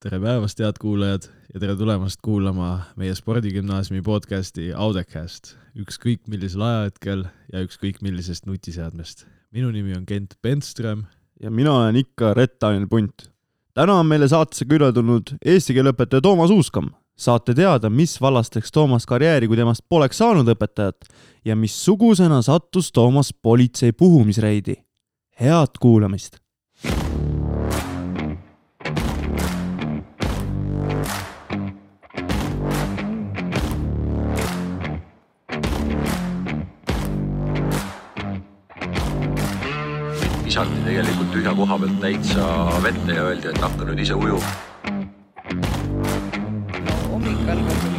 tere 0.00 0.16
päevast, 0.16 0.60
head 0.64 0.78
kuulajad 0.80 1.26
ja 1.52 1.60
tere 1.60 1.74
tulemast 1.76 2.22
kuulama 2.24 2.70
meie 2.96 3.12
spordigümnaasiumi 3.12 4.00
podcasti 4.00 4.70
Audecast, 4.72 5.58
ükskõik 5.76 6.22
millisel 6.32 6.64
ajahetkel 6.64 7.26
ja 7.52 7.60
ükskõik 7.66 8.00
millisest 8.00 8.48
nutiseadmest. 8.48 9.26
minu 9.52 9.68
nimi 9.70 9.92
on 9.92 10.06
Kent 10.06 10.38
Pentström. 10.42 11.04
ja 11.40 11.50
mina 11.50 11.74
olen 11.74 11.96
ikka 11.96 12.32
Rett-Daniel 12.34 12.88
Punt. 12.88 13.30
täna 13.74 14.00
on 14.00 14.06
meile 14.06 14.28
saatesse 14.28 14.64
külla 14.64 14.92
tulnud 14.92 15.36
eesti 15.44 15.74
keele 15.74 15.92
õpetaja 15.92 16.22
Toomas 16.22 16.50
Uuskam. 16.50 16.90
saate 17.16 17.54
teada, 17.54 17.90
mis 17.90 18.20
vallas 18.20 18.50
teeks 18.50 18.72
Toomas 18.72 19.06
karjääri, 19.06 19.48
kui 19.48 19.56
temast 19.56 19.84
poleks 19.88 20.18
saanud 20.18 20.48
õpetajat 20.48 21.12
ja 21.44 21.56
missugusena 21.56 22.42
sattus 22.42 22.92
Toomas 22.92 23.34
politsei 23.42 23.92
puhumisreidi. 23.92 24.74
head 25.40 25.76
kuulamist 25.80 26.40
visati 40.50 40.80
tegelikult 40.82 41.28
tühja 41.30 41.52
koha 41.54 41.76
pealt 41.78 42.00
täitsa 42.02 42.46
vette 42.82 43.14
ja 43.14 43.28
öeldi, 43.28 43.52
et 43.52 43.62
hakka 43.62 43.86
nüüd 43.86 44.02
ise 44.02 44.18
ujuma. 44.18 44.50
no 47.14 47.89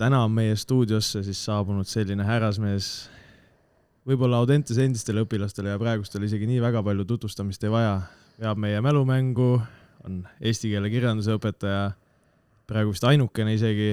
täna 0.00 0.22
on 0.24 0.32
meie 0.32 0.56
stuudiosse 0.56 1.22
siis 1.26 1.40
saabunud 1.44 1.88
selline 1.88 2.24
härrasmees, 2.24 2.86
võib-olla 4.08 4.40
Audentes 4.40 4.78
endistele 4.80 5.26
õpilastele 5.26 5.74
ja 5.74 5.80
praegustele 5.80 6.28
isegi 6.28 6.48
nii 6.48 6.62
väga 6.62 6.82
palju 6.86 7.04
tutvustamist 7.08 7.64
ei 7.66 7.72
vaja, 7.72 7.98
veab 8.40 8.60
meie 8.62 8.80
mälumängu, 8.84 9.50
on 10.08 10.22
eesti 10.40 10.72
keele 10.72 10.88
kirjanduse 10.92 11.36
õpetaja, 11.36 11.90
praegu 12.70 12.94
vist 12.94 13.04
ainukene 13.04 13.56
isegi 13.58 13.92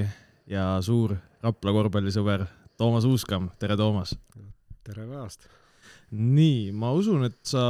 ja 0.51 0.77
suur 0.85 1.17
Rapla 1.43 1.73
korvpallisõber 1.75 2.47
Toomas 2.79 3.05
Uuskam, 3.05 3.51
tere 3.59 3.75
Toomas! 3.77 4.15
tere 4.87 5.03
päevast! 5.03 5.49
nii, 6.15 6.71
ma 6.71 6.93
usun, 6.95 7.25
et 7.27 7.39
sa, 7.45 7.61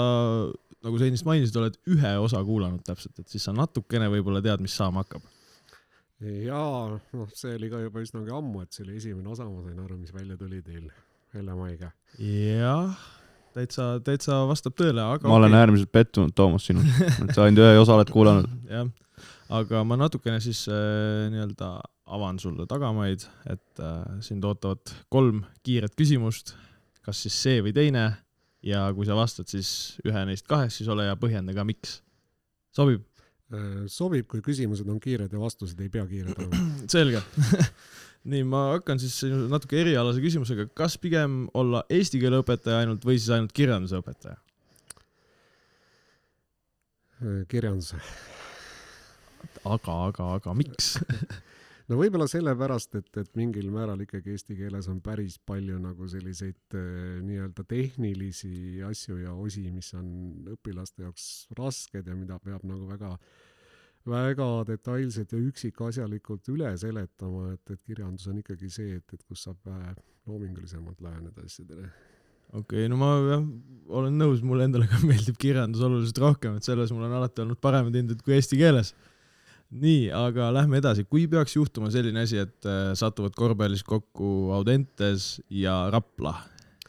nagu 0.85 0.99
sa 0.99 1.07
ennist 1.09 1.25
mainisid, 1.25 1.57
oled 1.57 1.79
ühe 1.89 2.13
osa 2.21 2.43
kuulanud 2.45 2.85
täpselt, 2.85 3.17
et 3.17 3.33
siis 3.33 3.49
sa 3.49 3.55
natukene 3.55 4.11
võib-olla 4.13 4.43
tead, 4.45 4.61
mis 4.61 4.77
saama 4.77 5.01
hakkab. 5.01 5.25
Jaa, 6.21 6.97
noh, 7.13 7.29
see 7.37 7.55
oli 7.57 7.69
ka 7.71 7.81
juba 7.83 8.01
üsnagi 8.01 8.33
ammu, 8.33 8.63
et 8.65 8.73
see 8.73 8.85
oli 8.85 8.97
esimene 8.97 9.29
osa, 9.29 9.45
ma 9.49 9.61
sain 9.65 9.79
aru, 9.83 9.97
mis 9.99 10.13
välja 10.15 10.37
tuli 10.39 10.61
teil 10.65 10.87
Hellemaiga. 11.35 11.91
jah, 12.17 12.95
täitsa, 13.53 13.89
täitsa 14.05 14.39
vastab 14.49 14.77
tõele, 14.79 15.03
aga 15.03 15.29
ma 15.29 15.37
olen 15.37 15.57
äärmiselt 15.57 15.91
pettunud, 15.93 16.33
Toomas, 16.37 16.65
sinus, 16.69 16.87
et 17.23 17.35
sa 17.35 17.45
ainult 17.45 17.61
ühe 17.65 17.81
osa 17.81 17.97
oled 17.97 18.13
kuulanud. 18.13 18.49
jah, 18.71 18.89
aga 19.59 19.83
ma 19.87 19.99
natukene 19.99 20.41
siis 20.43 20.63
äh, 20.71 21.27
nii-öelda 21.33 21.75
avan 22.17 22.39
sulle 22.41 22.65
tagamaid, 22.69 23.27
et 23.51 23.83
äh, 23.83 23.99
sind 24.25 24.45
ootavad 24.47 24.95
kolm 25.13 25.43
kiiret 25.67 25.93
küsimust, 25.99 26.55
kas 27.05 27.21
siis 27.25 27.37
see 27.43 27.61
või 27.65 27.75
teine 27.75 28.07
ja 28.65 28.87
kui 28.95 29.05
sa 29.07 29.15
vastad 29.15 29.49
siis 29.51 29.99
ühe 30.07 30.25
neist 30.27 30.47
kahest, 30.49 30.79
siis 30.79 30.89
ole 30.91 31.05
hea, 31.07 31.19
põhjenda 31.19 31.53
ka, 31.55 31.67
miks. 31.67 31.99
sobib? 32.75 33.05
Äh, 33.47 33.85
sobib, 33.87 34.25
kui 34.27 34.41
küsimused 34.43 34.87
on 34.91 34.97
kiired 34.99 35.31
ja 35.31 35.39
vastused 35.39 35.79
ei 35.79 35.87
pea 35.91 36.03
kiired 36.09 36.35
olema. 36.35 36.63
selge 36.95 37.21
nii, 38.31 38.41
ma 38.43 38.63
hakkan 38.73 38.99
siis 38.99 39.21
natuke 39.47 39.79
erialase 39.79 40.19
küsimusega, 40.19 40.65
kas 40.75 40.97
pigem 40.99 41.45
olla 41.55 41.85
eesti 41.87 42.19
keele 42.19 42.41
õpetaja 42.43 42.81
ainult 42.83 43.07
või 43.07 43.15
siis 43.15 43.31
ainult 43.37 43.55
kirjanduse 43.55 44.01
õpetaja? 44.01 44.35
Äh, 47.23 47.45
kirjandus. 47.47 47.93
aga, 49.63 49.95
aga, 50.09 50.31
aga 50.41 50.57
miks 50.57 50.97
no 51.87 51.99
võib-olla 51.99 52.27
sellepärast, 52.31 52.95
et, 52.99 53.11
et 53.21 53.35
mingil 53.39 53.69
määral 53.73 54.01
ikkagi 54.03 54.35
eesti 54.35 54.57
keeles 54.59 54.89
on 54.91 55.01
päris 55.03 55.37
palju 55.39 55.79
nagu 55.83 56.07
selliseid 56.11 56.77
äh, 56.77 57.19
nii-öelda 57.25 57.67
tehnilisi 57.67 58.83
asju 58.87 59.21
ja 59.23 59.35
osi, 59.35 59.67
mis 59.71 59.93
on 59.97 60.09
õpilaste 60.55 61.05
jaoks 61.05 61.27
rasked 61.59 62.07
ja 62.07 62.17
mida 62.17 62.39
peab 62.43 62.65
nagu 62.67 62.89
väga 62.89 63.15
väga 64.07 64.47
detailselt 64.67 65.33
ja 65.33 65.39
üksikasjalikult 65.41 66.47
üle 66.53 66.69
seletama, 66.79 67.53
et, 67.55 67.73
et 67.73 67.81
kirjandus 67.83 68.27
on 68.31 68.39
ikkagi 68.41 68.69
see, 68.71 68.99
et, 68.99 69.15
et 69.15 69.23
kus 69.27 69.43
saab 69.47 69.59
vähe 69.67 69.95
loomingulisemalt 70.27 71.01
läheneda 71.03 71.43
asjadele. 71.43 71.89
okei 72.53 72.85
okay,, 72.85 72.87
no 72.91 72.99
ma 72.99 73.11
jah, 73.25 73.45
olen 73.99 74.17
nõus, 74.19 74.43
mulle 74.45 74.67
endale 74.67 74.87
ka 74.91 75.01
meeldib 75.03 75.39
kirjandus 75.41 75.83
oluliselt 75.87 76.23
rohkem, 76.23 76.57
et 76.57 76.67
selles 76.67 76.93
mul 76.95 77.07
on 77.07 77.17
alati 77.19 77.43
olnud 77.43 77.59
paremad 77.63 77.95
hinded 77.95 78.23
kui 78.23 78.37
eesti 78.37 78.59
keeles. 78.59 78.93
Nii, 79.75 80.07
aga 80.15 80.49
lähme 80.55 80.79
edasi, 80.81 81.05
kui 81.09 81.25
peaks 81.31 81.57
juhtuma 81.57 81.91
selline 81.93 82.23
asi, 82.23 82.39
et 82.43 82.67
äh, 82.67 82.91
satuvad 82.97 83.35
korvpallis 83.37 83.83
kokku 83.87 84.53
Audentes 84.55 85.37
ja 85.53 85.87
Rapla, 85.93 86.33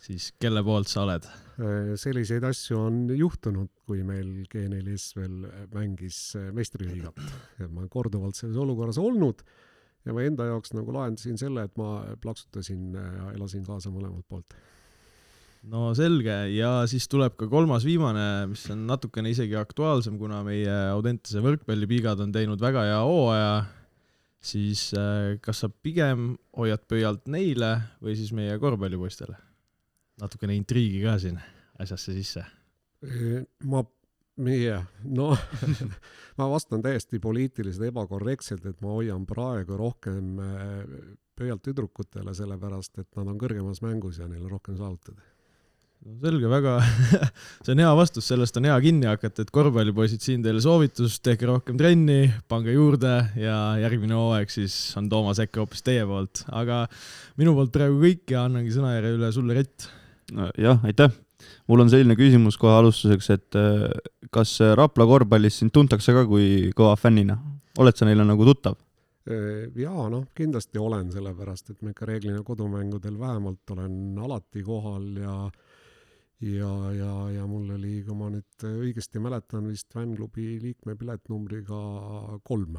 siis 0.03 0.31
kelle 0.41 0.63
poolt 0.67 0.91
sa 0.91 1.03
oled? 1.07 1.27
Äh, 1.59 1.93
selliseid 1.99 2.47
asju 2.47 2.79
on 2.79 3.01
juhtunud, 3.19 3.73
kui 3.89 4.05
meil 4.07 4.45
G4S 4.53 5.11
veel 5.19 5.49
mängis 5.75 6.21
äh, 6.39 6.51
meistriliigat. 6.55 7.19
ma 7.67 7.83
olen 7.83 7.91
korduvalt 7.91 8.39
selles 8.39 8.59
olukorras 8.63 9.01
olnud 9.03 9.43
ja 10.07 10.15
ma 10.15 10.25
enda 10.25 10.47
jaoks 10.53 10.73
nagu 10.77 10.95
lahendasin 10.95 11.39
selle, 11.41 11.67
et 11.67 11.75
ma 11.81 12.03
plaksutasin 12.23 12.93
ja 12.95 13.33
elasin 13.35 13.67
kaasa 13.67 13.91
mõlemalt 13.93 14.27
poolt. 14.31 14.55
No 15.67 15.91
selge, 15.97 16.37
ja 16.55 16.71
siis 16.91 17.09
tuleb 17.11 17.35
ka 17.39 17.49
kolmas, 17.51 17.87
viimane, 17.87 18.47
mis 18.53 18.65
on 18.73 18.87
natukene 18.89 19.33
isegi 19.33 19.57
aktuaalsem, 19.59 20.19
kuna 20.21 20.43
meie 20.47 20.75
Audentese 20.93 21.43
võrkpallipiigad 21.45 22.23
on 22.23 22.33
teinud 22.35 22.63
väga 22.63 22.85
hea 22.87 23.03
hooaja, 23.03 23.53
siis 24.39 24.89
äh, 24.97 25.37
kas 25.43 25.65
sa 25.65 25.71
pigem 25.71 26.37
hoiad 26.57 26.87
pöialt 26.91 27.27
neile 27.31 27.75
või 28.05 28.17
siis 28.19 28.33
meie 28.37 28.59
korvpallipoistele? 28.63 29.45
natukene 30.19 30.57
intriigi 30.59 30.99
ka 31.05 31.13
siin 31.23 31.37
asjasse 31.79 32.11
sisse. 32.11 32.41
ma, 33.71 33.85
meie, 34.43 34.81
noh 35.07 35.39
ma 36.39 36.49
vastan 36.51 36.83
täiesti 36.83 37.21
poliitiliselt 37.23 37.93
ebakorrektselt, 37.93 38.67
et 38.67 38.83
ma 38.83 38.97
hoian 38.97 39.27
praegu 39.31 39.79
rohkem 39.79 40.41
pöialt 41.39 41.63
tüdrukutele, 41.63 42.35
sellepärast 42.35 42.99
et 42.99 43.11
nad 43.15 43.31
on 43.31 43.39
kõrgemas 43.39 43.79
mängus 43.87 44.19
ja 44.19 44.27
neil 44.27 44.43
on 44.43 44.57
rohkem 44.57 44.75
saavutada 44.81 45.23
no 46.07 46.15
selge, 46.23 46.49
väga 46.51 46.75
see 47.65 47.75
on 47.75 47.83
hea 47.83 47.91
vastus, 47.99 48.29
sellest 48.31 48.59
on 48.61 48.69
hea 48.69 48.77
kinni 48.85 49.09
hakata, 49.11 49.45
et 49.45 49.53
korvpallipoisid, 49.55 50.23
siin 50.25 50.45
teile 50.45 50.63
soovitus, 50.65 51.19
tehke 51.25 51.49
rohkem 51.51 51.79
trenni, 51.81 52.29
pange 52.51 52.75
juurde 52.75 53.15
ja 53.39 53.59
järgmine 53.83 54.17
hooaeg 54.19 54.53
siis 54.53 54.77
on 55.01 55.11
Toomas 55.13 55.43
äkki 55.43 55.63
hoopis 55.63 55.85
teie 55.87 56.07
poolt, 56.09 56.45
aga 56.55 56.85
minu 57.41 57.55
poolt 57.59 57.75
praegu 57.75 58.01
kõik 58.03 58.35
ja 58.35 58.47
annangi 58.49 58.75
sõnajärje 58.75 59.15
üle 59.19 59.33
sulle, 59.35 59.59
Rett 59.59 59.89
jah, 60.61 60.83
aitäh. 60.87 61.15
mul 61.71 61.85
on 61.85 61.91
selline 61.93 62.17
küsimus 62.19 62.59
kohe 62.61 62.75
alustuseks, 62.79 63.31
et 63.35 63.59
äh, 63.59 63.87
kas 64.35 64.59
Rapla 64.79 65.07
korvpallis 65.09 65.63
sind 65.63 65.75
tuntakse 65.75 66.15
ka 66.15 66.27
kui 66.29 66.69
kõva 66.77 66.97
fännina? 67.01 67.39
oled 67.79 67.95
sa 67.95 68.07
neile 68.09 68.25
nagu 68.27 68.47
tuttav? 68.47 68.79
jaa, 69.29 70.07
noh, 70.09 70.23
kindlasti 70.37 70.81
olen, 70.81 71.11
sellepärast 71.13 71.75
et 71.75 71.83
ma 71.85 71.93
ikka 71.93 72.07
reeglina 72.09 72.41
kodumängudel 72.47 73.19
vähemalt 73.21 73.75
olen 73.75 74.17
alati 74.25 74.63
kohal 74.65 75.05
ja 75.21 75.35
ja, 76.45 76.73
ja, 76.95 77.13
ja 77.35 77.47
mul 77.51 77.73
oli, 77.75 77.99
kui 78.07 78.17
ma 78.17 78.31
nüüd 78.31 78.67
õigesti 78.69 79.23
mäletan, 79.23 79.67
vist 79.71 79.91
fännklubi 79.95 80.59
liikme 80.63 80.95
piletnumbriga 80.99 81.81
kolm. 82.47 82.79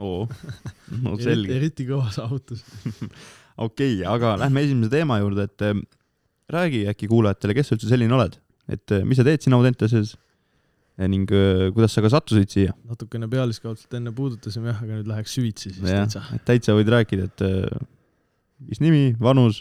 oo, 0.00 0.26
no 1.04 1.16
selge. 1.20 1.56
eriti 1.56 1.86
kõva 1.88 2.08
saavutus 2.14 2.64
okei 3.56 3.98
okay,, 4.00 4.04
aga 4.08 4.34
lähme 4.40 4.64
esimese 4.64 4.92
teema 4.92 5.20
juurde, 5.22 5.48
et 5.48 5.64
äh, 5.64 5.76
räägi 6.52 6.86
äkki 6.92 7.08
kuulajatele, 7.12 7.56
kes 7.56 7.70
sa 7.70 7.76
üldse 7.76 7.92
selline 7.92 8.16
oled, 8.16 8.38
et 8.72 8.96
äh, 8.96 9.04
mis 9.04 9.20
sa 9.20 9.26
teed 9.26 9.44
siin 9.44 9.56
Audenteses 9.56 10.16
ning 10.96 11.28
äh, 11.36 11.68
kuidas 11.76 11.92
sa 11.92 12.04
ka 12.04 12.12
sattusid 12.12 12.52
siia? 12.52 12.76
natukene 12.88 13.28
pealiskaudselt 13.28 13.92
enne 13.98 14.12
puudutasime 14.16 14.72
jah, 14.72 14.84
aga 14.84 15.00
nüüd 15.02 15.12
läheks 15.12 15.36
süvitsi 15.36 15.74
siis 15.74 15.84
ja, 15.84 16.04
täitsa. 16.04 16.40
täitsa 16.48 16.76
võid 16.76 16.92
rääkida, 16.96 17.28
et 17.28 17.44
mis 18.64 18.80
nimi, 18.80 19.10
vanus, 19.20 19.60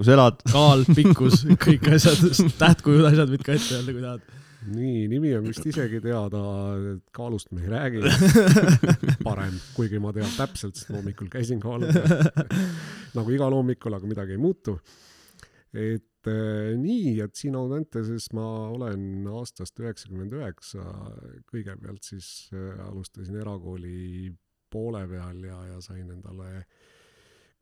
kus 0.00 0.08
elad? 0.14 0.38
kaal, 0.48 0.84
pikkus, 0.96 1.42
kõik 1.60 1.90
asjad, 1.92 2.22
tähtkujud, 2.60 3.04
asjad 3.10 3.32
võid 3.34 3.42
ka 3.44 3.56
ette 3.56 3.76
öelda, 3.76 3.92
kui 3.92 4.04
tahad. 4.04 4.38
nii, 4.72 5.02
nimi 5.12 5.32
on 5.36 5.48
vist 5.48 5.66
isegi 5.68 6.00
teada, 6.04 6.40
kaalust 7.16 7.52
me 7.52 7.66
ei 7.66 7.72
räägi. 7.72 8.00
parem, 9.28 9.58
kuigi 9.76 10.00
ma 10.00 10.14
tean 10.16 10.30
täpselt, 10.36 10.78
sest 10.80 10.92
hommikul 10.94 11.28
käisin 11.32 11.60
kaalul 11.60 11.92
nagu 13.18 13.34
igal 13.36 13.56
hommikul, 13.56 13.98
aga 13.98 14.08
midagi 14.08 14.36
ei 14.36 14.40
muutu. 14.40 14.78
et 15.76 16.28
eh, 16.32 16.72
nii, 16.80 17.18
et 17.24 17.36
siin 17.36 17.58
Audenteses 17.60 18.30
ma 18.36 18.46
olen 18.72 19.28
aastast 19.30 19.78
üheksakümmend 19.80 20.32
üheksa, 20.40 20.84
kõigepealt 21.52 22.08
siis 22.08 22.48
eh, 22.56 22.80
alustasin 22.88 23.36
erakooli 23.42 24.32
poole 24.72 25.04
peal 25.10 25.44
ja, 25.44 25.60
ja 25.74 25.84
sain 25.84 26.08
endale 26.08 26.64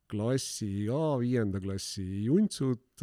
klassi 0.09 0.87
A, 0.91 1.15
viienda 1.21 1.61
klassi 1.61 2.05
juntsud, 2.25 3.01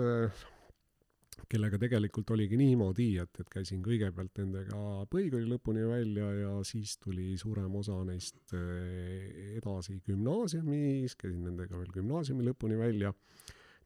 kellega 1.50 1.78
tegelikult 1.78 2.30
oligi 2.34 2.58
niimoodi, 2.58 3.08
et, 3.22 3.40
et 3.40 3.50
käisin 3.52 3.82
kõigepealt 3.84 4.40
nendega 4.40 4.80
põhikooli 5.12 5.46
lõpuni 5.50 5.84
välja 5.86 6.30
ja 6.40 6.52
siis 6.66 6.96
tuli 7.02 7.36
suurem 7.38 7.74
osa 7.78 7.98
neist 8.08 8.54
eh, 8.56 9.56
edasi 9.60 10.00
gümnaasiumis, 10.06 11.14
käisin 11.20 11.44
nendega 11.46 11.78
veel 11.78 11.92
gümnaasiumi 11.98 12.48
lõpuni 12.50 12.78
välja. 12.80 13.12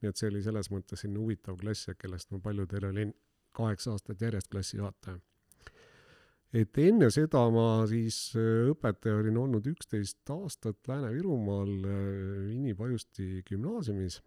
nii 0.01 0.09
et 0.09 0.17
see 0.17 0.31
oli 0.31 0.41
selles 0.41 0.71
mõttes 0.73 1.03
selline 1.03 1.21
huvitav 1.21 1.59
klass, 1.61 1.91
kellest 1.99 2.31
ma 2.33 2.39
paljudel 2.41 2.89
olin 2.89 3.13
kaheksa 3.53 3.93
aastat 3.93 4.21
järjest 4.21 4.49
klassijuhataja. 4.49 5.19
Et 6.51 6.77
enne 6.83 7.07
seda 7.13 7.45
ma 7.53 7.85
siis 7.87 8.17
eh, 8.39 8.67
õpetaja 8.71 9.21
olin 9.21 9.39
olnud 9.45 9.67
üksteist 9.71 10.27
aastat 10.35 10.89
Lääne-Virumaal 10.89 11.71
eh, 11.71 12.45
Vinni 12.49 12.75
Pajusti 12.75 13.41
gümnaasiumis. 13.47 14.19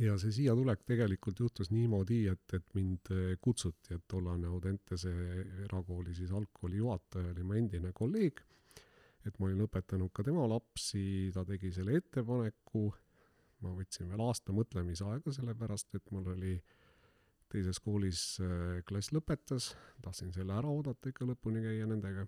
Ja 0.00 0.14
see 0.18 0.30
siia 0.32 0.54
tulek 0.56 0.84
tegelikult 0.86 1.40
juhtus 1.42 1.72
niimoodi, 1.74 2.24
et, 2.30 2.56
et 2.56 2.66
mind 2.74 3.12
eh, 3.14 3.36
kutsuti, 3.42 3.94
et 3.94 4.04
tollane 4.10 4.50
Audentese 4.50 5.12
erakooli 5.66 6.14
siis 6.16 6.32
algkooli 6.34 6.82
juhataja 6.82 7.30
oli 7.34 7.46
mu 7.46 7.58
endine 7.58 7.94
kolleeg, 7.94 8.42
et 9.26 9.38
ma 9.38 9.46
olin 9.46 9.66
õpetanud 9.68 10.10
ka 10.14 10.26
tema 10.26 10.48
lapsi, 10.50 11.30
ta 11.34 11.46
tegi 11.46 11.70
selle 11.74 12.00
ettepaneku, 12.00 12.88
ma 13.62 13.74
võtsin 13.76 14.10
veel 14.10 14.22
aasta 14.26 14.54
mõtlemisaega, 14.54 15.34
sellepärast 15.34 15.94
et 15.98 16.10
mul 16.10 16.32
oli 16.34 16.56
teises 17.52 17.80
koolis 17.84 18.22
eh, 18.42 18.80
klass 18.88 19.12
lõpetas, 19.14 19.72
tahtsin 20.04 20.32
selle 20.34 20.54
ära 20.56 20.70
oodata 20.72 21.10
ikka 21.12 21.26
lõpuni 21.28 21.62
käia 21.64 21.88
nendega. 21.88 22.26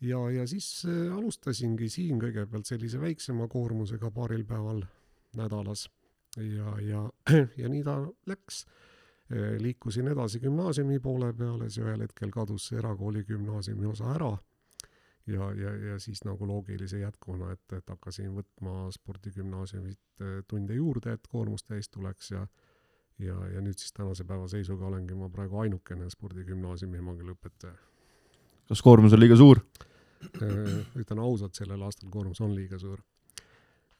ja, 0.00 0.20
ja 0.32 0.46
siis 0.48 0.68
eh, 0.88 1.12
alustasingi 1.12 1.88
siin 1.92 2.20
kõigepealt 2.22 2.68
sellise 2.68 3.00
väiksema 3.02 3.48
koormusega 3.52 4.10
paaril 4.10 4.44
päeval 4.48 4.84
nädalas 5.36 5.86
ja, 6.40 6.76
ja, 6.80 7.06
ja 7.60 7.72
nii 7.72 7.84
ta 7.84 8.00
läks. 8.26 8.66
liikusin 9.58 10.06
edasi 10.06 10.38
gümnaasiumi 10.38 11.00
poole 11.02 11.32
peale, 11.34 11.66
siis 11.66 11.82
ühel 11.82 12.04
hetkel 12.04 12.30
kadus 12.30 12.68
see 12.68 12.76
erakooli 12.78 13.24
gümnaasiumi 13.26 13.88
osa 13.90 14.12
ära. 14.14 14.36
ja, 15.26 15.48
ja, 15.58 15.72
ja 15.88 15.96
siis 15.98 16.22
nagu 16.24 16.46
loogilise 16.46 17.00
jätkuna, 17.00 17.50
et, 17.52 17.72
et 17.72 17.88
hakkasin 17.90 18.30
võtma 18.36 18.92
spordigümnaasiumit 18.94 20.22
tunde 20.46 20.78
juurde, 20.78 21.12
et 21.12 21.26
koormus 21.26 21.66
täis 21.66 21.88
tuleks 21.90 22.30
ja 22.30 22.46
ja, 23.22 23.36
ja 23.54 23.60
nüüd 23.64 23.78
siis 23.80 23.92
tänase 23.96 24.24
päeva 24.28 24.48
seisuga 24.52 24.86
olengi 24.90 25.14
ma 25.16 25.28
praegu 25.32 25.60
ainukene 25.64 26.08
spordigümnaasiumi 26.12 26.98
emakeeleõpetaja. 27.02 27.74
kas 28.68 28.82
koormus 28.82 29.12
on 29.16 29.20
liiga 29.22 29.36
suur? 29.40 29.60
ütlen 30.96 31.20
ausalt, 31.22 31.54
sellel 31.54 31.82
aastal 31.86 32.10
koormus 32.10 32.40
on 32.40 32.54
liiga 32.56 32.78
suur. 32.80 33.00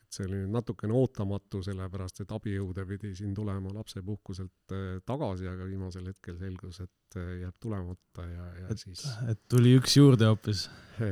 et 0.07 0.13
see 0.17 0.25
oli 0.27 0.39
nüüd 0.43 0.53
natukene 0.55 0.95
ootamatu, 0.97 1.61
sellepärast 1.67 2.21
et 2.25 2.31
abijõude 2.33 2.85
pidi 2.89 3.11
siin 3.19 3.33
tulema 3.35 3.73
lapsepuhkuselt 3.75 4.73
eh, 4.77 5.01
tagasi, 5.07 5.49
aga 5.51 5.67
viimasel 5.67 6.07
hetkel 6.13 6.39
selgus, 6.41 6.81
et 6.85 7.19
eh, 7.21 7.33
jääb 7.43 7.57
tulemata 7.61 8.27
ja, 8.31 8.47
ja 8.63 8.69
Et- 8.71 8.85
siis 8.85 9.03
et 9.33 9.41
tuli 9.51 9.75
üks 9.81 9.97
juurde 9.99 10.29
hoopis, 10.31 10.69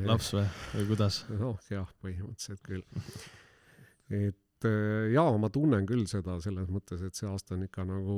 laps 0.06 0.32
või, 0.36 0.46
või 0.76 0.86
kuidas? 0.92 1.24
noh, 1.32 1.58
jah, 1.70 1.90
põhimõtteliselt 2.04 2.62
küll. 2.64 2.84
et 4.14 4.38
eh, 4.68 5.10
jaa, 5.14 5.34
ma 5.40 5.50
tunnen 5.52 5.86
küll 5.88 6.06
seda 6.10 6.38
selles 6.44 6.70
mõttes, 6.72 7.02
et 7.04 7.16
see 7.18 7.28
aasta 7.30 7.56
on 7.56 7.66
ikka 7.66 7.84
nagu 7.88 8.16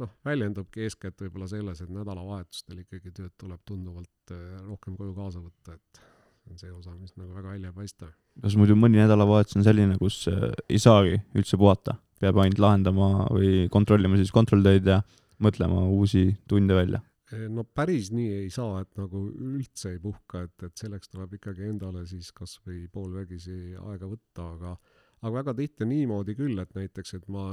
noh, 0.00 0.10
väljendubki 0.26 0.84
eeskätt 0.86 1.22
võib-olla 1.22 1.48
selles, 1.50 1.82
et 1.84 1.92
nädalavahetustel 1.94 2.82
ikkagi 2.82 3.14
tööd 3.14 3.34
tuleb 3.40 3.62
tunduvalt 3.68 4.34
eh, 4.34 4.58
rohkem 4.66 4.98
koju 4.98 5.14
kaasa 5.16 5.42
võtta, 5.42 5.78
et 5.78 6.02
see 6.44 6.52
on 6.52 6.60
see 6.60 6.74
osa, 6.74 6.94
mis 6.98 7.14
nagu 7.18 7.32
väga 7.36 7.54
välja 7.54 7.72
ei 7.72 7.78
paista. 7.78 8.10
kas 8.42 8.58
muidu 8.60 8.76
mõni 8.78 9.00
nädalavahetus 9.00 9.58
on 9.60 9.66
selline, 9.66 9.98
kus 10.00 10.24
äh, 10.32 10.50
ei 10.68 10.82
saagi 10.82 11.18
üldse 11.38 11.60
puhata, 11.60 11.98
peab 12.20 12.38
ainult 12.42 12.62
lahendama 12.62 13.10
või 13.30 13.66
kontrollima 13.72 14.20
siis 14.20 14.34
kontrolltöid 14.34 14.90
ja 14.90 15.00
mõtlema 15.42 15.86
uusi 15.90 16.30
tunde 16.48 16.76
välja? 16.76 17.02
no 17.50 17.64
päris 17.64 18.10
nii 18.14 18.44
ei 18.44 18.50
saa, 18.52 18.82
et 18.84 18.90
nagu 19.00 19.24
üldse 19.32 19.94
ei 19.94 20.00
puhka, 20.02 20.44
et, 20.46 20.66
et 20.66 20.78
selleks 20.78 21.10
tuleb 21.10 21.32
ikkagi 21.38 21.66
endale 21.66 22.04
siis 22.06 22.30
kasvõi 22.36 22.84
poolvägisi 22.92 23.74
aega 23.80 24.06
võtta, 24.10 24.50
aga 24.52 24.74
aga 25.24 25.32
väga 25.38 25.54
tihti 25.56 25.86
on 25.86 25.90
niimoodi 25.90 26.34
küll, 26.36 26.58
et 26.60 26.74
näiteks, 26.76 27.14
et 27.16 27.28
ma 27.32 27.44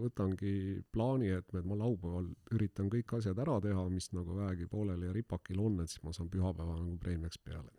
võtangi 0.00 0.54
plaani, 0.94 1.30
et 1.38 1.54
ma 1.62 1.78
laupäeval 1.78 2.26
üritan 2.56 2.90
kõik 2.90 3.14
asjad 3.20 3.38
ära 3.44 3.60
teha, 3.62 3.86
mis 3.92 4.10
nagu 4.16 4.40
vähegi 4.40 4.66
pooleli 4.70 5.06
ja 5.06 5.14
ripakil 5.14 5.62
on, 5.62 5.78
et 5.84 5.92
siis 5.92 6.02
ma 6.06 6.14
saan 6.16 6.30
pühapäeva 6.32 6.74
nagu 6.80 6.98
preemiaks 6.98 7.38
peale. 7.38 7.70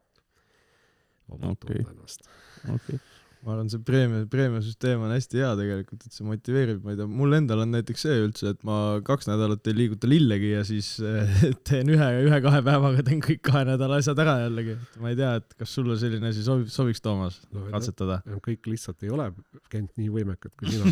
vabalt 1.27 1.63
Okei. 1.65 1.81
tunda 1.83 1.95
ennast. 1.97 2.29
okei 2.63 2.75
okay.. 2.75 2.99
Ma 3.45 3.53
arvan, 3.53 3.67
see 3.69 3.81
preemia, 3.85 4.23
preemiasüsteem 4.29 5.03
on 5.05 5.11
hästi 5.13 5.37
hea 5.41 5.51
tegelikult, 5.59 6.05
et 6.07 6.15
see 6.15 6.25
motiveerib, 6.25 6.79
ma 6.81 6.95
ei 6.95 6.97
tea, 6.97 7.05
mul 7.19 7.37
endal 7.37 7.61
on 7.61 7.75
näiteks 7.75 8.05
see 8.07 8.15
üldse, 8.23 8.55
et 8.55 8.63
ma 8.65 8.77
kaks 9.05 9.29
nädalat 9.29 9.69
ei 9.69 9.77
liiguta 9.77 10.09
lillegi 10.09 10.49
ja 10.55 10.63
siis 10.65 10.95
eh, 11.05 11.43
teen 11.69 11.91
ühe, 11.93 12.09
ühe-kahe 12.25 12.63
päevaga 12.65 13.05
teen 13.05 13.21
kõik 13.25 13.43
kahe 13.45 13.61
nädala 13.69 14.01
asjad 14.01 14.21
ära 14.25 14.39
jällegi. 14.47 14.79
ma 15.03 15.13
ei 15.13 15.19
tea, 15.19 15.35
et 15.43 15.57
kas 15.61 15.77
sulle 15.77 15.99
selline 16.01 16.33
asi 16.33 16.45
sobib, 16.47 16.71
sobiks, 16.73 17.03
Toomas, 17.05 17.37
No, 17.53 17.67
katsetada? 17.69 18.21
kõik 18.45 18.65
lihtsalt 18.71 19.05
ei 19.05 19.13
ole 19.13 19.29
Kent 19.69 19.93
nii 19.99 20.09
võimekad 20.09 20.53
kui 20.57 20.73
sina. 20.73 20.89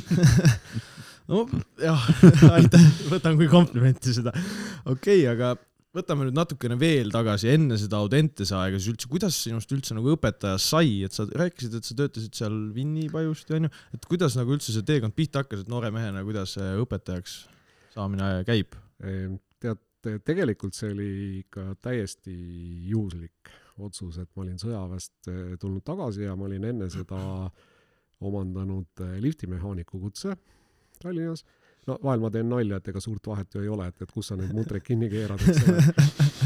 no 1.32 1.48
jah, 1.82 2.06
aitäh, 2.60 2.90
võtan 3.10 3.40
kui 3.40 3.50
komplimenti 3.50 4.14
seda. 4.14 4.34
okei 4.86 5.24
okay,, 5.26 5.30
aga 5.34 5.56
võtame 5.94 6.28
nüüd 6.28 6.38
natukene 6.38 6.78
veel 6.80 7.12
tagasi 7.14 7.52
enne 7.54 7.78
seda 7.80 8.00
Audentese 8.02 8.56
aega, 8.58 8.80
siis 8.80 8.94
üldse, 8.96 9.10
kuidas 9.12 9.38
sinust 9.46 9.72
üldse 9.76 9.96
nagu 9.98 10.16
õpetaja 10.16 10.60
sai, 10.62 11.04
et 11.06 11.14
sa 11.14 11.28
rääkisid, 11.30 11.78
et 11.78 11.88
sa 11.88 11.98
töötasid 12.00 12.38
seal 12.38 12.56
Vinni 12.76 13.06
Pajusti 13.14 13.58
onju, 13.60 13.72
et 13.94 14.08
kuidas 14.10 14.38
nagu 14.40 14.56
üldse 14.56 14.74
see 14.74 14.86
teekond 14.88 15.16
pihta 15.18 15.44
hakkas, 15.44 15.64
et 15.64 15.72
noore 15.72 15.94
mehena, 15.94 16.26
kuidas 16.26 16.56
õpetajaks 16.58 17.44
saamine 17.94 18.30
käib? 18.48 18.74
Ehm, 19.06 19.38
tead, 19.62 19.82
tegelikult 20.26 20.76
see 20.78 20.92
oli 20.96 21.12
ikka 21.44 21.74
täiesti 21.86 22.34
juhuslik 22.90 23.54
otsus, 23.82 24.18
et 24.22 24.30
ma 24.36 24.46
olin 24.46 24.60
sõjaväest 24.62 25.30
eh, 25.30 25.54
tulnud 25.62 25.86
tagasi 25.86 26.28
ja 26.28 26.36
ma 26.38 26.48
olin 26.50 26.66
enne 26.70 26.90
seda 26.94 27.20
omandanud 28.24 29.06
eh, 29.06 29.18
liftimehaaniku 29.24 30.02
kutse 30.02 30.36
Tallinnas. 31.02 31.44
No 31.88 31.98
vahel 32.04 32.24
ma 32.24 32.32
teen 32.34 32.50
nalja, 32.50 32.80
et 32.80 32.88
ega 32.94 33.02
suurt 33.04 33.28
vahet 33.28 33.56
ju 33.56 33.64
ei 33.64 33.72
ole, 33.72 33.88
et, 33.92 34.06
et 34.06 34.12
kus 34.12 34.32
sa 34.32 34.38
neid 34.40 34.54
mutreid 34.56 34.86
kinni 34.86 35.10
keerad, 35.12 35.42
eks 35.42 35.68
ole. 35.68 35.84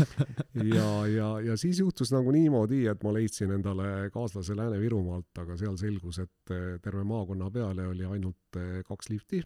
ja, 0.76 0.90
ja, 1.12 1.30
ja 1.52 1.60
siis 1.60 1.82
juhtus 1.84 2.12
nagu 2.16 2.34
niimoodi, 2.34 2.86
et 2.92 3.06
ma 3.06 3.14
leidsin 3.16 3.54
endale 3.58 4.10
kaaslase 4.14 4.58
Lääne-Virumaalt, 4.58 5.32
aga 5.44 5.58
seal 5.60 5.78
selgus, 5.80 6.22
et 6.24 6.58
terve 6.82 7.06
maakonna 7.08 7.52
peale 7.54 7.88
oli 7.92 8.08
ainult 8.08 8.62
eh, 8.62 8.82
kaks 8.88 9.14
lifti 9.14 9.44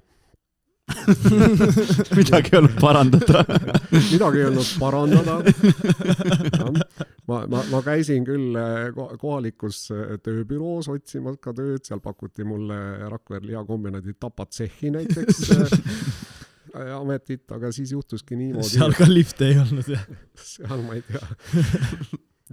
midagi 2.17 2.51
ei 2.53 2.57
olnud 2.59 2.75
parandada. 2.81 3.43
midagi 4.13 4.41
ei 4.41 4.45
olnud 4.49 4.71
parandada. 4.79 5.37
ma, 7.29 7.41
ma, 7.47 7.63
ma 7.71 7.81
käisin 7.85 8.25
küll 8.27 8.57
ko- 8.95 9.11
kohalikus 9.21 9.83
eh, 9.95 10.17
tööbüroos 10.23 10.89
otsimas 10.91 11.39
ka 11.41 11.53
tööd, 11.57 11.83
seal 11.87 12.01
pakuti 12.03 12.45
mulle 12.47 12.79
Rakvere 13.11 13.47
lihakombinaadi 13.51 14.17
tapatsehhi 14.19 14.91
näiteks 14.97 15.43
eh, 15.55 16.91
ametit, 16.97 17.45
aga 17.51 17.71
siis 17.75 17.93
juhtuski 17.95 18.37
niimoodi. 18.39 18.75
seal 18.75 18.95
ka 18.97 19.07
lifte 19.09 19.51
ei 19.51 19.61
olnud 19.63 19.93
jah? 19.95 20.05
seal 20.35 20.83
ma 20.87 20.99
ei 20.99 21.05
tea. 21.07 21.23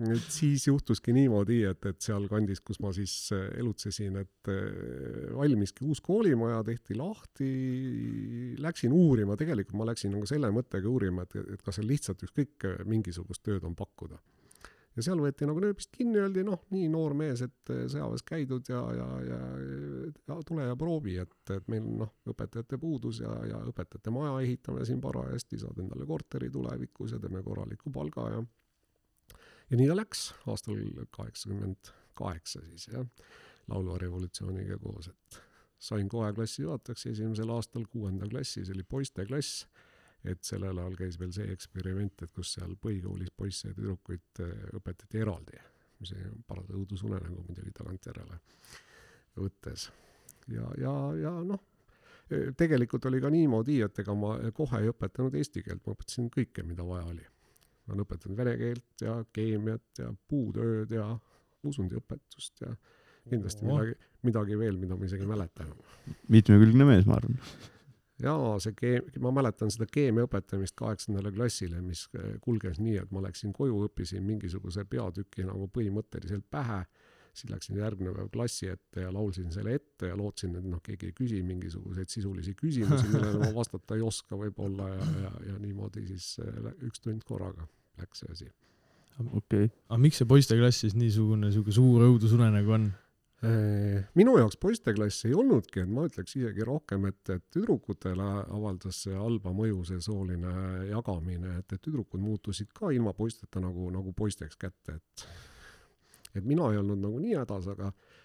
Et 0.06 0.30
siis 0.30 0.66
juhtuski 0.68 1.12
niimoodi, 1.16 1.62
et, 1.68 1.84
et 1.90 2.00
sealkandis, 2.04 2.60
kus 2.64 2.80
ma 2.84 2.92
siis 2.94 3.12
eh, 3.34 3.48
elutsesin, 3.62 4.18
et 4.22 4.50
eh, 4.52 5.28
valmiski 5.34 5.86
uus 5.86 6.00
koolimaja, 6.04 6.62
tehti 6.66 6.96
lahti, 6.98 7.50
läksin 8.62 8.94
uurima, 8.94 9.36
tegelikult 9.38 9.80
ma 9.80 9.88
läksin 9.90 10.14
nagu 10.14 10.28
selle 10.28 10.50
mõttega 10.54 10.90
uurima, 10.90 11.26
et, 11.26 11.38
et 11.54 11.62
kas 11.64 11.80
seal 11.80 11.88
lihtsalt 11.90 12.26
ükskõik 12.28 12.68
eh, 12.68 12.82
mingisugust 12.88 13.42
tööd 13.46 13.64
on 13.66 13.74
pakkuda. 13.78 14.20
ja 14.98 15.04
seal 15.06 15.20
võeti 15.22 15.46
nagu 15.46 15.62
nööbist 15.62 15.90
kinni, 15.94 16.18
öeldi 16.18 16.44
noh, 16.46 16.60
nii 16.74 16.88
noor 16.90 17.14
mees, 17.18 17.42
et 17.46 17.70
sõjaväes 17.70 18.24
käidud 18.26 18.70
ja, 18.70 18.82
ja, 18.98 19.08
ja, 19.28 19.40
ja 20.28 20.38
tule 20.46 20.66
ja 20.66 20.76
proovi, 20.76 21.16
et, 21.22 21.36
et 21.54 21.68
meil 21.70 21.86
noh, 22.04 22.14
õpetajate 22.28 22.78
puudus 22.82 23.22
ja, 23.22 23.34
ja 23.46 23.62
õpetajate 23.72 24.14
maja 24.14 24.38
ehitame 24.44 24.86
siin 24.86 25.02
parajasti, 25.02 25.58
saad 25.62 25.78
endale 25.82 26.06
korteri 26.06 26.50
tulevikus 26.50 27.14
ja 27.14 27.22
teeme 27.22 27.42
korraliku 27.46 27.94
palga 27.94 28.30
ja 28.36 28.46
ja 29.70 29.76
nii 29.80 29.88
ta 29.90 29.96
läks 29.96 30.30
aastal 30.46 30.80
kaheksakümmend 31.14 31.92
kaheksa 32.18 32.62
siis 32.66 32.88
jah, 32.92 33.06
laulva 33.68 33.98
revolutsiooniga 34.02 34.78
koos, 34.82 35.10
et 35.12 35.40
sain 35.78 36.08
kohe 36.08 36.32
klassijuhatajaks 36.34 37.06
esimesel 37.12 37.52
aastal 37.54 37.86
kuuenda 37.90 38.28
klassi, 38.30 38.64
see 38.64 38.74
oli 38.74 38.84
poisteklass, 38.88 39.66
et 40.26 40.42
sellel 40.44 40.80
ajal 40.82 40.96
käis 40.98 41.18
veel 41.20 41.32
see 41.34 41.46
eksperiment, 41.54 42.24
et 42.24 42.34
kus 42.34 42.56
seal 42.56 42.74
põhikoolis 42.82 43.30
poisse 43.36 43.70
ja 43.70 43.76
tüdrukuid 43.76 44.42
eh, 44.44 44.54
õpetati 44.80 45.22
eraldi, 45.22 45.62
mis 46.02 46.12
oli 46.16 46.34
paras 46.46 46.74
õudusunenägu 46.74 47.44
muidugi 47.46 47.74
tagantjärele 47.76 48.40
võttes. 49.38 49.90
ja, 50.50 50.66
ja, 50.82 50.94
ja 51.22 51.34
noh, 51.46 51.62
tegelikult 52.58 53.06
oli 53.08 53.20
ka 53.22 53.30
niimoodi, 53.32 53.80
et 53.86 54.02
ega 54.02 54.14
ma 54.18 54.34
kohe 54.54 54.82
ei 54.82 54.90
õpetanud 54.90 55.38
eesti 55.38 55.62
keelt, 55.62 55.84
ma 55.86 55.94
õpetasin 55.94 56.30
kõike, 56.34 56.64
mida 56.66 56.86
vaja 56.86 57.06
oli. 57.08 57.26
Ma 57.88 57.96
olen 57.96 58.04
õpetanud 58.04 58.38
vene 58.38 58.54
keelt 58.60 59.02
ja 59.04 59.16
keemiat 59.32 60.02
ja 60.04 60.12
puutööd 60.28 60.92
ja 60.94 61.08
usundiõpetust 61.66 62.62
ja 62.62 62.74
kindlasti 63.28 63.66
Oo. 63.66 63.72
midagi, 63.72 63.96
midagi 64.28 64.60
veel, 64.60 64.78
mida 64.80 64.96
ma 64.96 65.08
isegi 65.08 65.26
ei 65.26 65.32
mäleta 65.32 65.66
enam. 65.66 65.82
mitmekülgne 66.32 66.86
mees, 66.88 67.08
ma 67.08 67.18
arvan. 67.18 67.36
jaa, 68.22 68.54
see 68.62 68.76
keem-, 68.78 69.10
ma 69.24 69.32
mäletan 69.34 69.72
seda 69.74 69.88
keemia 69.90 70.26
õpetamist 70.28 70.76
kaheksandale 70.78 71.32
klassile, 71.34 71.82
mis 71.84 72.06
äh, 72.16 72.36
kulges 72.44 72.80
nii, 72.82 72.96
et 73.02 73.12
ma 73.14 73.22
läksin 73.24 73.52
koju, 73.56 73.84
õppisin 73.88 74.24
mingisuguse 74.26 74.84
peatüki 74.88 75.46
nagu 75.46 75.68
põhimõtteliselt 75.74 76.48
pähe, 76.50 76.82
siis 77.38 77.52
läksin 77.52 77.78
järgmine 77.78 78.10
päev 78.16 78.30
klassi 78.34 78.70
ette 78.72 79.04
ja 79.04 79.12
laulsin 79.14 79.52
selle 79.54 79.76
ette 79.78 80.08
ja 80.10 80.16
lootsin, 80.18 80.56
et 80.58 80.66
noh, 80.66 80.80
keegi 80.82 81.12
ei 81.12 81.14
küsi 81.14 81.42
mingisuguseid 81.46 82.10
sisulisi 82.10 82.56
küsimusi, 82.58 83.12
millele 83.12 83.44
ma 83.44 83.52
vastata 83.54 83.94
ei 83.98 84.02
oska 84.02 84.38
võib-olla 84.40 84.88
ja, 84.94 85.10
ja, 85.26 85.34
ja 85.52 85.58
niimoodi 85.62 86.06
siis 86.08 86.32
lä- 86.64 86.74
üks 86.88 87.04
tund 87.04 87.22
korraga 87.28 87.68
läks 88.00 88.24
see 88.24 88.32
asi. 88.34 88.48
okei, 89.40 89.68
aga 89.88 90.00
miks 90.00 90.22
see 90.22 90.30
poisteklass 90.30 90.84
siis 90.84 90.96
niisugune 90.98 91.52
sihuke 91.54 91.74
suur 91.74 92.06
õudusunenägu 92.08 92.74
on? 92.78 92.88
Äh, 93.38 94.02
minu 94.18 94.34
jaoks 94.40 94.58
poisteklass 94.58 95.28
ei 95.28 95.34
olnudki, 95.38 95.84
et 95.84 95.90
ma 95.94 96.08
ütleks 96.08 96.34
isegi 96.34 96.64
rohkem, 96.66 97.04
et, 97.06 97.20
et 97.30 97.44
tüdrukutele 97.54 98.30
avaldas 98.42 99.04
see 99.04 99.14
halba 99.14 99.52
mõju, 99.54 99.84
see 99.86 100.00
sooline 100.02 100.54
jagamine, 100.88 101.60
et, 101.60 101.76
et 101.76 101.82
tüdrukud 101.84 102.22
muutusid 102.22 102.72
ka 102.74 102.90
ilma 102.94 103.14
poisteta 103.14 103.62
nagu, 103.62 103.92
nagu 103.94 104.14
poisteks 104.16 104.58
kätte, 104.58 104.98
et 104.98 105.28
et 106.36 106.44
mina 106.46 106.70
ei 106.72 106.78
olnud 106.80 107.00
nagu 107.02 107.20
nii 107.22 107.36
hädas, 107.38 107.68
aga 107.72 107.88
eh, 107.90 108.17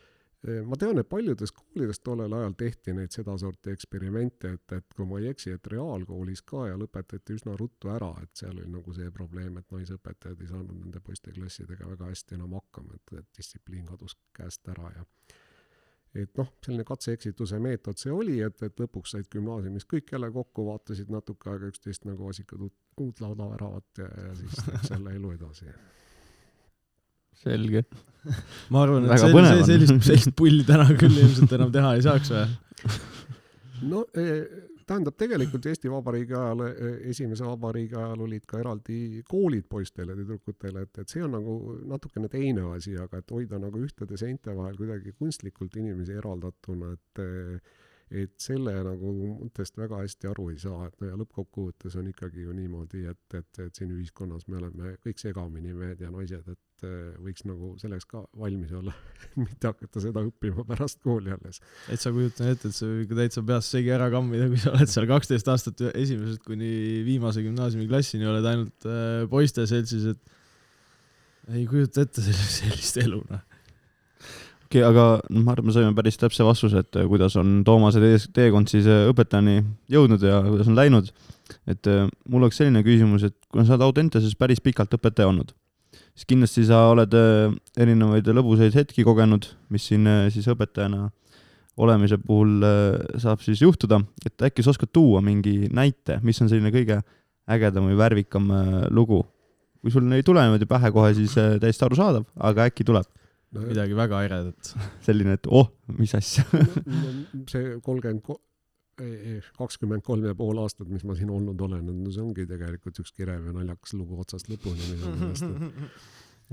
ma 0.68 0.76
tean, 0.80 1.00
et 1.00 1.08
paljudes 1.08 1.54
koolides 1.56 2.02
tollel 2.04 2.34
ajal 2.36 2.56
tehti 2.60 2.94
neid 2.98 3.14
sedasorti 3.16 3.72
eksperimente, 3.72 4.54
et, 4.58 4.76
et 4.76 4.96
kui 4.96 5.08
ma 5.08 5.22
ei 5.22 5.30
eksi, 5.32 5.54
et 5.56 5.70
reaalkoolis 5.72 6.44
ka 6.50 6.66
ja 6.68 6.80
lõpetati 6.80 7.38
üsna 7.38 7.56
ruttu 7.60 7.94
ära, 7.94 8.12
et 8.24 8.34
seal 8.36 8.58
oli 8.58 8.68
nagu 8.74 8.96
see 8.96 9.08
probleem, 9.16 9.62
et 9.62 9.72
naisõpetajad 9.72 10.44
ei 10.44 10.52
saanud 10.52 10.76
nende 10.82 11.00
poisteklassidega 11.06 11.88
väga 11.94 12.12
hästi 12.12 12.36
enam 12.40 12.58
hakkama, 12.60 13.00
et, 13.00 13.16
et 13.22 13.40
distsipliin 13.40 13.88
kadus 13.88 14.18
käest 14.36 14.68
ära 14.76 14.92
ja 14.98 15.08
et 16.14 16.38
noh, 16.38 16.50
selline 16.62 16.86
katse-eksituse 16.86 17.58
meetod 17.62 17.98
see 17.98 18.12
oli, 18.14 18.38
et, 18.46 18.60
et 18.66 18.82
lõpuks 18.84 19.16
said 19.16 19.30
gümnaasiumis 19.34 19.88
kõik 19.90 20.14
jälle 20.14 20.30
kokku, 20.34 20.68
vaatasid 20.68 21.10
natuke 21.14 21.50
aega 21.50 21.72
üksteist 21.72 22.06
nagu 22.06 22.28
vasikad 22.28 22.62
uut, 22.62 22.76
uut 23.02 23.24
laudaväravat 23.24 24.04
ja, 24.04 24.10
ja 24.28 24.36
siis 24.38 24.60
läks 24.68 24.92
jälle 24.94 25.16
elu 25.18 25.32
edasi. 25.40 25.72
selge. 27.44 27.86
ma 28.72 28.84
arvan, 28.86 29.06
et 29.06 29.14
Väga 29.14 29.32
see, 29.32 29.64
sellist, 29.68 29.98
sellist 30.08 30.36
pulli 30.40 30.64
täna 30.68 30.88
küll 30.96 31.18
ilmselt 31.26 31.58
enam 31.58 31.74
teha 31.74 31.96
ei 31.98 32.06
saaks 32.06 32.32
või? 32.32 32.46
no 33.92 34.06
eh, 34.20 34.46
tähendab 34.88 35.18
tegelikult 35.20 35.66
Eesti 35.68 35.92
Vabariigi 35.92 36.36
ajal, 36.38 36.64
esimese 37.12 37.46
vabariigi 37.48 37.98
ajal 38.00 38.24
olid 38.26 38.48
ka 38.48 38.60
eraldi 38.64 39.24
koolid 39.28 39.68
poistele 39.70 40.16
ja 40.16 40.20
tüdrukutele, 40.20 40.86
et, 40.88 41.04
et 41.04 41.16
see 41.16 41.24
on 41.24 41.36
nagu 41.36 41.58
natukene 41.90 42.32
teine 42.32 42.68
asi, 42.74 42.96
aga 43.00 43.20
et 43.20 43.36
hoida 43.36 43.60
nagu 43.60 43.84
ühtede 43.84 44.20
seinte 44.20 44.56
vahel 44.56 44.80
kuidagi 44.80 45.16
kunstlikult 45.20 45.76
inimesi 45.80 46.16
eraldatuna, 46.20 46.94
et 46.98 47.24
eh, 47.24 47.80
et 48.14 48.34
selle 48.42 48.74
nagu 48.86 49.12
mõttest 49.40 49.78
väga 49.80 50.04
hästi 50.04 50.30
aru 50.30 50.50
ei 50.52 50.60
saa, 50.62 50.88
et 50.88 51.00
no 51.02 51.10
ja 51.10 51.18
lõppkokkuvõttes 51.18 51.96
on 51.98 52.10
ikkagi 52.12 52.46
ju 52.46 52.54
niimoodi, 52.54 53.08
et, 53.10 53.38
et, 53.40 53.62
et 53.64 53.80
siin 53.80 53.94
ühiskonnas 53.96 54.46
me 54.52 54.60
oleme 54.60 54.96
kõik 55.04 55.22
segamini, 55.22 55.74
mehed 55.78 56.04
ja 56.04 56.12
naised, 56.14 56.46
et 56.52 56.60
eh, 56.88 57.16
võiks 57.24 57.48
nagu 57.50 57.74
selleks 57.82 58.06
ka 58.10 58.24
valmis 58.40 58.76
olla, 58.78 58.94
mitte 59.42 59.72
hakata 59.72 60.04
seda 60.04 60.24
õppima 60.28 60.68
pärast 60.70 61.02
kooli 61.04 61.34
alles. 61.36 61.60
täitsa 61.88 62.14
kujutan 62.16 62.54
ette, 62.54 62.70
et 62.70 62.84
võib 62.84 63.02
ikka 63.08 63.20
täitsa 63.24 63.46
peast 63.50 63.76
segi 63.76 63.92
ära 63.96 64.12
kammida, 64.14 64.52
kui 64.52 64.62
sa 64.62 64.76
oled 64.76 64.92
seal 64.92 65.10
kaksteist 65.10 65.50
aastat 65.54 65.84
esimesest 65.94 66.46
kuni 66.46 67.04
viimase 67.08 67.44
gümnaasiumiklassini 67.46 68.30
oled 68.30 68.48
ainult 68.54 68.90
äh, 68.90 69.26
poiste 69.32 69.68
seltsis, 69.70 70.14
et 70.14 70.40
ei 71.52 71.66
kujuta 71.68 72.06
ette 72.06 72.24
sellist, 72.26 72.62
sellist 72.62 73.00
elu, 73.04 73.20
noh. 73.30 73.42
okei, 74.68 74.84
aga 74.86 75.08
noh, 75.28 75.44
ma 75.44 75.56
arvan, 75.56 75.70
me 75.70 75.76
saime 75.76 75.96
päris 75.98 76.20
täpse 76.22 76.46
vastuse, 76.48 76.84
et 76.86 77.00
äh, 77.00 77.08
kuidas 77.10 77.36
on 77.40 77.62
Toomase 77.68 78.02
tee- 78.04 78.32
teekond 78.40 78.72
siis 78.72 78.88
äh, 78.90 79.08
õpetajani 79.12 79.60
jõudnud 79.92 80.24
ja 80.24 80.40
kuidas 80.48 80.72
on 80.72 80.80
läinud. 80.80 81.12
et 81.68 81.92
äh, 81.92 82.08
mul 82.30 82.46
oleks 82.46 82.62
selline 82.62 82.84
küsimus, 82.86 83.28
et 83.28 83.38
kuna 83.52 83.66
sa 83.68 83.76
oled 83.76 83.90
Audentases 83.90 84.36
päris 84.40 84.64
pikalt 84.64 84.96
õpetaja 84.96 85.30
olnud, 85.32 85.52
siis 86.14 86.30
kindlasti 86.30 86.66
sa 86.70 86.86
oled 86.92 87.14
äh, 87.18 87.52
erinevaid 87.82 88.30
lõbusaid 88.30 88.76
hetki 88.78 89.06
kogenud, 89.06 89.48
mis 89.74 89.90
siin 89.90 90.08
äh, 90.10 90.28
siis 90.34 90.48
õpetajana 90.52 91.08
olemise 91.84 92.20
puhul 92.22 92.64
äh, 92.68 93.20
saab 93.22 93.42
siis 93.46 93.64
juhtuda, 93.64 94.02
et 94.26 94.48
äkki 94.50 94.66
sa 94.66 94.74
oskad 94.74 94.94
tuua 94.94 95.24
mingi 95.26 95.70
näite, 95.74 96.20
mis 96.26 96.42
on 96.44 96.52
selline 96.52 96.74
kõige 96.74 97.02
ägedam 97.50 97.90
või 97.90 98.00
värvikam 98.00 98.52
lugu? 98.96 99.26
kui 99.84 99.92
sul 99.92 100.06
ei 100.16 100.24
tule 100.24 100.40
niimoodi 100.40 100.64
pähe 100.64 100.94
kohe, 100.96 101.10
siis 101.12 101.34
täiesti 101.36 101.84
arusaadav, 101.84 102.24
aga 102.40 102.70
äkki 102.70 102.86
tuleb 102.88 103.04
no, 103.52 103.66
midagi 103.66 103.98
väga 103.98 104.22
eredat. 104.24 104.74
selline, 105.06 105.36
et 105.36 105.50
oh, 105.52 105.68
mis 105.98 106.14
asja. 106.16 106.46
see 107.52 107.78
kolmkümmend 107.84 108.24
ko-, 108.24 108.40
kakskümmend 109.58 110.04
kolm 110.06 110.26
ja 110.28 110.36
pool 110.38 110.60
aastat, 110.62 110.90
mis 110.92 111.04
ma 111.08 111.16
siin 111.18 111.32
olnud 111.34 111.62
olen, 111.66 111.88
no 112.04 112.12
see 112.14 112.24
ongi 112.24 112.46
tegelikult 112.50 113.00
üks 113.04 113.14
kirev 113.16 113.48
ja 113.50 113.56
naljakas 113.56 113.96
lugu 113.98 114.20
otsast 114.22 114.52
lõpuni 114.52 114.92
minu 114.92 115.14
meelest, 115.18 115.48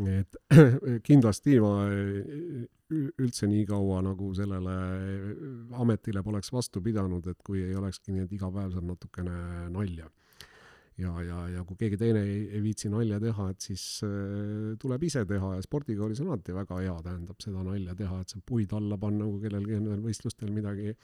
et 0.01 1.03
kindlasti 1.05 1.59
ma 1.61 1.75
üldse 2.91 3.49
nii 3.51 3.67
kaua 3.69 4.01
nagu 4.07 4.31
sellele 4.35 4.77
ametile 5.83 6.23
poleks 6.27 6.53
vastu 6.55 6.83
pidanud, 6.83 7.27
et 7.31 7.43
kui 7.45 7.63
ei 7.67 7.77
olekski 7.77 8.15
nii, 8.15 8.25
et 8.27 8.33
iga 8.39 8.51
päev 8.55 8.73
saab 8.75 8.89
natukene 8.89 9.37
nalja. 9.75 10.09
ja, 10.99 11.13
ja, 11.25 11.39
ja 11.55 11.65
kui 11.65 11.77
keegi 11.81 11.99
teine 12.01 12.23
ei, 12.27 12.41
ei 12.57 12.63
viitsi 12.65 12.91
nalja 12.93 13.21
teha, 13.23 13.49
et 13.53 13.69
siis 13.69 13.85
äh, 14.07 14.75
tuleb 14.81 15.05
ise 15.07 15.25
teha 15.29 15.55
ja 15.57 15.63
spordikoolis 15.65 16.21
on 16.25 16.33
alati 16.33 16.55
väga 16.57 16.81
hea, 16.83 16.97
tähendab 17.07 17.39
seda 17.43 17.63
nalja 17.67 17.95
teha, 17.99 18.21
et 18.21 18.35
saab 18.35 18.45
puid 18.49 18.75
alla 18.77 18.99
panna, 19.01 19.29
kui 19.29 19.41
kellelgi 19.45 19.79
on 19.79 19.89
veel 19.93 20.03
võistlustel 20.05 20.51
midagi, 20.55 20.95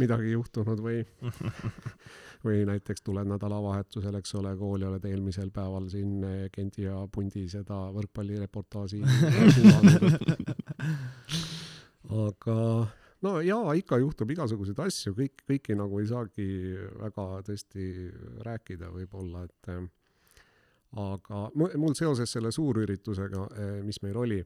midagi 0.00 0.32
juhtunud 0.36 0.82
või 0.84 1.02
või 2.46 2.64
näiteks 2.68 3.02
tuled 3.06 3.26
nädalavahetusel, 3.28 4.14
eks 4.20 4.34
ole, 4.38 4.52
kooli 4.58 4.86
oled 4.88 5.04
eelmisel 5.08 5.50
päeval 5.54 5.88
siin 5.92 6.20
eh, 6.24 6.44
Gendi 6.54 6.86
ja 6.86 7.00
Pundi 7.12 7.46
seda 7.50 7.78
võrkpallireportaaži 7.96 9.02
aga 12.26 12.56
no 13.26 13.36
jaa, 13.44 13.74
ikka 13.78 13.98
juhtub 14.02 14.30
igasuguseid 14.36 14.80
asju, 14.86 15.14
kõik, 15.18 15.44
kõiki 15.50 15.76
nagu 15.78 16.00
ei 16.02 16.10
saagi 16.10 16.48
väga 17.02 17.26
tõesti 17.50 17.88
rääkida 18.46 18.92
võib-olla, 18.94 19.44
et 19.48 19.72
eh, 19.74 19.88
aga 21.02 21.46
mu- 21.58 21.72
mul 21.82 21.98
seoses 21.98 22.30
selle 22.32 22.52
suurüritusega, 22.54 23.48
mis 23.84 24.00
meil 24.06 24.16
oli, 24.22 24.38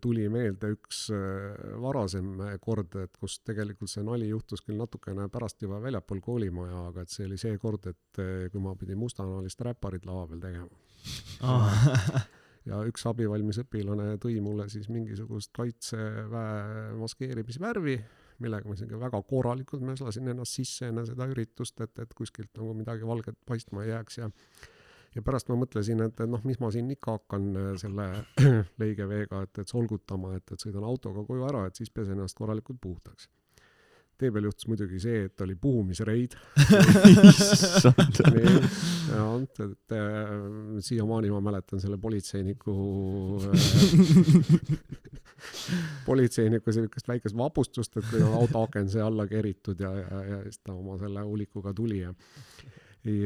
tuli 0.00 0.28
meelde 0.30 0.70
üks 0.76 1.08
eh, 1.10 1.74
varasem 1.82 2.36
kord, 2.62 2.94
et 3.02 3.16
kus 3.18 3.40
tegelikult 3.42 3.90
see 3.90 4.04
nali 4.06 4.28
juhtus 4.30 4.62
küll 4.62 4.78
natukene 4.78 5.26
pärast 5.34 5.62
juba 5.64 5.80
väljapool 5.82 6.20
koolimaja, 6.22 6.84
aga 6.92 7.02
et 7.02 7.10
see 7.10 7.26
oli 7.26 7.38
see 7.40 7.58
kord, 7.58 7.88
et 7.90 8.22
eh, 8.22 8.46
kui 8.52 8.62
ma 8.62 8.76
pidin 8.78 9.00
mustanahalist 9.02 9.64
räpparit 9.66 10.06
lava 10.06 10.28
peal 10.30 10.44
tegema 10.46 10.68
ja 12.66 12.80
üks 12.88 13.04
abivalmis 13.08 13.60
õpilane 13.62 14.16
tõi 14.22 14.38
mulle 14.44 14.68
siis 14.72 14.88
mingisugust 14.92 15.52
kaitseväe 15.56 16.96
maskeerimisvärvi, 16.98 17.98
millega 18.42 18.68
ma 18.68 18.78
isegi 18.78 18.98
väga 18.98 19.20
korralikult 19.28 19.84
möslasin 19.86 20.32
ennast 20.34 20.58
sisse 20.58 20.90
enne 20.90 21.06
seda 21.06 21.28
üritust, 21.30 21.80
et, 21.84 21.94
et 21.98 22.14
kuskilt 22.14 22.50
nagu 22.58 22.74
midagi 22.78 23.06
valget 23.06 23.38
paistma 23.46 23.84
ei 23.84 23.94
jääks 23.94 24.20
ja 24.22 24.30
ja 25.16 25.24
pärast 25.24 25.48
ma 25.50 25.56
mõtlesin, 25.58 26.02
et, 26.04 26.20
et 26.20 26.30
noh, 26.30 26.42
mis 26.46 26.58
ma 26.60 26.70
siin 26.74 26.90
ikka 26.92 27.16
hakkan 27.16 27.48
äh, 27.56 27.68
selle 27.80 28.08
leigeveega, 28.82 29.42
et, 29.46 29.62
et 29.62 29.72
solgutama, 29.72 30.34
et, 30.36 30.52
et 30.52 30.64
sõidan 30.64 30.86
autoga 30.86 31.24
koju 31.26 31.46
ära, 31.48 31.64
et 31.68 31.80
siis 31.80 31.90
pesen 31.94 32.18
ennast 32.18 32.38
korralikult 32.38 32.80
puhtaks. 32.82 33.30
Tee 34.18 34.32
peal 34.34 34.48
juhtus 34.48 34.66
muidugi 34.70 34.98
see, 35.02 35.24
et 35.28 35.44
oli 35.44 35.54
puhumisreid 35.58 36.34
issand. 37.22 38.22
jah, 38.26 39.34
et 39.42 39.94
äh, 39.94 40.32
siiamaani 40.84 41.30
ma 41.34 41.40
mäletan 41.50 41.82
selle 41.82 41.98
politseiniku 42.02 42.74
äh, 43.46 45.08
politseiniku 46.08 46.74
sellist 46.74 47.08
väikest 47.08 47.36
vapustust, 47.38 47.96
et 47.96 48.10
kui 48.10 48.22
on 48.24 48.34
auto 48.40 48.62
akenduse 48.66 49.00
alla 49.04 49.26
keritud 49.30 49.80
ja, 49.80 49.92
ja, 50.02 50.24
ja 50.32 50.42
siis 50.46 50.60
ta 50.64 50.74
oma 50.74 50.98
selle 51.00 51.22
hulikuga 51.26 51.74
tuli 51.76 52.02
ja 52.02 52.14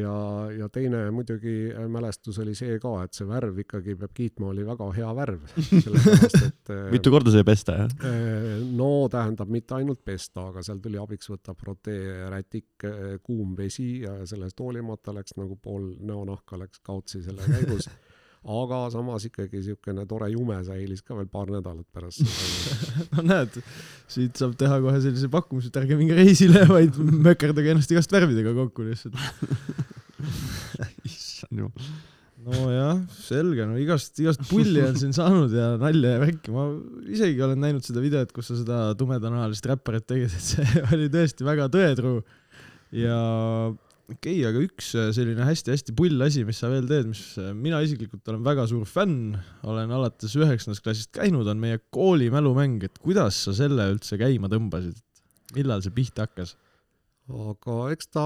ja, 0.00 0.14
ja 0.56 0.68
teine 0.72 1.04
muidugi 1.14 1.54
äh, 1.72 1.86
mälestus 1.90 2.38
oli 2.42 2.54
see 2.58 2.78
ka, 2.82 2.94
et 3.06 3.16
see 3.16 3.26
värv 3.28 3.58
ikkagi 3.64 3.96
peab 4.00 4.14
kiitma, 4.16 4.50
oli 4.52 4.64
väga 4.66 4.88
hea 4.96 5.10
värv, 5.16 5.44
äh, 6.72 6.84
mitu 6.92 7.12
korda 7.14 7.34
sai 7.34 7.44
pesta, 7.46 7.76
jah? 7.82 7.96
Äh, 8.08 8.62
no 8.78 8.90
tähendab 9.12 9.52
mitte 9.52 9.76
ainult 9.78 10.02
pesta, 10.04 10.48
aga 10.50 10.64
seal 10.66 10.80
tuli 10.84 11.00
abiks 11.00 11.30
võtta 11.32 11.56
protee, 11.58 12.22
rätik, 12.32 12.86
kuum 13.24 13.56
vesi 13.58 13.90
ja 14.04 14.20
sellest 14.28 14.60
hoolimata 14.62 15.14
läks 15.16 15.36
nagu 15.40 15.58
pool 15.62 15.92
näonahka 16.00 16.60
läks 16.60 16.82
kaotsi 16.84 17.22
selle 17.24 17.46
käigus. 17.48 17.88
aga 18.42 18.78
samas 18.90 19.22
ikkagi 19.28 19.60
niisugune 19.60 20.04
tore 20.10 20.26
jume 20.32 20.56
säilis 20.66 21.02
ka 21.06 21.14
veel 21.14 21.28
paar 21.30 21.50
nädalat 21.52 21.86
pärast 21.94 22.24
seda. 22.26 22.94
no 23.14 23.26
näed, 23.28 23.58
siit 24.10 24.38
saab 24.40 24.56
teha 24.58 24.80
kohe 24.82 24.98
sellise 25.04 25.30
pakkumise, 25.30 25.70
et 25.70 25.78
ärge 25.78 25.98
minge 25.98 26.16
reisile, 26.18 26.64
vaid 26.70 26.98
mökerdage 26.98 27.70
ennast 27.74 27.94
igast 27.94 28.14
värvidega 28.14 28.54
kokku 28.56 28.88
lihtsalt. 28.88 29.14
issand 31.08 31.62
jumal. 31.62 31.92
nojah, 32.42 32.98
selge, 33.14 33.68
no 33.70 33.78
igast, 33.78 34.18
igast 34.18 34.42
pulli 34.48 34.82
on 34.82 34.98
siin 34.98 35.14
saanud 35.14 35.52
ja 35.54 35.76
nalja 35.78 36.16
ja 36.16 36.22
värki, 36.24 36.50
ma 36.50 36.66
isegi 37.14 37.38
olen 37.46 37.62
näinud 37.62 37.86
seda 37.86 38.02
videot, 38.02 38.34
kus 38.34 38.50
sa 38.50 38.58
seda 38.58 38.82
tumedanahalist 38.98 39.70
räpparit 39.70 40.08
tegid, 40.10 40.34
et 40.34 40.48
see 40.50 40.82
oli 40.96 41.06
tõesti 41.14 41.46
väga 41.46 41.70
tõetruu. 41.70 42.18
ja 42.98 43.20
okei 44.10 44.40
okay,, 44.40 44.48
aga 44.48 44.62
üks 44.64 44.90
selline 45.14 45.46
hästi-hästi 45.46 45.94
pull 45.96 46.26
asi, 46.26 46.42
mis 46.48 46.58
sa 46.62 46.70
veel 46.72 46.88
teed, 46.90 47.08
mis 47.12 47.22
mina 47.58 47.80
isiklikult 47.84 48.26
olen 48.32 48.42
väga 48.46 48.66
suur 48.70 48.88
fänn, 48.88 49.36
olen 49.68 49.94
alates 49.94 50.34
üheksandast 50.38 50.84
klassist 50.84 51.12
käinud, 51.14 51.48
on 51.48 51.62
meie 51.62 51.80
kooli 51.94 52.28
mälumäng, 52.32 52.82
et 52.86 52.98
kuidas 53.02 53.44
sa 53.46 53.54
selle 53.56 53.92
üldse 53.94 54.18
käima 54.20 54.50
tõmbasid? 54.52 54.98
millal 55.52 55.82
see 55.84 55.92
pihta 55.94 56.26
hakkas? 56.26 56.54
aga 57.32 57.76
eks 57.94 58.08
ta 58.12 58.24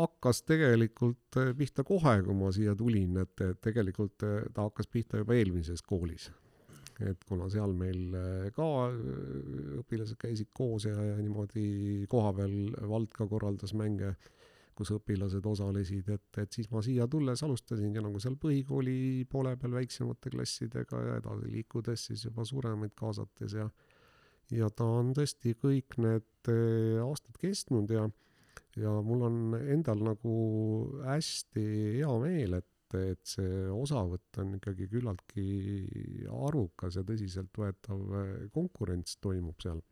hakkas 0.00 0.42
tegelikult 0.48 1.38
eh, 1.38 1.50
pihta 1.56 1.84
kohe, 1.86 2.16
kui 2.24 2.36
ma 2.36 2.50
siia 2.54 2.74
tulin, 2.78 3.18
et 3.22 3.42
tegelikult 3.62 4.16
ta 4.22 4.64
hakkas 4.64 4.88
pihta 4.90 5.20
juba 5.20 5.36
eelmises 5.36 5.82
koolis. 5.86 6.30
et 7.00 7.22
kuna 7.28 7.46
seal 7.48 7.72
meil 7.72 8.12
ka 8.56 8.66
õpilased 9.80 10.18
käisid 10.20 10.50
koos 10.52 10.84
ja, 10.84 10.92
ja 10.92 11.16
niimoodi 11.16 12.04
kohapeal 12.12 12.74
vald 12.90 13.12
ka 13.16 13.24
korraldas 13.28 13.72
mänge, 13.72 14.14
kus 14.80 14.94
õpilased 14.96 15.44
osalesid, 15.44 16.08
et, 16.14 16.38
et 16.40 16.56
siis 16.56 16.70
ma 16.72 16.80
siia 16.84 17.04
tulles 17.10 17.42
alustasingi 17.44 18.00
nagu 18.00 18.20
seal 18.22 18.38
põhikooli 18.40 19.26
poole 19.28 19.52
peal 19.60 19.76
väiksemate 19.76 20.32
klassidega 20.32 21.02
ja 21.04 21.18
edasi 21.20 21.50
liikudes 21.52 22.06
siis 22.08 22.24
juba 22.24 22.46
suuremaid 22.48 22.96
kaasates 22.96 23.58
ja 23.60 23.68
ja 24.50 24.70
ta 24.74 24.86
on 24.98 25.12
tõesti 25.14 25.52
kõik 25.60 25.98
need 26.02 26.50
eh, 26.50 26.96
aastad 27.04 27.36
kestnud 27.42 27.92
ja 27.94 28.08
ja 28.80 28.92
mul 29.04 29.26
on 29.26 29.38
endal 29.60 30.00
nagu 30.06 30.34
hästi 31.04 31.64
hea 31.98 32.12
meel, 32.22 32.56
et, 32.60 32.96
et 32.96 33.20
see 33.26 33.66
osavõtt 33.74 34.40
on 34.42 34.54
ikkagi 34.56 34.86
küllaltki 34.90 35.44
arukas 36.30 36.96
ja 36.96 37.04
tõsiseltvõetav 37.06 38.48
konkurents 38.54 39.18
toimub 39.20 39.60
seal. 39.62 39.82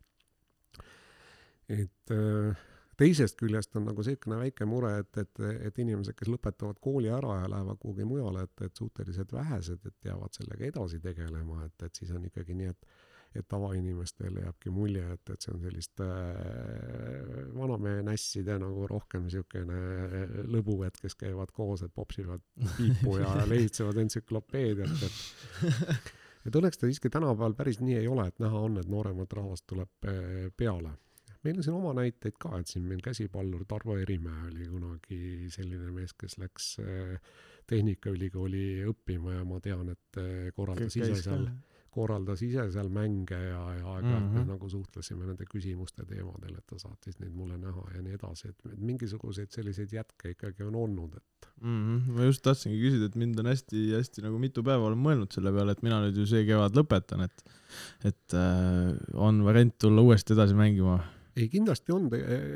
et 1.68 2.16
eh, 2.16 2.66
teisest 2.98 3.38
küljest 3.38 3.76
on 3.78 3.86
nagu 3.88 4.02
niisugune 4.02 4.40
väike 4.40 4.66
mure, 4.68 4.94
et, 5.02 5.20
et, 5.22 5.42
et 5.68 5.82
inimesed, 5.84 6.16
kes 6.18 6.30
lõpetavad 6.32 6.80
kooli 6.82 7.10
ära 7.14 7.42
ja 7.42 7.50
lähevad 7.54 7.78
kuhugi 7.82 8.06
mujale, 8.08 8.46
et, 8.48 8.64
et 8.66 8.80
suhteliselt 8.82 9.32
vähesed, 9.32 9.84
et 9.86 10.10
jäävad 10.10 10.34
sellega 10.40 10.66
edasi 10.72 11.00
tegelema, 11.02 11.62
et, 11.66 11.86
et 11.86 12.02
siis 12.02 12.10
on 12.16 12.26
ikkagi 12.30 12.58
nii, 12.58 12.74
et 12.74 12.90
et 13.36 13.44
tavainimestele 13.44 14.40
jääbki 14.40 14.70
mulje, 14.72 15.02
et, 15.12 15.30
et 15.34 15.44
see 15.44 15.50
on 15.52 15.60
selliste 15.60 16.04
äh, 16.06 17.42
vanamehe 17.52 18.00
nässide 18.06 18.56
nagu 18.56 18.86
rohkem 18.88 19.26
niisugune 19.26 20.46
lõbu, 20.48 20.78
et 20.86 20.96
kes 20.96 21.18
käivad 21.20 21.52
koos, 21.52 21.84
et 21.84 21.92
popsivad 21.94 22.40
piipu 22.78 23.18
ja 23.20 23.34
lehitsevad 23.52 24.00
entsüklopeediat, 24.00 25.04
et 25.10 25.68
et 26.48 26.56
õnneks 26.56 26.80
ta 26.80 26.88
siiski 26.88 27.12
tänapäeval 27.12 27.56
päris 27.58 27.82
nii 27.82 27.98
ei 28.00 28.08
ole, 28.08 28.28
et 28.30 28.40
näha 28.42 28.64
on, 28.68 28.80
et 28.80 28.88
nooremat 28.88 29.36
rahvast 29.40 29.66
tuleb 29.68 30.08
eh, 30.08 30.48
peale. 30.56 30.94
Meil 31.44 31.60
on 31.60 31.66
siin 31.66 31.76
oma 31.78 31.94
näiteid 31.98 32.36
ka, 32.40 32.58
et 32.58 32.70
siin 32.70 32.84
meil 32.88 33.02
käsipallur 33.04 33.64
Tarvo 33.68 33.98
Erimäe 34.00 34.48
oli 34.50 34.68
kunagi 34.70 35.20
selline 35.54 35.92
mees, 35.94 36.14
kes 36.18 36.38
läks 36.42 36.74
eh, 36.84 37.16
Tehnikaülikooli 37.68 38.84
õppima 38.88 39.38
ja 39.38 39.44
ma 39.48 39.60
tean, 39.60 39.90
et 39.92 40.20
eh, 40.22 40.52
korraldas 40.56 40.96
ise 40.96 41.18
seal, 41.20 41.48
korraldas 41.92 42.42
ise 42.46 42.64
seal 42.72 42.88
mänge 42.92 43.36
ja, 43.36 43.60
ja 43.78 43.94
aeg-ajalt 43.96 44.30
me 44.32 44.40
Mhm. 44.40 44.48
nagu 44.52 44.68
suhtlesime 44.70 45.26
nende 45.26 45.46
küsimuste 45.48 46.04
teemadel, 46.08 46.56
et 46.58 46.66
ta 46.66 46.78
saatis 46.80 47.18
neid 47.20 47.34
mulle 47.34 47.58
näha 47.60 47.84
ja 47.94 48.02
nii 48.04 48.16
edasi, 48.18 48.52
et 48.52 48.72
et 48.72 48.80
mingisuguseid 48.90 49.52
selliseid 49.54 49.92
jätke 49.92 50.32
ikkagi 50.34 50.66
on 50.66 50.74
olnud, 50.74 51.16
et 51.16 51.48
mm. 51.60 51.78
-hmm. 51.82 52.16
ma 52.16 52.24
just 52.28 52.42
tahtsingi 52.42 52.80
küsida, 52.82 53.10
et 53.10 53.16
mind 53.16 53.38
on 53.38 53.50
hästi-hästi 53.52 54.24
nagu 54.24 54.38
mitu 54.38 54.62
päeva 54.62 54.88
olen 54.88 54.98
mõelnud 54.98 55.34
selle 55.34 55.52
peale, 55.52 55.72
et 55.72 55.82
mina 55.82 56.00
nüüd 56.04 56.16
ju 56.16 56.26
see 56.26 56.44
kevad 56.48 56.76
lõpetan, 56.78 57.24
et 57.24 57.44
et 58.04 58.34
äh, 58.34 58.96
on 59.14 59.44
variant 59.44 59.78
tulla 59.78 60.02
uuesti 60.02 60.32
edasi 60.32 60.54
mängima. 60.54 61.00
ei, 61.38 61.48
kindlasti 61.52 61.94
on, 61.94 62.08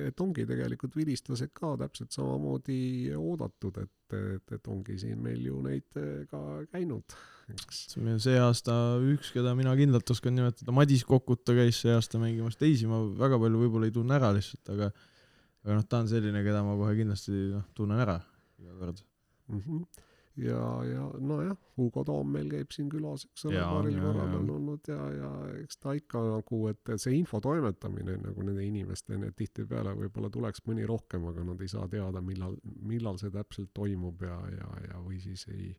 et 0.09 0.23
ongi 0.23 0.45
tegelikult 0.49 0.97
vilistlased 0.99 1.53
ka 1.57 1.75
täpselt 1.81 2.15
samamoodi 2.15 3.13
oodatud, 3.17 3.79
et, 3.83 4.17
et, 4.19 4.57
et 4.57 4.71
ongi 4.73 4.99
siin 5.01 5.23
meil 5.23 5.45
ju 5.47 5.61
neid 5.65 6.01
eh, 6.01 6.25
ka 6.31 6.63
käinud, 6.73 7.17
eks. 7.55 7.81
see 8.25 8.37
aasta 8.43 8.75
üks, 9.15 9.33
keda 9.35 9.55
mina 9.59 9.75
kindlalt 9.79 10.15
oskan 10.15 10.35
nimetada, 10.39 10.75
Madis 10.75 11.07
Kokuta 11.09 11.57
käis 11.57 11.83
see 11.85 11.95
aasta 11.95 12.21
mängimas, 12.23 12.59
teisi 12.61 12.91
ma 12.91 13.01
väga 13.19 13.41
palju 13.43 13.65
võib-olla 13.65 13.91
ei 13.91 13.95
tunne 13.95 14.19
ära 14.19 14.33
lihtsalt, 14.35 14.75
aga 14.75 14.93
aga 15.63 15.79
noh, 15.79 15.87
ta 15.87 16.03
on 16.03 16.11
selline, 16.11 16.43
keda 16.43 16.63
ma 16.67 16.75
kohe 16.79 16.95
kindlasti 16.99 17.35
noh, 17.53 17.67
tunnen 17.77 18.03
ära 18.03 18.19
iga 18.63 18.79
kord. 18.79 19.05
mm. 19.49 19.61
-hmm. 19.61 20.09
ja, 20.41 20.65
ja 20.87 21.07
nojah, 21.21 21.57
Hugo 21.77 22.05
Toom 22.09 22.33
meil 22.35 22.49
käib 22.53 22.73
siin 22.73 22.89
külas, 22.93 23.27
eks 23.29 23.47
ole, 23.49 23.61
paaril 23.61 23.99
korral 24.01 24.37
on 24.39 24.51
olnud 24.57 24.89
ja, 24.89 25.01
ja 25.17 25.31
eks 25.61 25.81
ta 25.83 25.95
ikka 25.99 26.23
nagu, 26.25 26.61
et 26.71 26.93
see 26.97 27.15
info 27.19 27.41
toimetamine 27.45 28.17
nagu 28.23 28.47
nende 28.47 28.65
inimesteni, 28.65 29.29
et 29.29 29.37
tihtipeale 29.39 29.95
võib-olla 29.99 30.33
tuleks 30.33 30.65
mõni 30.69 30.89
rohkem, 30.89 31.27
aga 31.29 31.45
nad 31.53 31.61
ei 31.61 31.73
saa 31.73 31.89
teada, 31.93 32.25
millal, 32.25 32.57
millal 32.81 33.21
see 33.21 33.33
täpselt 33.35 33.73
toimub 33.77 34.25
ja, 34.25 34.39
ja, 34.57 34.71
ja 34.89 35.03
või 35.05 35.21
siis 35.23 35.45
ei, 35.53 35.75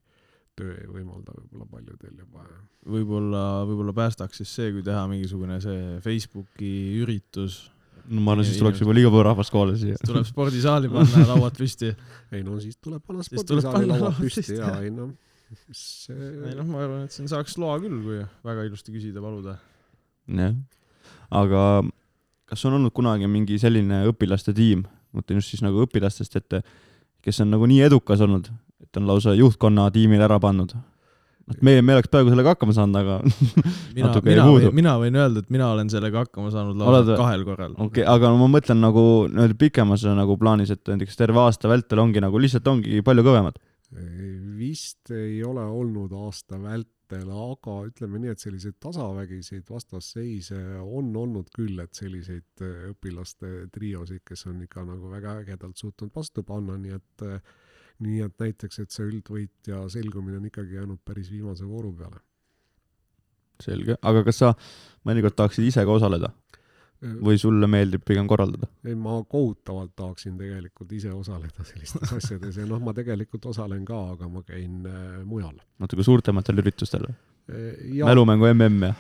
töö 0.60 0.76
ei 0.78 0.90
võimalda 0.92 1.34
võib-olla 1.40 1.70
paljudel 1.72 2.24
juba. 2.26 2.46
Võib-olla, 2.94 3.46
võib-olla 3.70 3.96
päästaks 3.98 4.44
siis 4.44 4.54
see, 4.54 4.74
kui 4.76 4.86
teha 4.86 5.08
mingisugune 5.10 5.58
see 5.64 5.98
Facebooki 6.06 6.74
üritus, 7.02 7.64
no 8.10 8.24
ma 8.24 8.34
arvan, 8.34 8.48
siis 8.48 8.60
tuleks 8.60 8.82
juba 8.84 8.96
liiga 8.96 9.12
palju 9.14 9.26
rahvast 9.30 9.54
kohale 9.54 9.76
siia. 9.80 10.00
tuleb 10.04 10.26
spordisaali 10.28 10.92
panna 10.92 11.26
lauad 11.32 11.58
püsti. 11.58 11.94
ei 12.34 12.44
no 12.46 12.60
siis 12.64 12.80
tuleb 12.82 13.04
panna 13.08 13.26
spordisaali 13.26 13.88
panna 13.88 14.00
lauad 14.02 14.20
püsti 14.20 14.58
ja 14.58 14.72
ei 14.84 14.92
noh, 14.94 15.14
mis 15.70 15.84
ei 16.12 16.56
noh, 16.58 16.68
ma 16.68 16.84
arvan, 16.84 17.04
et 17.08 17.16
siin 17.16 17.30
saaks 17.32 17.58
loa 17.62 17.78
küll, 17.84 18.00
kui 18.04 18.22
väga 18.48 18.68
ilusti 18.70 18.96
küsida, 18.96 19.24
paluda. 19.24 19.58
jah, 20.28 20.56
aga 21.44 21.66
kas 22.50 22.66
on 22.70 22.80
olnud 22.80 22.94
kunagi 22.96 23.30
mingi 23.32 23.60
selline 23.62 24.04
õpilaste 24.12 24.56
tiim, 24.56 24.84
mõtlen 25.16 25.40
just 25.40 25.54
siis 25.54 25.64
nagu 25.66 25.86
õpilastest, 25.86 26.38
et 26.42 26.60
kes 27.24 27.40
on 27.44 27.54
nagu 27.54 27.68
nii 27.70 27.82
edukas 27.88 28.22
olnud, 28.24 28.50
et 28.84 29.00
on 29.00 29.08
lausa 29.10 29.36
juhtkonna 29.38 29.88
tiimile 29.96 30.28
ära 30.28 30.40
pannud? 30.44 30.76
noh, 31.50 31.60
meie, 31.66 31.82
me 31.86 31.98
oleks 31.98 32.12
peaaegu 32.12 32.32
sellega 32.32 32.54
hakkama 32.54 32.76
saanud, 32.76 33.00
aga 33.02 33.18
mina, 33.96 34.08
Natuke 34.08 34.32
jäi 34.32 34.40
mina 34.40 34.72
mina 34.78 34.96
võin 35.02 35.20
öelda, 35.20 35.44
et 35.44 35.52
mina 35.54 35.70
olen 35.74 35.92
sellega 35.92 36.24
hakkama 36.26 36.54
saanud 36.54 36.80
lausa 36.80 37.18
kahel 37.20 37.46
korral. 37.48 37.76
okei 37.76 38.04
okay,, 38.04 38.08
aga 38.16 38.32
ma 38.40 38.50
mõtlen 38.56 38.82
nagu 38.84 39.06
nii-öelda 39.32 39.60
pikemas 39.60 40.06
nagu 40.20 40.38
plaanis, 40.40 40.74
et 40.76 40.94
näiteks 40.94 41.20
terve 41.20 41.44
aasta 41.44 41.72
vältel 41.72 42.04
ongi 42.04 42.24
nagu 42.24 42.42
lihtsalt 42.42 42.68
ongi 42.72 43.04
palju 43.06 43.26
kõvemad. 43.28 43.60
vist 44.58 45.12
ei 45.14 45.44
ole 45.46 45.66
olnud 45.68 46.14
aasta 46.24 46.58
vältel, 46.62 47.28
aga 47.28 47.76
ütleme 47.90 48.24
nii, 48.24 48.32
et 48.34 48.42
selliseid 48.42 48.80
tasavägiseid 48.82 49.68
vastasseise 49.70 50.62
on 50.82 51.12
olnud 51.16 51.52
küll, 51.54 51.76
et 51.84 51.94
selliseid 51.94 52.64
äh, 52.64 52.88
õpilaste 52.94 53.68
triosid, 53.76 54.24
kes 54.26 54.48
on 54.50 54.64
ikka 54.64 54.88
nagu 54.88 55.12
väga 55.12 55.38
ägedalt 55.44 55.78
suutnud 55.78 56.16
vastu 56.16 56.46
panna, 56.48 56.80
nii 56.80 56.98
et 56.98 57.28
äh, 57.28 57.54
nii 58.04 58.22
et 58.28 58.46
näiteks, 58.46 58.84
et 58.84 58.94
see 58.94 59.08
üldvõitja 59.10 59.82
selgumine 59.94 60.40
on 60.42 60.48
ikkagi 60.52 60.80
jäänud 60.80 61.02
päris 61.06 61.32
viimase 61.32 61.68
vooru 61.68 61.94
peale. 61.98 62.22
selge, 63.64 63.96
aga 64.02 64.24
kas 64.28 64.42
sa 64.42 64.54
mõnikord 65.08 65.36
tahaksid 65.38 65.68
ise 65.70 65.86
ka 65.86 66.00
osaleda 66.00 66.34
või 67.04 67.38
sulle 67.40 67.68
meeldib 67.68 68.04
pigem 68.08 68.28
korraldada? 68.28 68.70
ei, 68.86 68.96
ma 68.96 69.18
kohutavalt 69.30 69.94
tahaksin 69.96 70.38
tegelikult 70.40 70.92
ise 70.96 71.12
osaleda 71.14 71.66
sellistes 71.70 72.16
asjades 72.18 72.58
ja 72.60 72.68
noh, 72.70 72.82
ma 72.84 72.96
tegelikult 72.96 73.46
osalen 73.52 73.86
ka, 73.86 74.00
aga 74.16 74.30
ma 74.32 74.44
käin 74.48 74.88
äh, 74.88 75.22
mujal. 75.28 75.58
natuke 75.84 76.06
suurtematel 76.06 76.64
üritustel 76.64 77.08
või? 77.10 77.18
Ja 77.94 78.06
mälumängu 78.06 78.46
mm 78.54 78.84
ja? 78.84 78.94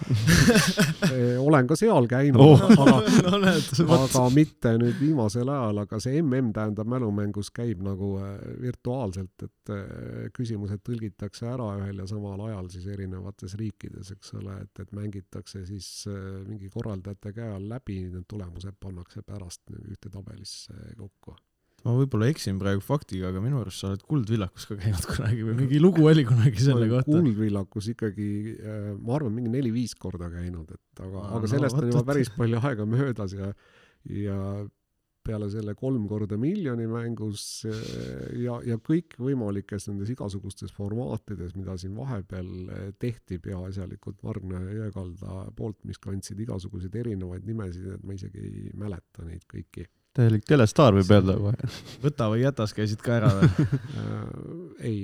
äh, 1.04 1.40
olen 1.40 1.68
ka 1.68 1.76
seal 1.76 2.08
käinud 2.08 2.42
Oh. 2.42 2.62
aga 2.62 3.30
no 3.30 3.38
näed, 3.40 3.70
aga 3.88 4.24
mitte 4.36 4.74
nüüd 4.82 4.98
viimasel 5.00 5.48
ajal, 5.48 5.80
aga 5.86 6.00
see 6.04 6.22
mm 6.22 6.52
tähendab 6.56 6.90
mälumängus 6.92 7.54
käib 7.56 7.84
nagu 7.86 8.18
äh, 8.20 8.34
virtuaalselt, 8.62 9.48
et 9.48 9.72
äh, 9.72 10.28
küsimused 10.36 10.84
tõlgitakse 10.84 11.48
ära 11.54 11.70
ühel 11.80 12.04
ja 12.04 12.10
samal 12.10 12.44
ajal 12.50 12.68
siis 12.74 12.90
erinevates 12.92 13.56
riikides, 13.60 14.12
eks 14.18 14.36
ole, 14.42 14.60
et, 14.66 14.84
et 14.84 14.92
mängitakse 14.92 15.64
siis 15.70 15.90
äh, 16.12 16.44
mingi 16.48 16.70
korraldajate 16.74 17.32
käe 17.40 17.50
all 17.56 17.72
läbi, 17.72 18.02
need 18.12 18.28
tulemused 18.28 18.76
pannakse 18.80 19.24
pärast 19.24 19.72
ühte 19.88 20.12
tabelisse 20.12 20.76
kokku. 21.00 21.38
Ma 21.84 21.96
võib-olla 21.98 22.30
eksin 22.32 22.60
praegu 22.62 22.84
faktiga, 22.84 23.32
aga 23.34 23.42
minu 23.44 23.60
arust 23.62 23.84
sa 23.84 23.90
oled 23.92 24.04
Kuldvillakus 24.08 24.68
ka 24.70 24.78
käinud 24.80 25.08
kunagi 25.14 25.48
või 25.48 25.58
mingi 25.64 25.82
lugu 25.84 26.06
oli 26.10 26.26
kunagi 26.28 26.68
selle 26.70 26.88
kohta. 26.92 27.12
kuldvillakus 27.12 27.90
ikkagi, 27.96 28.30
ma 29.00 29.18
arvan, 29.18 29.36
mingi 29.36 29.52
neli-viis 29.54 29.98
korda 30.00 30.32
käinud, 30.34 30.72
et 30.72 31.04
aga 31.04 31.12
No, 31.14 31.20
no,, 31.20 31.34
aga 31.38 31.48
no 31.48 31.52
sellest 31.52 31.76
vot, 31.78 31.84
on 31.84 31.92
juba 31.94 32.06
päris 32.08 32.32
palju 32.34 32.64
aega 32.64 32.88
möödas 32.90 33.36
ja, 33.38 33.52
ja 34.10 34.40
peale 35.24 35.48
selle 35.52 35.74
kolm 35.80 36.06
korda 36.12 36.38
miljoni 36.40 36.86
mängus 36.90 37.44
eh, 37.70 37.84
ja, 38.44 38.58
ja 38.68 38.78
kõikvõimalikes 38.84 39.88
nendes 39.90 40.12
igasugustes 40.14 40.74
formaatides, 40.76 41.56
mida 41.56 41.78
siin 41.80 41.96
vahepeal 41.98 42.52
eh, 42.76 42.86
tehti 43.00 43.40
peaasjalikult 43.44 44.20
Margna 44.26 44.62
ja 44.66 44.82
Jõekalda 44.82 45.48
poolt, 45.58 45.80
mis 45.88 46.02
kandsid 46.04 46.44
igasuguseid 46.44 46.96
erinevaid 47.04 47.48
nimesid, 47.48 47.88
et 47.96 48.08
ma 48.08 48.18
isegi 48.18 48.44
ei 48.44 48.72
mäleta 48.80 49.28
neid 49.28 49.48
kõiki 49.50 49.88
täielik 50.18 50.46
telestaar 50.48 50.96
võib 50.98 51.10
öelda 51.16 51.38
kohe. 51.40 51.72
võta 52.04 52.30
või 52.34 52.44
jätas 52.44 52.76
käisid 52.78 53.02
ka 53.04 53.18
ära 53.20 53.32
või? 53.40 53.50
äh,. 54.02 54.30
ei, 54.90 55.00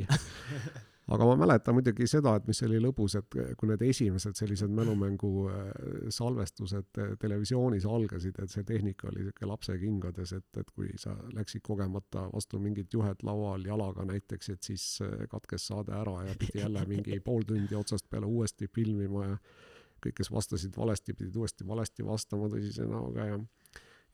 aga 1.10 1.28
ma 1.30 1.38
mäletan 1.42 1.78
muidugi 1.78 2.08
seda, 2.10 2.36
et 2.38 2.46
mis 2.50 2.62
oli 2.68 2.82
lõbus, 2.84 3.16
et 3.18 3.38
kui 3.58 3.70
need 3.72 3.84
esimesed 3.88 4.38
sellised 4.38 4.74
mälumängu 4.76 5.32
äh, 5.50 5.72
salvestused 6.14 7.02
äh, 7.02 7.16
televisioonis 7.22 7.88
algasid, 7.90 8.38
et 8.44 8.54
see 8.54 8.68
tehnika 8.68 9.10
oli 9.10 9.26
siuke 9.28 9.50
lapsekingades, 9.50 10.36
et, 10.38 10.62
et 10.62 10.70
kui 10.76 10.94
sa 11.02 11.16
läksid 11.34 11.66
kogemata 11.66 12.28
vastu 12.34 12.62
mingit 12.62 12.94
juhet 12.94 13.26
laual 13.26 13.66
jalaga 13.66 14.06
näiteks, 14.12 14.54
et 14.54 14.72
siis 14.72 14.86
katkes 15.32 15.68
saade 15.72 15.96
ära 15.98 16.20
ja 16.30 16.38
pidi 16.38 16.62
jälle 16.62 16.86
mingi 16.90 17.20
pool 17.26 17.48
tundi 17.50 17.76
otsast 17.76 18.10
peale 18.10 18.30
uuesti 18.30 18.70
filmima 18.76 19.26
ja 19.26 19.38
kõik, 20.00 20.22
kes 20.22 20.30
vastasid 20.32 20.78
valesti, 20.78 21.14
pidid 21.18 21.36
uuesti 21.36 21.68
valesti 21.68 22.06
vastama 22.06 22.48
tõsise 22.52 22.86
näoga 22.88 23.26
ja 23.26 23.40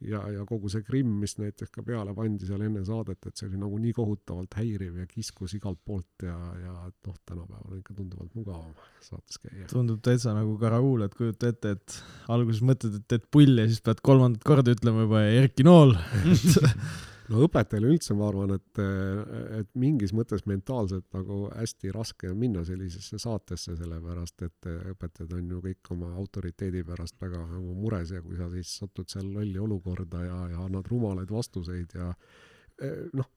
ja, 0.09 0.21
ja 0.33 0.45
kogu 0.47 0.69
see 0.71 0.83
grimm, 0.85 1.15
mis 1.21 1.35
näiteks 1.39 1.71
ka 1.73 1.83
peale 1.85 2.13
pandi 2.17 2.47
seal 2.47 2.63
enne 2.65 2.83
saadet, 2.87 3.19
et 3.25 3.37
see 3.37 3.49
oli 3.49 3.59
nagu 3.61 3.79
nii 3.81 3.93
kohutavalt 3.95 4.57
häiriv 4.59 4.99
ja 5.01 5.07
kiskus 5.09 5.55
igalt 5.57 5.81
poolt 5.85 6.25
ja, 6.27 6.35
ja 6.61 6.75
et 6.89 7.09
noh, 7.09 7.17
tänapäeval 7.25 7.73
on 7.73 7.81
ikka 7.81 7.97
tunduvalt 7.97 8.37
mugavam 8.37 8.71
saates 9.05 9.41
käia. 9.41 9.67
tundub 9.71 10.03
täitsa 10.05 10.35
nagu 10.37 10.55
Karaul, 10.61 11.05
et 11.07 11.17
kujuta 11.17 11.51
ette, 11.53 11.75
et 11.77 11.97
alguses 12.31 12.63
mõtled, 12.65 12.99
et 12.99 13.09
teed 13.11 13.27
pulli 13.33 13.63
ja 13.63 13.71
siis 13.71 13.83
pead 13.85 14.03
kolmandat 14.05 14.45
korda 14.47 14.75
ütlema 14.75 15.07
juba 15.07 15.25
Erki 15.41 15.67
Nool. 15.67 15.95
no 17.31 17.45
õpetajale 17.45 17.89
üldse 17.93 18.15
ma 18.17 18.27
arvan, 18.29 18.55
et, 18.57 18.81
et 19.59 19.69
mingis 19.79 20.13
mõttes 20.15 20.45
mentaalselt 20.49 21.07
nagu 21.15 21.45
hästi 21.51 21.93
raske 21.95 22.29
on 22.31 22.37
minna 22.41 22.65
sellisesse 22.67 23.19
saatesse, 23.21 23.77
sellepärast 23.79 24.45
et 24.47 24.69
õpetajad 24.93 25.33
on 25.37 25.55
ju 25.55 25.61
kõik 25.63 25.93
oma 25.95 26.11
autoriteedi 26.21 26.83
pärast 26.87 27.17
väga 27.21 27.41
nagu 27.53 27.77
mures 27.77 28.13
ja 28.13 28.21
kui 28.25 28.37
sa 28.39 28.49
siis 28.53 28.75
satud 28.81 29.09
seal 29.11 29.31
lolli 29.37 29.61
olukorda 29.61 30.25
ja, 30.25 30.43
ja 30.53 30.67
annad 30.67 30.91
rumalaid 30.91 31.31
vastuseid 31.33 31.97
ja 31.97 32.11
eh, 32.81 33.07
noh, 33.13 33.31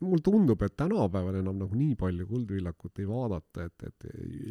mul 0.00 0.18
tundub, 0.24 0.62
et 0.62 0.74
tänapäeval 0.76 1.40
enam 1.40 1.60
nagu 1.60 1.76
nii 1.78 1.94
palju 1.98 2.26
Kuldvillakut 2.26 2.98
ei 3.00 3.06
vaadata, 3.08 3.66
et, 3.68 3.86
et 3.86 4.08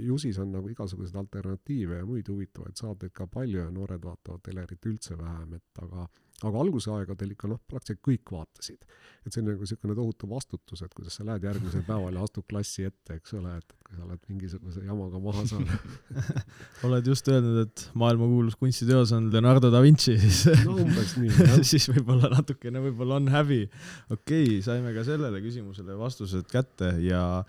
ju 0.07 0.17
siis 0.21 0.39
on 0.39 0.53
nagu 0.55 0.69
igasuguseid 0.71 1.19
alternatiive 1.19 1.99
ja 1.99 2.07
muid 2.07 2.29
huvitavaid 2.31 2.79
saateid 2.79 3.13
ka 3.15 3.27
palju 3.27 3.59
ja 3.59 3.69
noored 3.73 4.03
vaatavad 4.03 4.43
telerit 4.45 4.85
üldse 4.89 5.17
vähem, 5.19 5.57
et 5.59 5.83
aga 5.83 6.07
aga 6.47 6.61
algusaegadel 6.63 7.33
ikka 7.35 7.49
noh, 7.51 7.59
praktiliselt 7.69 8.01
kõik 8.05 8.31
vaatasid. 8.33 8.85
et 9.25 9.35
see 9.35 9.41
on 9.41 9.49
nagu 9.49 9.65
niisugune 9.65 9.95
tohutu 9.97 10.29
vastutus, 10.31 10.81
et 10.81 10.93
kuidas 10.95 11.17
sa 11.19 11.25
lähed 11.27 11.43
järgmisel 11.43 11.83
päeval 11.87 12.15
ja 12.15 12.23
astud 12.23 12.45
klassi 12.49 12.85
ette, 12.87 13.17
eks 13.19 13.33
ole, 13.35 13.51
et, 13.59 13.73
et 13.75 13.87
kui 13.87 13.97
sa 13.97 14.05
oled 14.05 14.21
mingisuguse 14.31 14.83
jamaga 14.85 15.19
maha 15.23 15.43
saanud. 15.49 15.95
oled 16.87 17.09
just 17.11 17.27
öelnud, 17.31 17.59
et 17.65 17.85
maailmakuulus 17.99 18.55
kunstiteos 18.59 19.11
on 19.17 19.27
Leonardo 19.33 19.71
da 19.73 19.83
Vinci, 19.83 20.15
siis 20.23 20.45
no 20.67 20.77
umbes 20.85 21.17
nii, 21.19 21.33
jah. 21.35 21.57
siis 21.73 21.89
võib-olla 21.91 22.31
natukene 22.37 22.83
võib-olla 22.87 23.19
on 23.19 23.33
häbi. 23.33 23.65
okei 24.09 24.45
okay,, 24.45 24.61
saime 24.65 24.95
ka 24.95 25.03
sellele 25.07 25.43
küsimusele 25.43 25.99
vastused 25.99 26.47
kätte 26.49 26.95
ja 27.03 27.43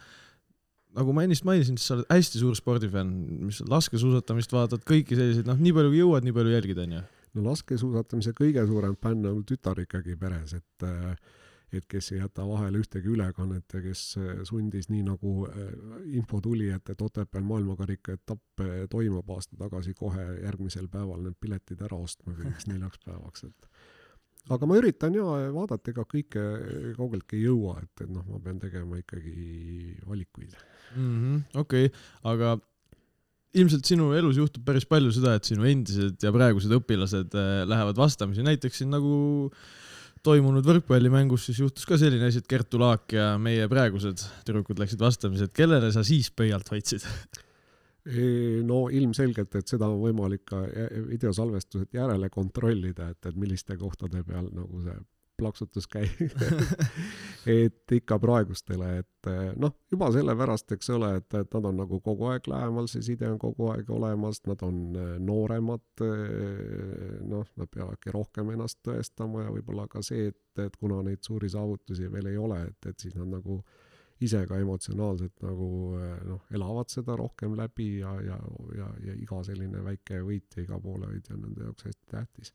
nagu 0.97 1.15
ma 1.15 1.25
ennist 1.25 1.47
mainisin, 1.47 1.79
siis 1.79 1.87
sa 1.91 1.97
oled 1.99 2.11
hästi 2.11 2.43
suur 2.43 2.57
spordifänn, 2.59 3.15
mis 3.47 3.61
laskesuusatamist 3.71 4.53
vaatad, 4.55 4.83
kõiki 4.87 5.19
selliseid, 5.19 5.49
noh, 5.49 5.59
nii 5.61 5.75
palju 5.77 5.93
kui 5.93 6.03
jõuad, 6.03 6.27
nii 6.27 6.37
palju 6.37 6.55
jälgid, 6.57 6.81
onju. 6.85 7.03
No 7.35 7.45
laskesuusatamise 7.51 8.35
kõige 8.37 8.65
suurem 8.69 8.97
fänn 9.01 9.29
on 9.31 9.45
tütar 9.47 9.81
ikkagi 9.83 10.17
peres, 10.21 10.57
et 10.59 10.87
äh, 10.87 11.15
et 11.71 11.85
kes 11.87 12.09
ei 12.11 12.19
jäta 12.19 12.43
vahele 12.49 12.81
ühtegi 12.83 13.13
ülekannet 13.13 13.77
ja 13.77 13.81
kes 13.85 14.01
äh, 14.19 14.41
sundis 14.49 14.89
nii 14.91 15.05
nagu 15.07 15.35
äh, 15.47 15.69
info 16.19 16.41
tuli, 16.43 16.67
et, 16.75 16.91
et 16.91 17.05
Otepääl 17.07 17.47
maailmakarika 17.47 18.17
etapp 18.19 18.65
toimub 18.91 19.31
aasta 19.31 19.59
tagasi 19.61 19.95
kohe 19.95 20.27
järgmisel 20.43 20.91
päeval 20.91 21.23
need 21.23 21.39
piletid 21.41 21.83
ära 21.87 22.01
ostma 22.01 22.35
kõigeks 22.35 22.67
neljaks 22.73 23.05
päevaks, 23.07 23.47
et 23.47 23.71
aga 24.51 24.67
ma 24.67 24.81
üritan 24.81 25.15
ja 25.15 25.25
vaadata, 25.55 25.93
ega 25.93 26.07
kõike 26.11 26.43
kaugeltki 26.97 27.39
ei 27.39 27.47
jõua, 27.47 27.77
et, 27.85 28.03
et 28.03 28.11
noh, 28.11 28.27
ma 28.27 28.43
pean 28.43 28.59
tegema 28.59 28.99
ikkagi 28.99 29.95
valikuid. 30.09 30.57
Mhm, 30.97 31.37
okei, 31.61 31.93
aga 32.27 32.57
ilmselt 33.59 33.89
sinu 33.89 34.13
elus 34.15 34.39
juhtub 34.39 34.65
päris 34.67 34.87
palju 34.89 35.13
seda, 35.15 35.35
et 35.39 35.49
sinu 35.49 35.67
endised 35.67 36.23
ja 36.23 36.33
praegused 36.35 36.73
õpilased 36.77 37.35
äh, 37.35 37.53
lähevad 37.69 37.99
vastamisi, 37.99 38.45
näiteks 38.47 38.83
siin 38.83 38.93
nagu 38.95 39.51
toimunud 40.25 40.67
võrkpallimängus 40.67 41.49
siis 41.49 41.63
juhtus 41.63 41.87
ka 41.89 41.99
selline 41.99 42.29
asi, 42.29 42.43
et 42.43 42.51
Kertu 42.51 42.81
Laak 42.81 43.15
ja 43.17 43.33
meie 43.41 43.67
praegused 43.73 44.23
tüdrukud 44.47 44.81
läksid 44.83 45.01
vastamisi, 45.01 45.49
et 45.49 45.57
kellele 45.57 45.91
sa 45.95 46.05
siis 46.07 46.31
pöialt 46.35 46.69
hoidsid? 46.71 47.07
no 48.67 48.87
ilmselgelt, 48.97 49.55
et 49.59 49.69
seda 49.69 49.89
on 49.91 49.99
võimalik 50.01 50.47
ka 50.49 50.63
jä- 50.65 51.03
videosalvestused 51.11 51.93
järele 51.95 52.31
kontrollida, 52.33 53.11
et, 53.13 53.27
et 53.29 53.37
milliste 53.37 53.77
kohtade 53.81 54.23
peal 54.25 54.49
nagu 54.57 54.85
see 54.87 54.97
plaksutus 55.41 55.89
käib. 55.91 56.21
et 57.59 57.95
ikka 57.97 58.21
praegustele, 58.23 58.91
et 59.03 59.31
noh, 59.61 59.75
juba 59.93 60.11
sellepärast, 60.15 60.73
eks 60.77 60.93
ole, 60.97 61.11
et, 61.21 61.29
et 61.41 61.57
nad 61.57 61.69
on 61.73 61.81
nagu 61.83 62.01
kogu 62.05 62.31
aeg 62.31 62.49
lähemal, 62.51 62.89
see 62.93 63.05
side 63.11 63.29
on 63.29 63.41
kogu 63.41 63.73
aeg 63.75 63.91
olemas, 63.93 64.43
nad 64.49 64.65
on 64.67 64.81
eh, 64.95 65.13
nooremad, 65.25 66.05
noh, 67.29 67.53
nad 67.61 67.73
peavadki 67.75 68.15
rohkem 68.15 68.55
ennast 68.55 68.81
tõestama 68.87 69.47
ja 69.47 69.55
võib-olla 69.55 69.89
ka 69.91 70.05
see, 70.05 70.31
et, 70.33 70.65
et 70.65 70.81
kuna 70.81 71.03
neid 71.07 71.25
suuri 71.27 71.51
saavutusi 71.53 72.11
veel 72.13 72.33
ei 72.33 72.41
ole, 72.41 72.63
et, 72.71 72.93
et 72.93 73.07
siis 73.09 73.17
nad 73.19 73.33
nagu 73.39 73.61
ise 74.21 74.41
ka 74.49 74.59
emotsionaalselt 74.61 75.45
nagu 75.45 75.69
eh, 75.99 76.17
noh, 76.29 76.43
elavad 76.55 76.93
seda 76.93 77.17
rohkem 77.19 77.57
läbi 77.59 77.91
ja, 78.01 78.13
ja, 78.25 78.39
ja, 78.77 78.89
ja 79.07 79.17
iga 79.17 79.41
selline 79.47 79.85
väike 79.85 80.21
võit 80.27 80.57
ja 80.57 80.67
iga 80.67 80.81
poolehoid 80.81 81.31
on 81.35 81.47
nende 81.47 81.69
jaoks 81.69 81.89
hästi 81.89 82.11
tähtis. 82.13 82.53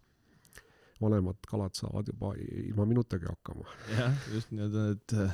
Vanemad 1.02 1.40
kalad 1.50 1.76
saavad 1.76 2.08
juba 2.12 2.34
ilma 2.40 2.86
minutagi 2.88 3.28
hakkama. 3.30 3.66
jah, 3.98 4.14
just 4.34 4.52
nii-öelda 4.54 4.86
need 4.90 5.16
äh, 5.20 5.34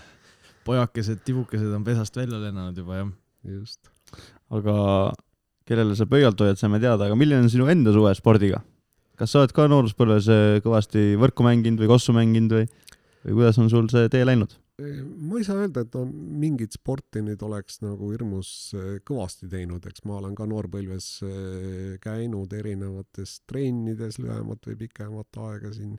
pojakesed, 0.66 1.22
tibukesed 1.26 1.74
on 1.76 1.86
pesast 1.88 2.18
välja 2.18 2.40
lennanud 2.42 2.78
juba, 2.78 3.02
jah. 3.02 3.12
just. 3.58 3.92
aga 4.50 4.76
kellele 5.70 5.96
sa 5.96 6.08
pöialt 6.10 6.42
hoiad, 6.42 6.60
saime 6.60 6.82
teada, 6.82 7.08
aga 7.08 7.18
milline 7.18 7.46
on 7.46 7.54
sinu 7.54 7.70
enda 7.72 7.94
suhe 7.96 8.14
spordiga? 8.18 8.64
kas 9.22 9.34
sa 9.34 9.44
oled 9.44 9.54
ka 9.54 9.68
nooruspõlves 9.70 10.32
äh, 10.34 10.58
kõvasti 10.66 11.12
võrku 11.22 11.46
mänginud 11.46 11.84
või 11.84 11.92
kossu 11.92 12.16
mänginud 12.18 12.58
või, 12.58 12.68
või 13.28 13.38
kuidas 13.42 13.62
on 13.62 13.70
sul 13.70 13.90
see 13.94 14.10
tee 14.14 14.26
läinud? 14.26 14.58
Ma 14.82 15.40
ei 15.40 15.46
saa 15.46 15.62
öelda, 15.62 15.84
et 15.86 15.96
ma 15.98 16.04
mingit 16.44 16.76
sporti 16.78 17.24
nüüd 17.26 17.42
oleks 17.46 17.82
nagu 17.84 18.12
hirmus 18.14 18.52
eh, 18.78 18.98
kõvasti 19.08 19.50
teinud, 19.52 19.86
eks 19.88 20.06
ma 20.10 20.20
olen 20.20 20.36
ka 20.38 20.48
noorpõlves 20.50 21.08
eh, 21.28 21.96
käinud 22.04 22.54
erinevates 22.58 23.40
trennides 23.50 24.20
lühemat 24.22 24.70
või 24.70 24.78
pikemat 24.86 25.42
aega 25.48 25.74
siin 25.76 25.98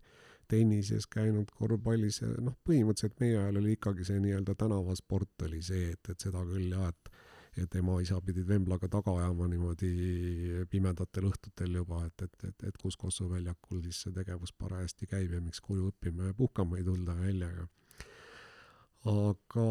tennises 0.52 1.06
käinud, 1.08 1.50
korvpallis 1.56 2.20
ja 2.22 2.30
noh, 2.44 2.56
põhimõtteliselt 2.66 3.20
meie 3.22 3.38
ajal 3.40 3.60
oli 3.62 3.76
ikkagi 3.78 4.06
see 4.08 4.20
nii-öelda 4.20 4.56
tänavasport 4.60 5.46
oli 5.48 5.62
see, 5.64 5.92
et, 5.94 6.12
et 6.12 6.26
seda 6.28 6.44
küll 6.48 6.72
jah, 6.74 6.90
et 6.92 7.14
et 7.60 7.74
ema-isa 7.76 8.16
pidid 8.24 8.46
vemblaga 8.48 8.88
taga 8.88 9.12
ajama 9.20 9.44
niimoodi 9.52 9.88
pimedatel 10.72 11.26
õhtutel 11.28 11.74
juba, 11.82 11.98
et, 12.06 12.24
et, 12.24 12.46
et, 12.48 12.64
et 12.70 12.78
kus 12.80 12.96
Kossu 12.96 13.26
väljakul 13.28 13.82
siis 13.84 13.98
see 14.06 14.14
tegevus 14.16 14.54
parajasti 14.56 15.08
käib 15.10 15.34
ja 15.36 15.40
miks 15.44 15.60
koju 15.60 15.90
õppima 15.90 16.30
ja 16.30 16.36
puhkama 16.38 16.80
ei 16.80 16.86
tulda 16.86 17.16
välja, 17.18 17.50
aga 17.52 17.68
aga 19.02 19.64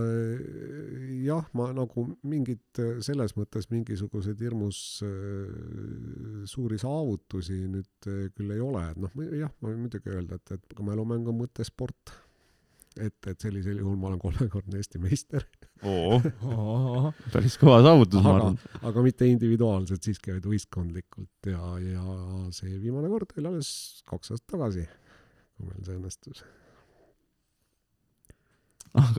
eh, 0.00 1.24
jah, 1.26 1.44
ma 1.52 1.68
nagu 1.76 2.06
mingit 2.24 2.80
eh, 2.80 3.00
selles 3.04 3.34
mõttes 3.36 3.68
mingisuguseid 3.68 4.40
hirmus 4.40 4.78
eh, 5.04 6.44
suuri 6.48 6.78
saavutusi 6.80 7.58
nüüd 7.68 8.08
küll 8.32 8.54
ei 8.54 8.62
ole, 8.64 8.86
et 8.88 9.00
noh, 9.02 9.12
jah, 9.36 9.52
ma 9.60 9.72
võin 9.72 9.82
muidugi 9.84 10.14
öelda, 10.14 10.40
et, 10.40 10.54
et 10.56 10.76
ka 10.76 10.86
mälumäng 10.86 11.28
on 11.28 11.42
mõttesport. 11.42 12.14
et, 12.96 13.16
et 13.28 13.40
sellisel 13.40 13.78
juhul 13.80 13.96
ma 13.96 14.10
olen 14.10 14.20
kolmekordne 14.20 14.80
Eesti 14.80 14.98
meister, 15.00 15.44
oo, 15.88 16.18
päris 17.32 17.58
kõva 17.60 17.78
saavutus, 17.84 18.20
ma 18.20 18.34
aga 18.34 18.40
arvan., 18.40 18.58
aga 18.88 19.04
mitte 19.04 19.28
individuaalselt 19.28 20.08
siiski, 20.08 20.32
vaid 20.32 20.48
võistkondlikult 20.48 21.52
ja, 21.52 21.62
ja 21.80 22.18
see 22.56 22.76
viimane 22.80 23.12
kord 23.12 23.32
oli 23.36 23.52
alles 23.52 23.70
kaks 24.08 24.32
aastat 24.34 24.56
tagasi, 24.56 24.88
kui 25.56 25.70
meil 25.70 25.84
see 25.88 25.96
õnnestus. 25.96 26.44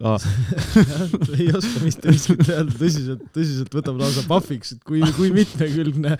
Aga 0.01 0.17
ei 1.37 1.49
oska 1.53 1.83
mitte 1.83 2.13
miskit 2.13 2.45
öelda, 2.47 2.75
tõsiselt, 2.79 3.25
tõsiselt 3.35 3.75
võtab 3.77 3.99
lausa 4.01 4.25
pahviks, 4.29 4.75
et 4.75 4.85
kui, 4.87 5.01
kui 5.17 5.33
mitmekülgne. 5.35 6.17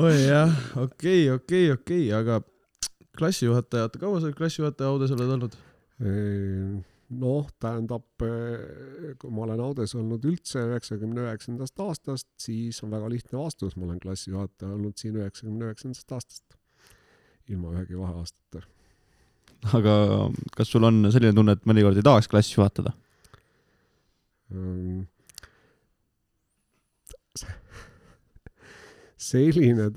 oi 0.00 0.16
jah, 0.24 0.56
okei, 0.84 1.28
okei, 1.34 1.70
okei, 1.74 2.08
aga 2.16 2.40
klassijuhataja, 3.18 3.88
oota 3.88 4.02
kaua 4.02 4.20
sa 4.22 4.32
klassijuhataja 4.34 4.90
audes 4.90 5.14
oled 5.14 5.36
olnud? 5.38 5.56
noh, 7.14 7.48
tähendab, 7.62 8.06
kui 8.18 9.30
ma 9.30 9.44
olen 9.46 9.62
Audes 9.62 9.94
olnud 9.98 10.24
üldse 10.26 10.62
üheksakümne 10.70 11.26
üheksandast 11.28 11.80
aastast, 11.84 12.28
siis 12.40 12.80
on 12.84 12.92
väga 12.94 13.10
lihtne 13.12 13.38
vastus, 13.38 13.76
ma 13.76 13.88
olen 13.88 14.00
klassijuhataja 14.02 14.74
olnud 14.74 14.98
siin 15.00 15.18
üheksakümne 15.20 15.70
üheksandast 15.70 16.16
aastast. 16.16 16.58
ilma 17.48 17.74
ühegi 17.74 17.98
vaheaastata. 17.98 18.64
Aga 19.72 19.94
kas 20.56 20.70
sul 20.70 20.84
on 20.84 21.08
selline 21.10 21.34
tunne, 21.36 21.56
et 21.56 21.66
mõnikord 21.68 21.96
ei 21.98 22.06
tahaks 22.06 22.28
klassi 22.28 22.58
juhatada? 22.58 22.92
Mm. 24.54 25.06
selline, 29.24 29.88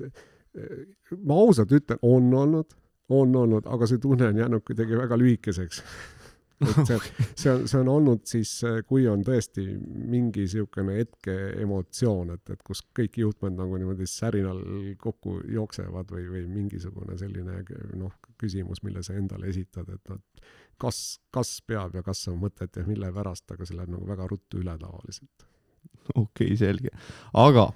ma 1.20 1.40
ausalt 1.42 1.72
ütlen, 1.76 2.00
on 2.02 2.30
olnud, 2.34 2.72
on 3.12 3.34
olnud, 3.36 3.66
aga 3.68 3.88
see 3.88 4.00
tunne 4.02 4.30
on 4.30 4.40
jäänud 4.40 4.64
kuidagi 4.66 4.96
väga 4.98 5.18
lühikeseks. 5.20 5.82
et 6.66 6.88
see, 6.88 6.98
see 7.38 7.50
on, 7.52 7.64
see 7.70 7.78
on 7.78 7.88
olnud 7.92 8.24
siis, 8.26 8.52
kui 8.88 9.06
on 9.10 9.22
tõesti 9.26 9.64
mingi 9.78 10.42
niisugune 10.46 10.96
hetke 10.98 11.34
emotsioon, 11.62 12.32
et, 12.34 12.54
et 12.54 12.64
kus 12.66 12.82
kõik 12.96 13.20
juhtmed 13.22 13.54
nagu 13.58 13.78
niimoodi 13.78 14.08
särinal 14.10 14.62
kokku 14.98 15.38
jooksevad 15.54 16.10
või, 16.14 16.26
või 16.32 16.44
mingisugune 16.50 17.18
selline 17.20 17.62
noh, 17.98 18.16
küsimus, 18.40 18.82
mille 18.86 19.04
sa 19.06 19.14
endale 19.18 19.50
esitad, 19.52 19.90
et 19.94 20.10
noh, 20.10 20.22
kas, 20.82 21.20
kas 21.34 21.58
peab 21.66 21.94
ja 21.98 22.02
kas 22.06 22.26
on 22.32 22.40
mõtet 22.42 22.80
ja 22.80 22.86
mille 22.88 23.10
pärast, 23.14 23.46
aga 23.54 23.66
see 23.66 23.78
läheb 23.78 23.94
nagu 23.94 24.08
väga 24.08 24.26
ruttu 24.30 24.62
üle 24.62 24.74
tavaliselt. 24.80 25.46
okei 26.14 26.24
okay,, 26.24 26.58
selge. 26.58 26.90
aga 27.38 27.70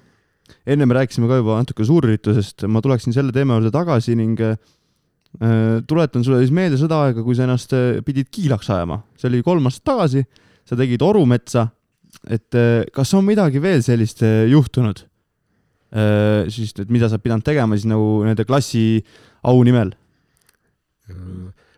enne 0.66 0.86
me 0.86 0.98
rääkisime 0.98 1.30
ka 1.30 1.38
juba 1.38 1.62
natuke 1.62 1.86
suurüritusest, 1.86 2.66
ma 2.66 2.82
tuleksin 2.82 3.14
selle 3.14 3.34
teema 3.34 3.60
juurde 3.60 3.70
tagasi 3.74 4.18
ning 4.18 4.42
äh, 4.42 4.58
tuletan 5.88 6.24
sulle 6.24 6.42
siis 6.42 6.52
meelde 6.54 6.76
seda 6.80 6.98
aega, 7.06 7.22
kui 7.24 7.36
sa 7.36 7.46
ennast 7.46 7.72
äh, 7.76 8.00
pidid 8.04 8.28
kiilaks 8.32 8.68
ajama. 8.70 9.00
see 9.16 9.30
oli 9.30 9.42
kolm 9.44 9.68
aastat 9.68 9.86
tagasi, 9.88 10.24
sa 10.68 10.76
tegid 10.76 11.02
Orumetsa, 11.02 11.66
et 12.28 12.58
äh, 12.58 12.84
kas 12.92 13.14
on 13.16 13.24
midagi 13.24 13.62
veel 13.62 13.82
sellist 13.84 14.22
äh, 14.26 14.44
juhtunud 14.52 15.06
äh,? 15.96 16.50
siis, 16.52 16.74
et 16.78 16.92
mida 16.92 17.08
sa 17.08 17.20
pidanud 17.22 17.44
tegema 17.46 17.78
siis 17.78 17.88
nagu 17.88 18.22
nende 18.26 18.44
klassi 18.48 19.02
au 19.48 19.62
nimel? 19.64 19.94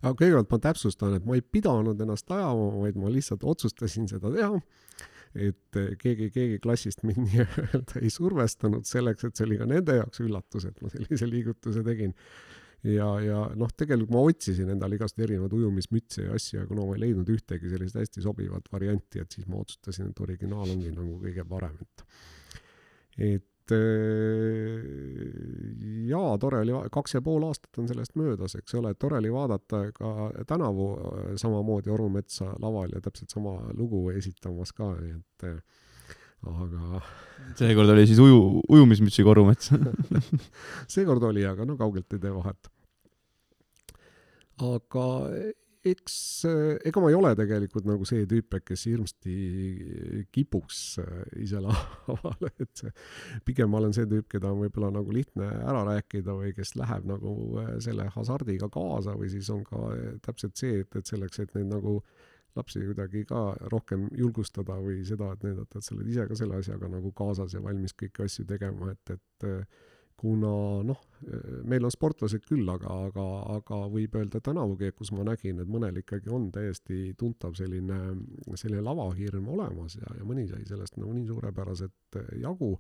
aga 0.05 0.13
kõigepealt 0.19 0.51
ma 0.51 0.61
täpsustan, 0.67 1.15
et 1.17 1.25
ma 1.27 1.39
ei 1.39 1.43
pidanud 1.43 2.01
ennast 2.01 2.31
ajama, 2.31 2.67
vaid 2.83 2.99
ma 3.01 3.13
lihtsalt 3.13 3.47
otsustasin 3.47 4.11
seda 4.11 4.31
teha. 4.35 4.59
et 5.35 5.79
keegi, 5.99 6.29
keegi 6.31 6.59
klassist 6.63 7.03
mind 7.07 7.25
nii-öelda 7.31 8.03
ei 8.03 8.11
survestanud 8.13 8.85
selleks, 8.87 9.25
et 9.25 9.39
see 9.39 9.47
oli 9.49 9.63
ka 9.63 9.67
nende 9.71 9.97
jaoks 9.97 10.23
üllatus, 10.23 10.69
et 10.69 10.77
ma 10.83 10.91
sellise 10.93 11.31
liigutuse 11.31 11.83
tegin. 11.87 12.13
ja, 12.85 13.09
ja 13.25 13.41
noh, 13.57 13.71
tegelikult 13.77 14.13
ma 14.13 14.23
otsisin 14.29 14.71
endale 14.75 14.99
igast 14.99 15.19
erinevaid 15.23 15.57
ujumismütse 15.57 16.29
ja 16.29 16.37
asju, 16.37 16.63
aga 16.65 16.77
no 16.77 16.89
ma 16.89 16.99
ei 16.99 17.05
leidnud 17.07 17.31
ühtegi 17.33 17.73
sellist 17.73 17.99
hästi 18.01 18.25
sobivat 18.25 18.69
varianti, 18.73 19.23
et 19.23 19.35
siis 19.35 19.49
ma 19.49 19.63
otsustasin, 19.63 20.13
et 20.13 20.25
originaal 20.25 20.69
ongi 20.75 20.93
nagu 20.93 21.19
kõige 21.25 21.49
parem, 21.49 21.77
et. 21.81 22.07
Et 23.25 23.73
äh, 23.73 24.81
jaa, 26.11 26.35
tore 26.43 26.59
oli, 26.65 26.75
kaks 26.93 27.15
ja 27.15 27.23
pool 27.25 27.47
aastat 27.47 27.79
on 27.79 27.87
sellest 27.89 28.17
möödas, 28.19 28.57
eks 28.59 28.75
ole, 28.81 28.91
tore 28.99 29.21
oli 29.23 29.31
vaadata 29.33 29.87
ka 29.95 30.11
tänavu 30.51 30.89
äh, 30.99 31.31
samamoodi 31.41 31.95
Orumetsa 31.95 32.51
laval 32.61 32.93
ja 32.93 33.01
täpselt 33.05 33.33
sama 33.33 33.55
lugu 33.79 34.09
esitamas 34.11 34.75
ka, 34.77 34.91
nii 34.99 35.15
et 35.15 35.47
äh, 35.49 35.84
aga 36.45 37.03
seekord 37.59 37.93
oli 37.95 38.07
siis 38.09 38.21
uju, 38.23 38.39
ujumismütsiga 38.69 39.31
Orumets. 39.35 39.73
seekord 40.95 41.25
oli, 41.31 41.45
aga 41.49 41.67
no 41.69 41.79
kaugelt 41.81 42.17
ei 42.17 42.23
tee 42.23 42.33
vahet. 42.35 42.71
aga 44.63 45.05
eks, 45.85 46.17
ega 46.89 47.01
ma 47.03 47.11
ei 47.11 47.17
ole 47.17 47.35
tegelikult 47.37 47.87
nagu 47.89 48.07
see 48.09 48.25
tüüp, 48.29 48.57
kes 48.65 48.87
hirmsasti 48.89 49.35
kipuks 50.35 50.81
äh, 51.03 51.19
ise 51.45 51.61
lavale, 51.61 52.51
et 52.63 52.71
see, 52.81 52.93
pigem 53.45 53.71
ma 53.73 53.83
olen 53.83 53.93
see 53.97 54.09
tüüp, 54.09 54.29
keda 54.33 54.53
on 54.53 54.63
võib-olla 54.63 54.95
nagu 54.97 55.15
lihtne 55.15 55.51
ära 55.61 55.85
rääkida 55.91 56.37
või 56.39 56.55
kes 56.57 56.75
läheb 56.81 57.09
nagu 57.11 57.35
äh, 57.61 57.75
selle 57.85 58.09
hasardiga 58.17 58.71
kaasa 58.73 59.17
või 59.19 59.31
siis 59.35 59.51
on 59.53 59.65
ka 59.69 59.83
äh, 59.93 60.15
täpselt 60.25 60.57
see, 60.61 60.81
et, 60.85 61.01
et 61.01 61.13
selleks, 61.13 61.43
et 61.45 61.53
neid 61.59 61.69
nagu 61.73 61.99
lapsi 62.57 62.85
kuidagi 62.85 63.25
ka 63.29 63.47
rohkem 63.73 64.07
julgustada 64.15 64.77
või 64.83 65.03
seda, 65.07 65.33
et 65.35 65.43
näidata, 65.47 65.79
et 65.81 65.87
sa 65.87 65.95
oled 65.97 66.11
ise 66.11 66.29
ka 66.31 66.39
selle 66.39 66.61
asjaga 66.61 66.91
nagu 66.93 67.11
kaasas 67.17 67.57
ja 67.57 67.63
valmis 67.65 67.97
kõiki 67.99 68.25
asju 68.27 68.47
tegema, 68.49 68.93
et, 68.95 69.17
et 69.17 69.49
kuna 70.25 70.51
noh, 70.87 71.01
meil 71.69 71.85
on 71.85 71.93
sportlased 71.93 72.45
küll, 72.47 72.69
aga, 72.71 72.91
aga, 73.09 73.25
aga 73.57 73.81
võib 73.93 74.15
öelda 74.19 74.41
tänavugi, 74.45 74.93
kus 74.97 75.11
ma 75.13 75.27
nägin, 75.27 75.61
et 75.61 75.71
mõnel 75.71 75.99
ikkagi 76.01 76.31
on 76.33 76.47
täiesti 76.55 77.13
tuntav 77.19 77.57
selline, 77.59 77.99
selline 78.55 78.85
lavahirm 78.87 79.51
olemas 79.57 79.99
ja, 79.99 80.15
ja 80.19 80.27
mõni 80.27 80.47
sai 80.51 80.63
sellest 80.69 80.97
nagu 81.01 81.13
nii 81.17 81.27
suurepäraselt 81.29 82.21
jagu, 82.41 82.71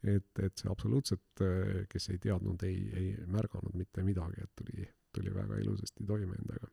et, 0.00 0.30
et 0.38 0.62
see 0.62 0.70
absoluutselt, 0.72 1.44
kes 1.90 2.10
ei 2.14 2.22
teadnud, 2.22 2.62
ei, 2.68 2.78
ei 2.96 3.10
märganud 3.28 3.76
mitte 3.76 4.06
midagi, 4.06 4.46
et 4.46 4.54
tuli, 4.56 4.86
tuli 5.12 5.34
väga 5.34 5.58
ilusasti 5.60 6.06
toime 6.06 6.38
endaga. 6.38 6.70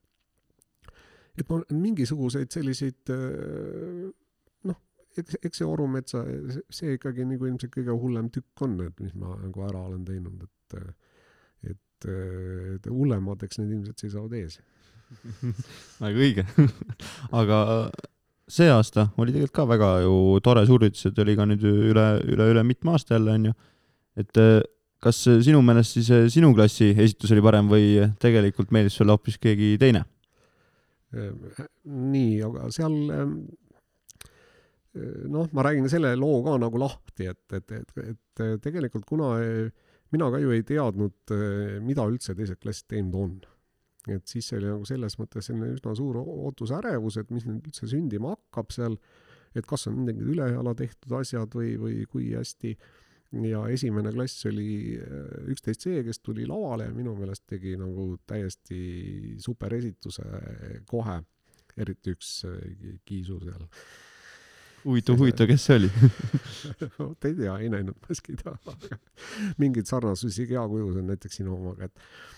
Et 1.37 1.49
ma 1.49 1.59
mingisuguseid 1.69 2.53
selliseid 2.53 3.11
noh, 4.67 4.79
eks, 5.17 5.37
eks 5.41 5.61
see 5.61 5.67
Orumetsa, 5.67 6.23
see 6.73 6.97
ikkagi 6.97 7.27
nagu 7.29 7.49
ilmselt 7.49 7.73
kõige 7.75 7.95
hullem 7.97 8.31
tükk 8.33 8.65
on, 8.65 8.79
et 8.87 9.03
mis 9.03 9.13
ma 9.17 9.35
nagu 9.41 9.67
ära 9.67 9.83
olen 9.89 10.05
teinud, 10.07 10.47
et 10.47 10.79
et, 11.67 12.07
et 12.75 12.89
hullemateks 12.91 13.61
need 13.61 13.77
ilmselt 13.77 14.03
seisavad 14.03 14.35
ees. 14.37 14.59
väga 16.03 16.23
õige. 16.25 16.45
aga 17.39 17.59
see 18.47 18.67
aasta 18.71 19.09
oli 19.19 19.33
tegelikult 19.35 19.55
ka 19.55 19.67
väga 19.69 19.91
ju 20.05 20.17
tore 20.43 20.65
suurüritus, 20.67 21.07
et 21.09 21.21
oli 21.23 21.35
ka 21.39 21.47
nüüd 21.49 21.63
üle, 21.67 22.07
üle, 22.27 22.49
üle 22.53 22.65
mitme 22.67 22.93
aasta 22.93 23.17
jälle 23.17 23.37
onju. 23.39 23.55
et 24.17 24.39
kas 25.03 25.19
sinu 25.45 25.61
meelest 25.61 25.97
siis 25.97 26.33
sinu 26.33 26.53
klassi 26.57 26.89
esitus 26.95 27.33
oli 27.35 27.43
parem 27.45 27.67
või 27.69 28.07
tegelikult 28.21 28.71
meeldis 28.73 28.97
sulle 28.97 29.13
hoopis 29.13 29.37
keegi 29.41 29.75
teine? 29.81 30.05
nii, 31.13 32.31
aga 32.43 32.67
seal 32.75 32.95
noh, 35.31 35.49
ma 35.53 35.63
räägin 35.63 35.89
selle 35.91 36.15
loo 36.19 36.41
ka 36.45 36.57
nagu 36.61 36.79
lahti, 36.81 37.29
et, 37.31 37.43
et, 37.53 37.75
et, 37.77 37.93
et 38.03 38.41
tegelikult 38.63 39.05
kuna 39.07 39.35
mina 40.13 40.29
ka 40.31 40.41
ju 40.41 40.53
ei 40.55 40.63
teadnud, 40.67 41.35
mida 41.85 42.07
üldse 42.09 42.35
teised 42.37 42.59
klassid 42.63 42.89
teinud 42.93 43.15
on. 43.21 43.37
et 44.07 44.23
siis 44.27 44.47
oli 44.55 44.69
nagu 44.69 44.85
selles 44.87 45.17
mõttes 45.19 45.49
selline 45.49 45.73
üsna 45.75 45.93
suur 45.95 46.21
ootusärevus, 46.23 47.17
et 47.19 47.31
mis 47.31 47.43
nüüd 47.47 47.65
üldse 47.67 47.89
sündima 47.91 48.35
hakkab 48.37 48.71
seal, 48.71 48.95
et 49.55 49.67
kas 49.67 49.87
on 49.89 49.97
mingid 49.99 50.23
ülejala 50.31 50.73
tehtud 50.79 51.17
asjad 51.19 51.51
või, 51.55 51.73
või 51.81 52.05
kui 52.07 52.31
hästi 52.31 52.77
ja 53.47 53.63
esimene 53.71 54.11
klass 54.15 54.45
oli 54.47 54.95
üksteist 55.51 55.83
C, 55.83 56.03
kes 56.05 56.21
tuli 56.23 56.45
lavale 56.47 56.87
ja 56.87 56.93
minu 56.95 57.15
meelest 57.17 57.43
tegi 57.49 57.75
nagu 57.79 58.13
täiesti 58.27 59.35
super 59.43 59.73
esituse 59.75 60.23
kohe, 60.87 61.17
eriti 61.77 62.15
üks 62.15 62.31
Kiisu 63.05 63.39
seal. 63.43 63.67
huvitav, 64.85 65.19
huvitav, 65.19 65.49
kes 65.51 65.67
see 65.67 65.81
oli? 65.81 65.91
vot 66.97 67.27
ei 67.27 67.35
tea, 67.35 67.57
ei 67.59 67.69
näinud 67.73 67.99
maski 68.07 68.37
taha, 68.39 68.57
aga 68.73 68.99
mingeid 69.59 69.91
sarnasusi 69.91 70.47
hea 70.47 70.63
kujus 70.71 71.01
on 71.01 71.11
näiteks 71.11 71.41
sinu 71.41 71.57
omaga, 71.59 71.91
et 71.91 72.36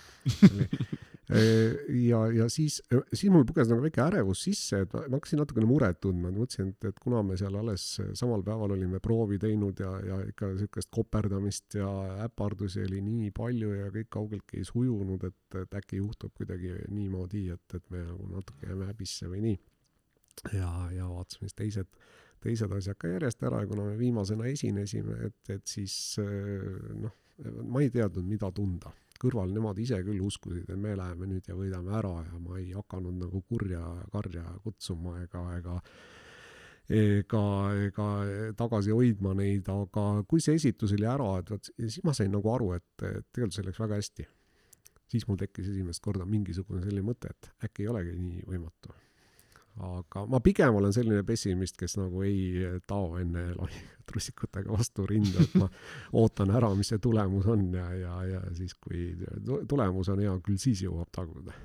ja, 2.10 2.20
ja 2.34 2.48
siis, 2.50 2.80
siis 3.14 3.30
mul 3.30 3.44
puges 3.46 3.70
nagu 3.70 3.84
väike 3.84 4.02
ärevus 4.02 4.42
sisse, 4.48 4.80
et 4.86 4.94
ma 4.98 5.20
hakkasin 5.20 5.38
natukene 5.44 5.68
muret 5.70 6.00
tundma, 6.02 6.32
mõtlesin, 6.34 6.72
et, 6.74 6.88
et 6.90 7.02
kuna 7.02 7.22
me 7.26 7.38
seal 7.38 7.54
alles 7.60 7.84
samal 8.18 8.42
päeval 8.46 8.74
olime 8.74 9.02
proovi 9.04 9.38
teinud 9.42 9.82
ja, 9.84 9.92
ja 10.08 10.20
ikka 10.26 10.50
niisugust 10.56 10.90
koperdamist 10.96 11.78
ja 11.78 11.90
äpardusi 12.26 12.82
oli 12.88 13.04
nii 13.06 13.30
palju 13.36 13.76
ja 13.78 13.92
kõik 13.94 14.10
kaugeltki 14.16 14.62
ei 14.62 14.70
sujunud, 14.70 15.28
et, 15.30 15.60
et 15.62 15.78
äkki 15.82 16.00
juhtub 16.02 16.34
kuidagi 16.38 16.74
niimoodi, 16.88 17.46
et, 17.54 17.78
et 17.78 17.94
me 17.94 18.02
nagu 18.08 18.32
natuke 18.34 18.66
jääme 18.66 18.90
häbisse 18.90 19.30
või 19.30 19.44
nii. 19.46 19.60
ja, 20.56 20.72
ja 20.96 21.12
vaatasime 21.12 21.46
siis 21.46 21.60
teised, 21.62 21.92
teised 22.42 22.74
asjad 22.74 22.98
ka 22.98 23.12
järjest 23.12 23.46
ära 23.46 23.62
ja 23.62 23.70
kuna 23.70 23.86
me 23.92 24.00
viimasena 24.02 24.50
esinesime, 24.50 25.20
et, 25.30 25.54
et 25.60 25.70
siis 25.70 25.94
noh, 26.18 27.14
ma 27.70 27.86
ei 27.86 27.94
teadnud, 27.94 28.26
mida 28.26 28.50
tunda 28.56 28.90
kõrval 29.20 29.52
nemad 29.54 29.80
ise 29.82 30.00
küll 30.06 30.22
uskusid, 30.26 30.70
et 30.70 30.80
me 30.80 30.96
läheme 30.98 31.28
nüüd 31.30 31.50
ja 31.50 31.58
võidame 31.58 31.94
ära 32.00 32.16
ja 32.24 32.40
ma 32.40 32.58
ei 32.60 32.72
hakanud 32.76 33.20
nagu 33.20 33.44
kurja 33.48 33.84
karja 34.14 34.46
kutsuma 34.64 35.20
ega, 35.24 35.44
ega 35.58 35.78
ega, 36.90 37.44
ega 37.86 38.08
tagasi 38.58 38.94
hoidma 38.96 39.36
neid, 39.38 39.70
aga 39.70 40.24
kui 40.30 40.42
see 40.44 40.58
esitus 40.58 40.96
oli 40.98 41.08
ära, 41.08 41.36
et 41.40 41.52
vot 41.54 41.72
siis 41.78 42.02
ma 42.08 42.16
sain 42.18 42.32
nagu 42.34 42.54
aru, 42.54 42.74
et 42.78 42.88
tegelikult 43.00 43.56
see 43.56 43.68
läks 43.68 43.84
väga 43.84 44.02
hästi. 44.02 44.28
siis 45.10 45.26
mul 45.26 45.38
tekkis 45.42 45.72
esimest 45.72 46.04
korda 46.06 46.26
mingisugune 46.30 46.84
selline 46.84 47.06
mõte, 47.06 47.32
et 47.34 47.50
äkki 47.66 47.86
ei 47.86 47.88
olegi 47.90 48.18
nii 48.18 48.44
võimatu. 48.46 48.94
Aga 49.80 50.26
ma 50.28 50.40
pigem 50.44 50.76
olen 50.80 50.94
selline 50.96 51.24
pessimist, 51.28 51.78
kes 51.80 51.96
nagu 52.00 52.24
ei 52.28 52.80
tao 52.88 53.18
enne 53.20 53.46
trussikutega 54.10 54.72
vastu 54.74 55.06
rinda, 55.10 55.44
et 55.44 55.56
ma 55.60 55.70
ootan 56.22 56.54
ära, 56.56 56.72
mis 56.78 56.92
see 56.92 57.02
tulemus 57.04 57.48
on 57.52 57.68
ja, 57.78 57.90
ja, 57.96 58.16
ja 58.28 58.46
siis, 58.58 58.76
kui 58.82 59.12
tulemus 59.70 60.12
on 60.14 60.24
hea, 60.24 60.36
küll 60.46 60.60
siis 60.62 60.84
jõuab 60.86 61.12
taguda. 61.16 61.56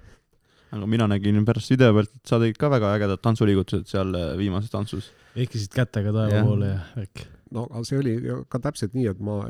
aga 0.74 0.88
mina 0.90 1.06
nägin 1.10 1.44
pärast 1.46 1.70
video 1.70 1.94
pealt, 1.96 2.12
et 2.14 2.28
sa 2.28 2.40
tegid 2.42 2.58
ka 2.60 2.70
väga 2.72 2.94
ägedad 2.98 3.22
tantsuliigutused 3.22 3.88
seal 3.90 4.14
viimases 4.38 4.72
tantsus. 4.72 5.12
ehkisid 5.36 5.74
kätega 5.74 6.12
taeva 6.14 6.44
poole 6.46 6.70
ja 6.74 6.82
värk. 6.96 7.24
no 7.56 7.66
aga 7.70 7.84
see 7.88 8.02
oli 8.02 8.14
ka 8.50 8.60
täpselt 8.68 8.94
nii, 8.98 9.08
et 9.10 9.24
ma 9.24 9.40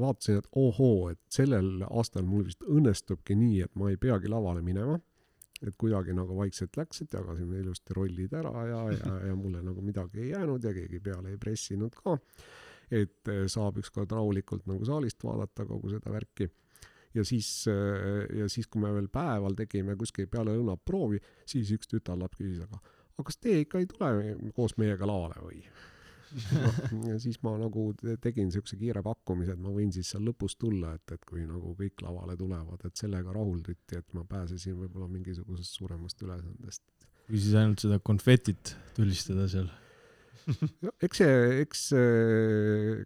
vaatasin, 0.00 0.42
et 0.42 0.50
ohoo, 0.56 1.12
et 1.12 1.20
sellel 1.30 1.84
aastal 1.90 2.26
mul 2.26 2.48
vist 2.48 2.66
õnnestubki 2.66 3.38
nii, 3.38 3.62
et 3.68 3.74
ma 3.78 3.92
ei 3.92 4.00
peagi 4.00 4.30
lavale 4.32 4.64
minema, 4.64 4.98
et 5.66 5.74
kuidagi 5.78 6.14
nagu 6.14 6.36
vaikselt 6.38 6.76
läks, 6.78 7.02
et 7.02 7.16
jagasime 7.18 7.58
ilusti 7.62 7.96
rollid 7.96 8.34
ära 8.38 8.52
ja, 8.68 8.84
ja, 8.94 9.18
ja 9.30 9.34
mulle 9.36 9.62
nagu 9.64 9.82
midagi 9.82 10.22
ei 10.22 10.30
jäänud 10.30 10.64
ja 10.64 10.72
keegi 10.76 11.00
peale 11.02 11.34
ei 11.34 11.40
pressinud 11.40 11.94
ka. 11.98 12.16
et 12.90 13.28
eh, 13.28 13.44
saab 13.50 13.82
ükskord 13.82 14.12
rahulikult 14.14 14.66
nagu 14.70 14.84
saalist 14.86 15.24
vaadata 15.24 15.66
kogu 15.68 15.90
seda 15.92 16.12
värki 16.14 16.48
ja 17.14 17.24
siis, 17.24 17.66
ja 18.36 18.48
siis, 18.48 18.66
kui 18.68 18.82
me 18.82 18.92
veel 18.94 19.08
päeval 19.12 19.56
tegime 19.56 19.96
kuskil 19.96 20.28
peale 20.30 20.52
lõunat 20.54 20.82
proovi, 20.84 21.18
siis 21.48 21.70
üks 21.74 21.88
tütarlaps 21.90 22.36
küsis, 22.36 22.60
aga, 22.62 22.80
aga 23.16 23.24
kas 23.26 23.40
te 23.40 23.60
ikka 23.62 23.80
ei 23.80 23.88
tule 23.90 24.36
koos 24.56 24.76
meiega 24.78 25.08
lavale 25.08 25.40
või? 25.42 25.62
siis 27.24 27.40
ma 27.46 27.54
nagu 27.60 27.88
tegin 28.22 28.52
siukse 28.54 28.78
kiire 28.80 29.02
pakkumise, 29.04 29.56
et 29.56 29.62
ma 29.62 29.72
võin 29.74 29.92
siis 29.94 30.12
seal 30.12 30.24
lõpus 30.28 30.58
tulla, 30.60 30.94
et, 30.98 31.16
et 31.16 31.26
kui 31.28 31.46
nagu 31.48 31.74
kõik 31.78 32.04
lavale 32.04 32.36
tulevad, 32.38 32.84
et 32.86 33.00
sellega 33.00 33.34
rahulduti, 33.34 33.98
et 33.98 34.16
ma 34.16 34.24
pääsesin 34.28 34.78
võib-olla 34.78 35.10
mingisugusest 35.12 35.80
suuremast 35.80 36.24
ülesandest. 36.26 36.84
või 37.28 37.42
siis 37.42 37.58
ainult 37.60 37.84
seda 37.84 38.00
konfetit 38.04 38.74
tulistada 38.96 39.48
seal 39.50 39.68
no 40.84 40.92
eks 41.04 41.20
see, 41.20 41.32
eks 41.62 41.82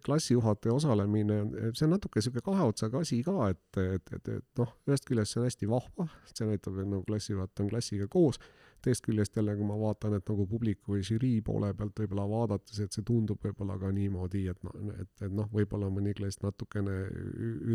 klassijuhataja 0.05 0.75
osalemine, 0.75 1.39
see 1.75 1.87
on 1.87 1.95
natuke 1.97 2.23
sihuke 2.23 2.43
kahe 2.45 2.67
otsaga 2.69 3.01
asi 3.03 3.19
ka, 3.25 3.49
et, 3.51 3.79
et, 3.81 4.13
et, 4.17 4.29
et 4.37 4.61
noh, 4.61 4.71
ühest 4.87 5.07
küljest 5.09 5.35
see 5.35 5.41
on 5.41 5.49
hästi 5.49 5.69
vahva, 5.71 6.07
see 6.31 6.47
näitab, 6.47 6.77
et 6.79 6.89
nagu 6.89 7.03
klassijuhataja 7.07 7.65
on 7.65 7.71
klassiga 7.73 8.07
koos, 8.11 8.39
teisest 8.83 9.05
küljest 9.05 9.37
jälle, 9.37 9.55
kui 9.57 9.67
ma 9.67 9.77
vaatan, 9.79 10.17
et 10.17 10.29
nagu 10.29 10.45
publiku 10.49 10.95
või 10.95 11.05
žürii 11.07 11.41
poole 11.45 11.71
pealt 11.77 12.03
võib-olla 12.03 12.25
vaadates, 12.29 12.79
et 12.83 12.95
see 12.95 13.05
tundub 13.07 13.41
võib-olla 13.43 13.77
ka 13.81 13.91
niimoodi, 13.95 14.45
et 14.51 14.63
noh, 14.67 14.77
et, 14.97 15.11
et 15.25 15.33
noh, 15.33 15.49
võib-olla 15.53 15.89
mõni 15.93 16.13
klass 16.17 16.41
natukene 16.43 16.99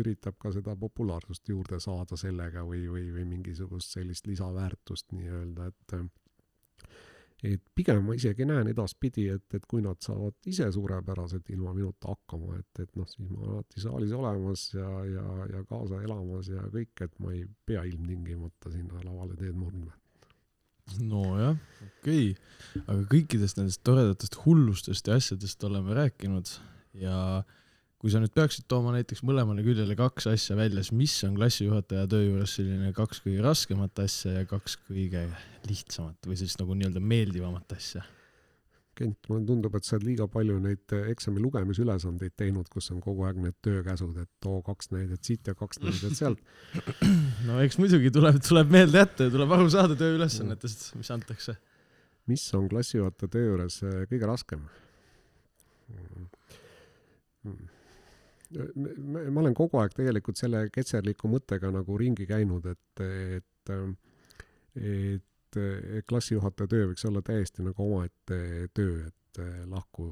üritab 0.01 0.37
ka 0.41 0.53
seda 0.55 0.75
populaarsust 0.79 1.49
juurde 1.49 1.81
saada 1.83 2.17
sellega 2.19 2.65
või, 2.67 2.85
või, 2.91 3.09
või 3.15 3.27
mingisugust 3.35 3.97
sellist 3.97 4.29
lisaväärtust 4.29 5.13
nii-öelda, 5.17 5.69
et 5.73 5.99
et 7.43 7.61
pigem 7.75 8.01
ma 8.03 8.15
isegi 8.17 8.43
näen 8.47 8.67
edaspidi, 8.67 9.29
et, 9.31 9.45
et 9.55 9.65
kui 9.69 9.83
nad 9.83 10.01
saavad 10.03 10.49
ise 10.51 10.67
suurepäraselt 10.75 11.47
ilma 11.53 11.71
minuta 11.77 12.11
hakkama, 12.11 12.57
et, 12.59 12.83
et 12.83 12.99
noh, 12.99 13.07
siis 13.07 13.29
ma 13.29 13.39
olen 13.39 13.53
alati 13.55 13.83
saalis 13.85 14.15
olemas 14.17 14.65
ja, 14.73 14.89
ja, 15.07 15.25
ja 15.53 15.63
kaasa 15.69 16.01
elamas 16.03 16.51
ja 16.51 16.65
kõik, 16.73 17.05
et 17.05 17.17
ma 17.23 17.31
ei 17.35 17.45
pea 17.65 17.85
ilmtingimata 17.87 18.73
sinna 18.75 18.99
lavale 19.05 19.39
teed 19.39 19.55
murdma. 19.55 19.95
Nojah, 20.97 21.55
okei 21.85 22.33
okay., 22.33 22.83
aga 22.85 22.99
kõikidest 23.11 23.59
nendest 23.59 23.81
toredatest 23.87 24.37
hullustest 24.43 25.07
ja 25.09 25.17
asjadest 25.19 25.63
oleme 25.67 25.95
rääkinud 25.97 26.51
ja 26.99 27.15
kui 27.99 28.11
sa 28.13 28.21
nüüd 28.23 28.31
peaksid 28.35 28.67
tooma 28.71 28.93
näiteks 28.95 29.23
mõlemale 29.27 29.63
küljele 29.65 29.95
kaks 29.99 30.29
asja 30.31 30.55
välja, 30.59 30.83
siis 30.85 30.95
mis 30.95 31.15
on 31.27 31.35
klassijuhataja 31.39 32.05
töö 32.11 32.29
juures 32.29 32.53
selline 32.55 32.93
kaks 32.95 33.23
kõige 33.25 33.43
raskemat 33.43 34.05
asja 34.05 34.37
ja 34.37 34.45
kaks 34.47 34.77
kõige 34.87 35.25
lihtsamat 35.67 36.29
või 36.29 36.39
sellist 36.39 36.61
nagu 36.61 36.77
nii-öelda 36.79 37.03
meeldivamat 37.03 37.75
asja? 37.75 38.05
Kent, 38.99 39.29
mulle 39.31 39.45
tundub, 39.47 39.75
et 39.77 39.87
sa 39.87 39.95
oled 39.95 40.09
liiga 40.09 40.25
palju 40.31 40.57
neid 40.59 40.93
eh, 40.97 41.05
eksami 41.13 41.39
lugemisülesandeid 41.39 42.33
teinud, 42.39 42.67
kus 42.71 42.89
on 42.91 42.99
kogu 43.03 43.23
aeg 43.27 43.39
need 43.39 43.55
töökäsud, 43.63 44.17
et 44.19 44.29
too 44.43 44.59
kaks 44.65 44.91
näidet 44.91 45.23
siit 45.23 45.47
ja 45.47 45.55
kaks 45.55 45.79
näidet 45.83 46.17
sealt. 46.19 46.41
no 47.47 47.61
eks 47.63 47.79
muidugi 47.79 48.11
tuleb, 48.11 48.41
tuleb 48.43 48.75
meelde 48.75 48.99
jätta 48.99 49.29
ja 49.29 49.33
tuleb 49.37 49.55
aru 49.55 49.71
saada 49.71 49.95
tööülesannetest, 49.99 50.89
mis 50.99 51.13
antakse. 51.15 51.55
mis 52.27 52.43
on 52.59 52.67
klassijuhataja 52.69 53.31
töö 53.37 53.47
juures 53.53 53.79
eh, 53.87 54.03
kõige 54.11 54.27
raskem? 54.29 54.67
ma 58.49 59.41
olen 59.41 59.55
kogu 59.57 59.79
aeg 59.79 59.93
tegelikult 59.95 60.39
selle 60.39 60.65
ketserliku 60.73 61.29
mõttega 61.31 61.69
nagu 61.71 61.97
ringi 62.01 62.25
käinud, 62.27 62.65
et, 62.65 63.03
et, 63.05 63.73
et, 64.75 65.28
et 65.57 66.05
klassijuhataja 66.09 66.67
töö 66.67 66.91
võiks 66.91 67.05
olla 67.09 67.21
täiesti 67.25 67.65
nagu 67.65 67.85
omaette 67.85 68.69
töö, 68.73 69.07
et 69.07 69.41
lahku 69.69 70.09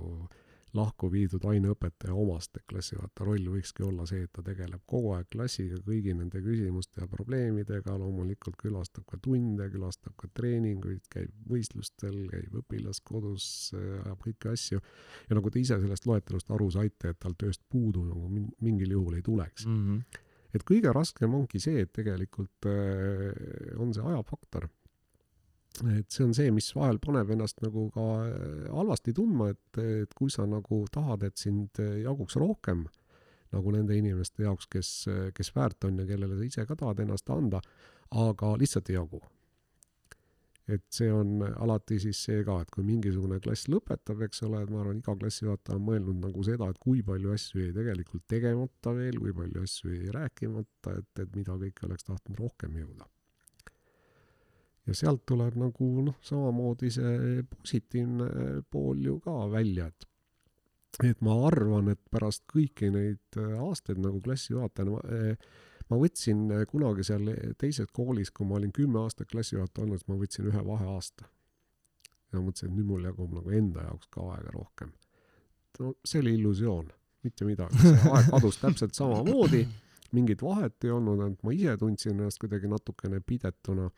lahku 0.76 1.10
viidud 1.12 1.46
aineõpetaja 1.48 2.16
omast, 2.18 2.58
et 2.58 2.66
klassijuhataja 2.70 3.28
roll 3.28 3.50
võikski 3.54 3.86
olla 3.88 4.06
see, 4.10 4.26
et 4.26 4.32
ta 4.36 4.44
tegeleb 4.46 4.84
kogu 4.90 5.14
aeg 5.16 5.30
klassiga, 5.34 5.80
kõigi 5.86 6.14
nende 6.18 6.42
küsimuste 6.44 7.02
ja 7.04 7.10
probleemidega, 7.12 7.96
loomulikult 8.02 8.58
külastab 8.60 9.08
ka 9.10 9.20
tunde, 9.24 9.70
külastab 9.74 10.16
ka 10.20 10.30
treeninguid, 10.38 11.06
käib 11.14 11.34
võistlustel, 11.50 12.20
käib 12.32 12.58
õpilaskodus, 12.62 13.50
ajab 13.78 14.24
kõiki 14.26 14.54
asju. 14.54 14.82
ja 15.30 15.40
nagu 15.40 15.54
te 15.54 15.64
ise 15.64 15.80
sellest 15.82 16.08
loetelust 16.10 16.52
aru 16.54 16.70
saite, 16.74 17.14
et 17.14 17.22
tal 17.24 17.38
tööst 17.40 17.64
puudu 17.72 18.04
nagu 18.08 18.28
mingil 18.64 18.98
juhul 18.98 19.18
ei 19.18 19.26
tuleks 19.26 19.66
mm. 19.66 19.86
-hmm. 19.86 20.24
et 20.54 20.68
kõige 20.68 20.94
raskem 20.94 21.34
ongi 21.34 21.60
see, 21.64 21.82
et 21.82 21.94
tegelikult 21.94 22.68
äh, 22.68 23.80
on 23.80 23.94
see 23.94 24.04
ajafaktor 24.04 24.68
et 25.86 26.12
see 26.14 26.26
on 26.26 26.34
see, 26.36 26.52
mis 26.54 26.70
vahel 26.76 27.00
paneb 27.04 27.32
ennast 27.34 27.62
nagu 27.64 27.88
ka 27.94 28.06
äh, 28.26 28.68
halvasti 28.74 29.14
tundma, 29.18 29.52
et, 29.54 29.80
et 29.82 30.14
kui 30.18 30.32
sa 30.34 30.48
nagu 30.50 30.84
tahad, 30.94 31.26
et 31.28 31.38
sind 31.42 31.82
äh, 31.84 32.02
jaguks 32.06 32.38
rohkem 32.40 32.86
nagu 33.56 33.72
nende 33.72 33.96
inimeste 33.96 34.44
jaoks, 34.44 34.68
kes, 34.72 34.92
äh, 35.12 35.26
kes 35.36 35.54
väärt 35.56 35.88
on 35.88 36.00
ja 36.02 36.08
kellele 36.10 36.38
sa 36.38 36.46
ise 36.48 36.68
ka 36.68 36.78
tahad 36.80 37.02
ennast 37.04 37.30
anda, 37.34 37.62
aga 38.12 38.54
lihtsalt 38.60 38.92
ei 38.92 39.00
jagu. 39.00 39.24
et 40.68 40.84
see 40.92 41.08
on 41.08 41.46
alati 41.48 41.96
siis 42.04 42.20
see 42.26 42.42
ka, 42.44 42.58
et 42.60 42.72
kui 42.76 42.84
mingisugune 42.84 43.38
klass 43.40 43.70
lõpetab, 43.72 44.26
eks 44.26 44.42
ole, 44.44 44.66
et 44.66 44.72
ma 44.74 44.82
arvan, 44.82 44.98
iga 45.00 45.16
klassijuhataja 45.16 45.80
on 45.80 45.86
mõelnud 45.88 46.20
nagu 46.26 46.44
seda, 46.44 46.68
et 46.68 46.82
kui 46.84 47.00
palju 47.08 47.32
asju 47.32 47.62
jäi 47.64 47.72
tegelikult 47.72 48.26
tegemata 48.28 48.92
veel, 48.98 49.16
kui 49.24 49.32
palju 49.38 49.64
asju 49.64 49.94
jäi 49.94 50.12
rääkimata, 50.12 50.98
et, 51.00 51.14
et 51.24 51.38
mida 51.40 51.56
kõike 51.62 51.88
oleks 51.88 52.10
tahtnud 52.10 52.44
rohkem 52.44 52.76
jõuda 52.84 53.08
ja 54.88 54.96
sealt 54.96 55.26
tuleb 55.28 55.58
nagu 55.60 55.88
noh, 56.06 56.20
samamoodi 56.24 56.92
see 56.94 57.42
positiivne 57.52 58.28
pool 58.72 59.02
ju 59.04 59.18
ka 59.24 59.40
välja, 59.52 59.88
et 59.92 60.08
et 61.06 61.22
ma 61.22 61.36
arvan, 61.48 61.92
et 61.94 62.02
pärast 62.12 62.46
kõiki 62.50 62.90
neid 62.94 63.38
äh, 63.38 63.56
aastaid 63.62 64.00
nagu 64.02 64.22
klassijuhatajana 64.24 64.94
ma, 64.96 65.02
äh, 65.14 65.58
ma 65.92 66.00
võtsin 66.02 66.46
äh, 66.54 66.64
kunagi 66.70 67.06
seal 67.06 67.30
teises 67.62 67.92
koolis, 67.94 68.32
kui 68.34 68.48
ma 68.50 68.58
olin 68.58 68.74
kümme 68.74 69.04
aastat 69.04 69.30
klassijuhataja 69.32 69.86
olnud, 69.86 70.02
siis 70.02 70.10
ma 70.10 70.20
võtsin 70.22 70.50
ühe 70.52 70.64
vaheaasta. 70.66 71.28
ja 72.34 72.42
mõtlesin, 72.44 72.72
et 72.72 72.78
nüüd 72.80 72.88
mul 72.90 73.06
jagub 73.08 73.36
nagu 73.38 73.54
enda 73.56 73.86
jaoks 73.86 74.10
ka 74.12 74.26
aega 74.34 74.54
rohkem. 74.56 74.94
no 75.80 75.94
see 76.04 76.24
oli 76.24 76.34
illusioon, 76.40 76.90
mitte 77.24 77.46
midagi, 77.46 77.84
see 77.84 78.14
aeg 78.16 78.32
kadus 78.34 78.58
täpselt 78.64 78.98
samamoodi, 78.98 79.68
mingit 80.18 80.42
vahet 80.42 80.88
ei 80.88 80.96
olnud, 80.96 81.22
ainult 81.22 81.44
ma 81.46 81.54
ise 81.54 81.78
tundsin 81.78 82.16
ennast 82.16 82.42
kuidagi 82.42 82.72
natukene 82.72 83.22
pidetuna 83.22 83.92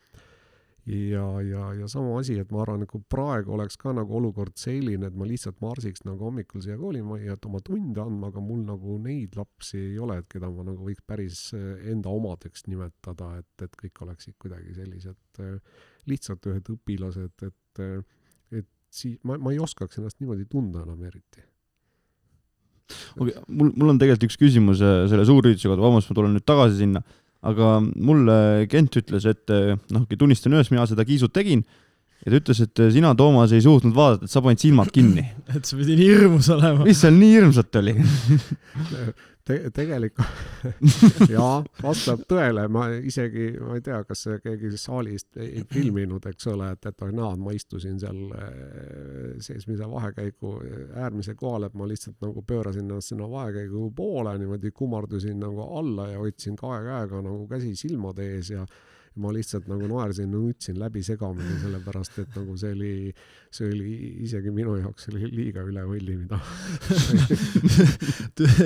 ja, 0.86 1.24
ja, 1.42 1.74
ja 1.74 1.88
sama 1.88 2.18
asi, 2.20 2.38
et 2.40 2.50
ma 2.52 2.62
arvan, 2.64 2.86
kui 2.88 3.02
praegu 3.12 3.52
oleks 3.56 3.76
ka 3.80 3.92
nagu 3.96 4.16
olukord 4.16 4.56
selline, 4.60 5.10
et 5.10 5.18
ma 5.18 5.26
lihtsalt 5.28 5.60
marsiks 5.62 6.04
nagu 6.06 6.24
hommikul 6.28 6.62
siia 6.64 6.78
koolimajja, 6.80 7.36
et 7.36 7.48
oma 7.48 7.60
tunde 7.64 8.00
andma, 8.02 8.30
aga 8.30 8.42
mul 8.44 8.62
nagu 8.68 8.96
neid 9.02 9.36
lapsi 9.38 9.78
ei 9.90 9.98
ole, 10.00 10.20
et 10.22 10.30
keda 10.32 10.50
ma 10.54 10.64
nagu 10.70 10.88
võiks 10.88 11.04
päris 11.06 11.42
eh, 11.56 11.84
enda 11.92 12.12
omadeks 12.12 12.66
nimetada, 12.70 13.34
et, 13.42 13.66
et 13.66 13.78
kõik 13.84 14.02
oleksid 14.06 14.38
kuidagi 14.40 14.74
sellised 14.78 15.44
eh, 15.44 15.86
lihtsalt 16.10 16.50
ühed 16.50 16.72
õpilased, 16.76 17.46
et, 17.50 17.84
eh, 17.84 18.26
et 18.62 18.68
siis 18.90 19.20
ma, 19.28 19.38
ma 19.38 19.54
ei 19.54 19.62
oskaks 19.62 20.00
ennast 20.00 20.20
niimoodi 20.22 20.48
tunda 20.50 20.84
enam 20.86 21.04
eriti. 21.04 21.44
Okei 23.20 23.36
okay,, 23.36 23.42
mul, 23.46 23.68
mul 23.78 23.92
on 23.92 23.98
tegelikult 24.00 24.26
üks 24.26 24.38
küsimus 24.40 24.80
selle 24.80 25.22
suurürituse 25.28 25.68
kohta, 25.68 25.84
vabandust, 25.84 26.10
ma 26.10 26.16
tulen 26.18 26.32
nüüd 26.34 26.46
tagasi 26.48 26.80
sinna 26.80 27.04
aga 27.46 27.76
mulle 27.80 28.66
Kent 28.70 28.98
ütles, 29.00 29.26
et 29.28 29.52
noh, 29.94 30.04
tunnistan 30.18 30.52
üles, 30.52 30.72
mina 30.72 30.84
seda 30.88 31.06
kiisut 31.08 31.32
tegin 31.32 31.62
ja 32.20 32.32
ta 32.32 32.36
ütles, 32.36 32.60
et 32.66 32.82
sina, 32.92 33.14
Toomas, 33.16 33.54
ei 33.56 33.64
suutnud 33.64 33.96
vaadata, 33.96 34.28
et 34.28 34.32
sa 34.32 34.42
panid 34.44 34.60
silmad 34.60 34.90
kinni. 34.92 35.24
et 35.56 35.64
sa 35.64 35.78
pidid 35.78 36.00
nii 36.00 36.10
hirmus 36.10 36.50
olema. 36.52 36.84
mis 36.84 37.00
seal 37.00 37.16
nii 37.16 37.32
hirmsat 37.38 37.80
oli 37.80 37.96
te-, 39.50 39.70
tegelikult 39.74 40.70
jaa, 41.34 41.60
vastab 41.82 42.22
tõele, 42.30 42.66
ma 42.72 42.86
isegi, 42.96 43.50
ma 43.60 43.78
ei 43.78 43.84
tea, 43.84 44.00
kas 44.08 44.26
keegi 44.44 44.72
saalist 44.80 45.40
ei 45.40 45.64
filminud, 45.70 46.26
eks 46.30 46.50
ole, 46.52 46.70
et, 46.76 46.90
et 46.90 47.06
oh 47.06 47.12
näed, 47.14 47.42
ma 47.42 47.54
istusin 47.56 47.98
seal 48.02 48.20
eh, 48.36 49.34
seesmise 49.42 49.88
vahekäigu 49.90 50.54
äärmise 51.00 51.34
kohal, 51.38 51.66
et 51.68 51.76
ma 51.78 51.88
lihtsalt 51.90 52.20
nagu 52.24 52.44
pöörasin 52.46 52.86
ennast 52.86 53.12
sinna 53.12 53.28
vahekäigu 53.30 53.90
poole, 53.96 54.36
niimoodi 54.38 54.72
kummardusin 54.76 55.40
nagu 55.40 55.66
alla 55.80 56.10
ja 56.12 56.22
hoidsin 56.22 56.56
kahe 56.60 56.82
käega 56.86 57.22
nagu 57.24 57.46
käsi 57.50 57.74
silmade 57.78 58.26
ees 58.36 58.54
ja 58.54 58.66
ma 59.18 59.32
lihtsalt 59.34 59.66
nagu 59.70 59.88
naersin, 59.90 60.30
nutsin 60.30 60.78
läbi 60.78 61.02
segamini, 61.02 61.56
sellepärast 61.62 62.20
et 62.22 62.36
nagu 62.38 62.54
see 62.60 62.70
oli, 62.76 62.92
see 63.50 63.66
oli 63.72 63.94
isegi 64.26 64.52
minu 64.54 64.76
jaoks 64.78 65.10
oli 65.10 65.30
liiga 65.34 65.64
üle 65.66 65.82
võlli, 65.88 66.16
mida 66.20 66.38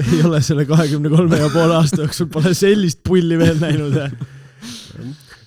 ei 0.02 0.20
ole 0.26 0.42
selle 0.44 0.66
kahekümne 0.68 1.12
kolme 1.12 1.40
ja 1.40 1.48
poole 1.52 1.78
aasta 1.80 2.02
jooksul 2.04 2.28
pole 2.32 2.52
sellist 2.56 3.00
pulli 3.06 3.40
veel 3.40 3.60
näinud, 3.62 3.96
jah? 3.96 4.12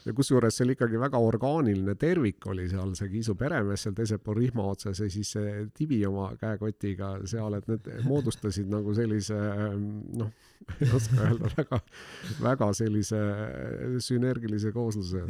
ja 0.07 0.13
kusjuures 0.15 0.55
see 0.55 0.65
oli 0.65 0.75
ikkagi 0.77 0.99
väga 1.01 1.19
orgaaniline 1.19 1.95
tervik 1.99 2.45
oli 2.51 2.67
seal 2.71 2.93
see 2.97 3.09
Kiisu 3.11 3.35
peremees 3.39 3.83
seal 3.85 3.95
teisel 3.97 4.21
pool 4.23 4.39
rihma 4.39 4.65
otsas 4.71 5.01
ja 5.03 5.09
siis 5.11 5.33
see 5.35 5.65
Tibi 5.77 5.99
oma 6.07 6.29
käekotiga 6.39 7.17
seal, 7.27 7.57
et 7.59 7.67
need 7.69 7.89
moodustasid 8.07 8.69
nagu 8.71 8.95
sellise 8.97 9.37
noh, 10.21 10.31
ei 10.81 10.89
oska 10.97 11.27
öelda, 11.27 11.51
väga, 11.57 11.79
väga 12.43 12.69
sellise 12.77 13.19
sünergilise 14.03 14.71
koosluse 14.75 15.23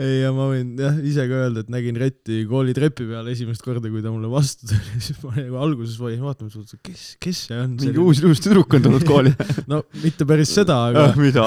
ei, 0.00 0.20
ja 0.22 0.32
ma 0.34 0.48
võin 0.50 0.72
jah 0.80 0.98
ise 1.06 1.26
ka 1.30 1.42
öelda, 1.44 1.64
et 1.64 1.72
nägin 1.72 1.98
Retti 2.00 2.42
kooli 2.50 2.74
trepi 2.76 3.06
peal 3.10 3.28
esimest 3.32 3.64
korda, 3.64 3.92
kui 3.92 4.02
ta 4.04 4.12
mulle 4.12 4.30
vastu 4.32 4.70
tuli, 4.70 5.00
siis 5.06 5.20
ma 5.24 5.34
nagu 5.36 5.60
alguses 5.66 6.00
vaidlesin 6.00 6.26
vaatama, 6.26 6.64
et 6.64 6.90
kes, 6.90 7.04
kes 7.22 7.44
see 7.50 7.60
on. 7.60 7.76
mingi 7.80 8.02
uus 8.02 8.22
ilus 8.24 8.42
tüdruk 8.44 8.78
on 8.78 8.88
tulnud 8.88 9.06
kooli. 9.08 9.34
no 9.70 9.84
mitte 10.02 10.26
päris 10.28 10.52
seda, 10.56 10.80
aga, 10.90 11.10
mida? 11.20 11.46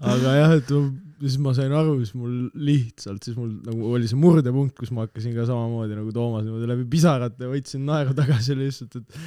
aga 0.00 0.36
jah, 0.40 0.58
et 0.58 0.74
ma- 0.74 0.90
siis 1.20 1.36
ma 1.42 1.52
sain 1.56 1.72
aru, 1.76 1.98
siis 2.00 2.14
mul 2.16 2.36
lihtsalt, 2.66 3.24
siis 3.26 3.36
mul 3.36 3.50
nagu 3.66 3.92
oli 3.94 4.08
see 4.08 4.18
murdepunkt, 4.20 4.74
kus 4.78 4.92
ma 4.94 5.04
hakkasin 5.04 5.34
ka 5.36 5.44
samamoodi 5.48 5.98
nagu 5.98 6.12
Toomas 6.16 6.46
niimoodi 6.46 6.68
läbi 6.70 6.86
pisarate 6.90 7.50
võtsin 7.50 7.84
naeru 7.88 8.14
tagasi 8.16 8.56
lihtsalt, 8.56 9.02
et 9.02 9.18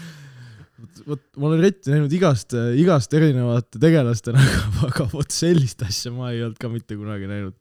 vot, 1.07 1.21
ma 1.37 1.49
olen 1.49 1.63
Retti 1.63 1.93
näinud 1.93 2.13
igast, 2.15 2.55
igast 2.79 3.15
erinevate 3.17 3.81
tegelastena, 3.81 4.43
aga, 4.43 4.89
aga 4.89 5.07
vot 5.13 5.33
sellist 5.33 5.83
asja 5.85 6.13
ma 6.15 6.31
ei 6.33 6.43
olnud 6.43 6.59
ka 6.61 6.71
mitte 6.71 6.97
kunagi 6.99 7.29
näinud. 7.29 7.57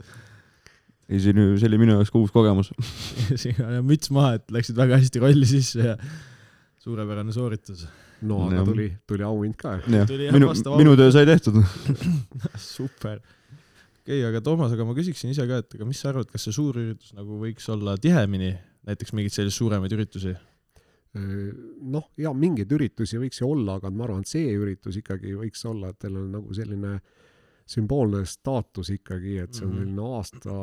ei, 1.09 1.19
see 1.19 1.35
oli, 1.35 1.47
see 1.61 1.71
oli 1.71 1.81
minu 1.83 1.97
jaoks 1.99 2.13
ka 2.13 2.21
uus 2.21 2.35
kogemus. 2.35 2.73
siin 3.43 3.59
on 3.67 3.83
müts 3.89 4.13
maha, 4.15 4.37
et 4.41 4.55
läksid 4.55 4.79
väga 4.79 5.01
hästi 5.03 5.23
rolli 5.23 5.49
sisse 5.49 5.93
ja 5.93 5.97
suurepärane 6.83 7.35
sooritus. 7.35 7.87
no 8.27 8.47
aga 8.49 8.65
tuli, 8.67 8.89
tuli 9.09 9.27
auhind 9.27 9.59
ka. 9.59 9.79
minu 9.89 10.53
minu 10.79 10.97
töö 10.99 11.13
sai 11.15 11.29
tehtud. 11.29 11.63
super. 12.77 13.21
okei 14.03 14.19
okay,, 14.19 14.29
aga 14.31 14.43
Toomas, 14.45 14.75
aga 14.75 14.87
ma 14.89 14.97
küsiksin 14.99 15.35
ise 15.35 15.47
ka, 15.49 15.63
et 15.63 15.79
aga 15.79 15.89
mis 15.89 16.03
sa 16.03 16.11
arvad, 16.13 16.31
kas 16.31 16.49
see 16.49 16.55
suurüritus 16.59 17.15
nagu 17.19 17.39
võiks 17.43 17.69
olla 17.73 17.99
tihemini, 18.01 18.57
näiteks 18.89 19.15
mingeid 19.15 19.37
selliseid 19.37 19.63
suuremaid 19.63 19.95
üritusi? 19.95 20.35
noh, 21.15 22.07
ja 22.17 22.33
mingeid 22.33 22.73
üritusi 22.73 23.19
võiks 23.21 23.43
ju 23.43 23.51
olla, 23.53 23.75
aga 23.77 23.91
ma 23.91 24.05
arvan, 24.07 24.25
et 24.25 24.33
see 24.33 24.55
üritus 24.57 24.97
ikkagi 24.97 25.35
võiks 25.37 25.65
olla, 25.69 25.91
et 25.93 25.99
teil 26.01 26.17
on 26.17 26.31
nagu 26.39 26.55
selline 26.57 27.01
sümboolne 27.73 28.25
staatus 28.27 28.91
ikkagi, 28.97 29.39
et 29.45 29.55
see 29.55 29.67
on 29.67 29.73
Mhm. 29.73 29.79
selline 29.83 30.09
aasta, 30.17 30.59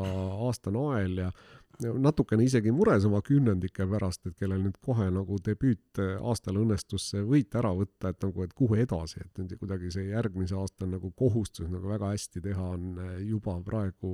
aastanael 0.49 1.17
ja 1.25 1.31
ja 1.79 1.93
natukene 1.95 2.43
isegi 2.43 2.73
mures 2.75 3.05
oma 3.07 3.21
kümnendike 3.23 3.85
pärast, 3.87 4.25
et 4.27 4.35
kellel 4.35 4.59
nüüd 4.59 4.75
kohe 4.83 5.05
nagu 5.15 5.37
debüüt 5.39 6.01
aastal 6.19 6.57
õnnestus 6.59 7.05
see 7.13 7.21
võit 7.23 7.55
ära 7.55 7.71
võtta, 7.71 8.09
et 8.09 8.19
nagu, 8.25 8.43
et 8.43 8.51
kuhu 8.53 8.75
edasi, 8.75 9.21
et 9.21 9.37
nüüd 9.39 9.53
kuidagi 9.61 9.91
see 9.95 10.09
järgmise 10.09 10.57
aasta 10.59 10.85
nagu 10.85 11.11
kohustus 11.15 11.69
nagu 11.71 11.87
väga 11.87 12.09
hästi 12.11 12.41
teha 12.41 12.65
on 12.73 12.99
juba 13.23 13.61
praegu 13.63 14.11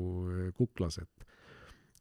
kuklas, 0.53 0.99
et 0.99 1.25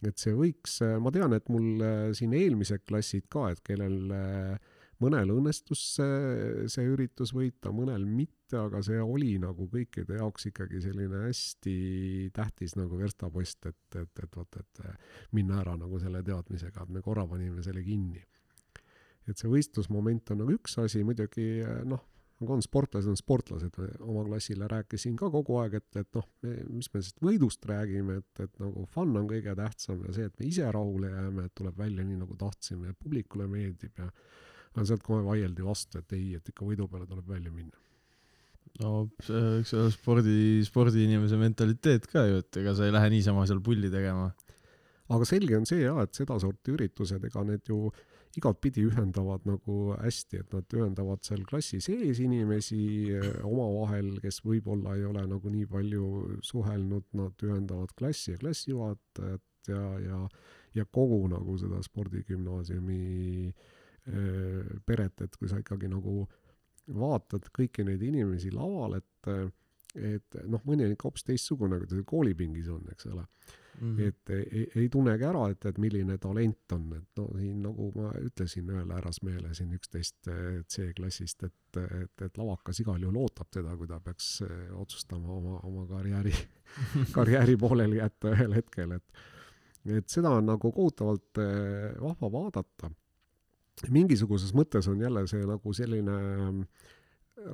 et 0.02 0.20
see 0.20 0.34
võiks, 0.36 0.80
ma 1.00 1.12
tean, 1.14 1.32
et 1.36 1.46
mul 1.52 1.84
äh, 1.84 2.08
siin 2.16 2.34
eelmised 2.36 2.82
klassid 2.88 3.28
ka, 3.32 3.50
et 3.54 3.62
kellel 3.64 4.10
äh, 4.12 4.72
mõnel 5.02 5.32
õnnestus 5.34 5.82
see, 5.96 6.66
see 6.70 6.86
üritus 6.88 7.34
võita, 7.34 7.72
mõnel 7.74 8.04
mitte, 8.06 8.56
aga 8.60 8.80
see 8.84 9.00
oli 9.02 9.34
nagu 9.42 9.66
kõikide 9.70 10.18
jaoks 10.20 10.48
ikkagi 10.50 10.82
selline 10.84 11.24
hästi 11.26 11.76
tähtis 12.36 12.76
nagu 12.78 12.98
verstapost, 13.00 13.66
et, 13.70 13.98
et, 14.00 14.22
et 14.22 14.38
vot, 14.38 14.60
et 14.60 14.84
äh, 14.84 14.96
minna 15.36 15.60
ära 15.62 15.76
nagu 15.80 16.00
selle 16.02 16.22
teadmisega, 16.26 16.84
et 16.84 16.94
me 16.94 17.02
korra 17.04 17.26
panime 17.30 17.64
selle 17.66 17.84
kinni. 17.86 18.22
et 19.24 19.40
see 19.40 19.48
võistlusmoment 19.48 20.34
on 20.34 20.42
nagu 20.42 20.58
üks 20.58 20.78
asi, 20.82 21.04
muidugi 21.04 21.48
äh, 21.64 21.80
noh, 21.88 22.02
nagu 22.44 22.54
on 22.58 22.62
sportlased 22.64 23.10
on 23.10 23.18
sportlased, 23.18 23.76
oma 24.04 24.24
klassile 24.28 24.68
rääkisin 24.70 25.16
ka 25.18 25.30
kogu 25.32 25.56
aeg, 25.62 25.78
et, 25.80 26.00
et 26.04 26.18
noh, 26.18 26.26
mis 26.68 26.90
me 26.92 27.00
sellest 27.00 27.22
võidust 27.24 27.64
räägime, 27.68 28.20
et, 28.20 28.42
et 28.44 28.60
nagu 28.62 28.84
fun 28.92 29.16
on 29.18 29.28
kõige 29.30 29.56
tähtsam 29.58 30.04
ja 30.04 30.14
see, 30.16 30.28
et 30.28 30.36
me 30.40 30.48
ise 30.50 30.68
rahule 30.76 31.10
jääme, 31.10 31.48
et 31.48 31.56
tuleb 31.56 31.80
välja 31.80 32.04
nii 32.04 32.20
nagu 32.20 32.36
tahtsime 32.38 32.92
ja 32.92 32.98
publikule 33.00 33.48
meeldib 33.50 34.04
ja 34.04 34.10
aga 34.74 34.86
sealt 34.90 35.04
kohe 35.06 35.24
vaieldi 35.24 35.64
vastu, 35.64 36.02
et 36.02 36.14
ei, 36.16 36.34
et 36.38 36.52
ikka 36.52 36.66
võidu 36.66 36.88
peale 36.90 37.08
tuleb 37.10 37.28
välja 37.30 37.52
minna. 37.54 37.78
no 38.82 38.94
see, 39.22 39.42
eks 39.60 39.74
ole 39.78 39.92
spordi, 39.94 40.38
spordiinimese 40.66 41.38
mentaliteet 41.40 42.08
ka 42.10 42.26
ju, 42.28 42.42
et 42.42 42.62
ega 42.62 42.74
sa 42.76 42.88
ei 42.88 42.94
lähe 42.94 43.12
niisama 43.14 43.46
seal 43.48 43.62
pulli 43.64 43.90
tegema. 43.92 44.32
aga 45.14 45.28
selge 45.28 45.56
on 45.56 45.68
see 45.68 45.84
jah, 45.84 46.02
et 46.02 46.14
sedasorti 46.16 46.74
üritused, 46.74 47.22
ega 47.30 47.46
need 47.46 47.70
ju 47.70 47.86
igatpidi 48.38 48.84
ühendavad 48.88 49.46
nagu 49.48 49.94
hästi, 49.94 50.40
et 50.42 50.54
nad 50.54 50.76
ühendavad 50.76 51.22
seal 51.26 51.44
klassi 51.48 51.80
sees 51.84 52.20
inimesi 52.24 52.80
eh, 53.14 53.26
omavahel, 53.46 54.16
kes 54.22 54.40
võib-olla 54.46 54.96
ei 54.98 55.06
ole 55.08 55.24
nagu 55.30 55.52
nii 55.52 55.66
palju 55.70 56.10
suhelnud, 56.46 57.08
nad 57.18 57.46
ühendavad 57.46 57.94
klassi 57.98 58.34
ja 58.34 58.42
klassijuhatajat 58.42 59.70
ja, 59.70 59.82
ja, 60.02 60.20
ja 60.74 60.86
kogu 60.86 61.24
nagu 61.32 61.56
seda 61.60 61.82
spordigümnaasiumi 61.84 63.02
eh, 63.48 64.72
peret, 64.86 65.26
et 65.26 65.36
kui 65.38 65.50
sa 65.50 65.60
ikkagi 65.62 65.90
nagu 65.92 66.24
vaatad 66.94 67.48
kõiki 67.54 67.86
neid 67.86 68.02
inimesi 68.04 68.52
laval, 68.54 68.98
et 69.00 69.10
et 69.94 70.34
noh, 70.50 70.58
mõni 70.66 70.82
on 70.82 70.90
ikka 70.90 71.06
hoopis 71.06 71.22
teistsugune, 71.22 71.76
kui 71.78 71.86
ta 71.86 72.00
koolipingis 72.10 72.66
on, 72.74 72.82
eks 72.90 73.06
ole 73.14 73.22
Mhm. 73.80 74.00
et 74.00 74.30
ei, 74.30 74.64
ei 74.76 74.88
tunnegi 74.88 75.26
ära, 75.26 75.48
et, 75.50 75.64
et 75.66 75.78
milline 75.82 76.16
talent 76.22 76.74
on, 76.76 76.84
et 76.94 77.18
no 77.18 77.26
siin 77.38 77.62
nagu 77.64 77.90
ma 77.96 78.12
ütlesin 78.22 78.68
ühele 78.70 78.94
härrasmehele 78.94 79.50
siin 79.56 79.72
üksteist 79.74 80.28
eh, 80.30 80.60
C-klassist, 80.70 81.42
et, 81.48 81.78
et, 81.82 82.24
et 82.28 82.38
lavakas 82.38 82.80
igal 82.84 83.02
juhul 83.02 83.18
ootab 83.24 83.50
teda, 83.54 83.74
kui 83.78 83.90
ta 83.90 83.98
peaks 84.04 84.28
eh, 84.46 84.66
otsustama 84.78 85.32
oma, 85.34 85.58
oma 85.66 85.86
karjääri, 85.90 86.34
karjääri 87.16 87.56
pooleli 87.60 87.98
jätta 87.98 88.34
ühel 88.36 88.58
hetkel, 88.60 88.98
et 88.98 89.24
et 89.84 90.08
seda 90.08 90.30
on 90.32 90.46
nagu 90.48 90.70
kohutavalt 90.72 91.42
eh, 91.42 91.90
vahva 92.00 92.30
vaadata. 92.32 92.90
mingisuguses 93.90 94.54
mõttes 94.54 94.86
on 94.88 95.00
jälle 95.00 95.26
see 95.28 95.44
nagu 95.44 95.72
selline 95.76 96.14
mm, 96.14 96.62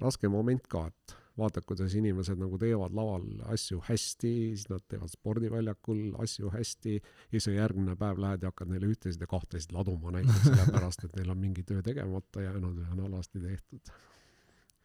raske 0.05 0.29
moment 0.29 0.69
ka, 0.69 0.87
et 0.87 1.17
vaatad, 1.41 1.65
kuidas 1.69 1.95
inimesed 1.99 2.39
nagu 2.41 2.59
teevad 2.61 2.95
laval 2.97 3.25
asju 3.55 3.81
hästi, 3.89 4.35
siis 4.55 4.69
nad 4.71 4.85
teevad 4.89 5.13
spordiväljakul 5.13 6.15
asju 6.23 6.53
hästi 6.55 6.99
ja 7.33 7.41
sa 7.43 7.55
järgmine 7.55 7.97
päev 8.01 8.21
lähed 8.23 8.45
ja 8.45 8.53
hakkad 8.53 8.71
neile 8.73 8.91
ühtesid 8.93 9.25
ja 9.25 9.31
kahtesid 9.31 9.75
laduma 9.77 10.15
näiteks 10.17 10.47
sellepärast, 10.47 11.09
et 11.09 11.19
neil 11.19 11.35
on 11.35 11.41
mingi 11.41 11.67
töö 11.67 11.83
tegemata 11.87 12.45
jäänud 12.45 12.79
või 12.79 12.89
on 12.95 13.05
halvasti 13.09 13.43
tehtud. 13.43 13.93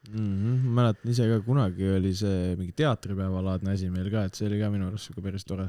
Mhm, 0.06 0.66
ma 0.66 0.82
mäletan 0.82 1.10
ise 1.10 1.24
ka 1.30 1.40
kunagi 1.42 1.88
oli 1.96 2.12
see 2.14 2.54
mingi 2.58 2.74
teatripäevalaadne 2.78 3.72
asi 3.72 3.90
meil 3.90 4.10
ka, 4.12 4.26
et 4.28 4.38
see 4.38 4.46
oli 4.50 4.60
ka 4.60 4.70
minu 4.70 4.86
arust 4.90 5.10
siuke 5.10 5.24
päris 5.24 5.46
tore. 5.48 5.66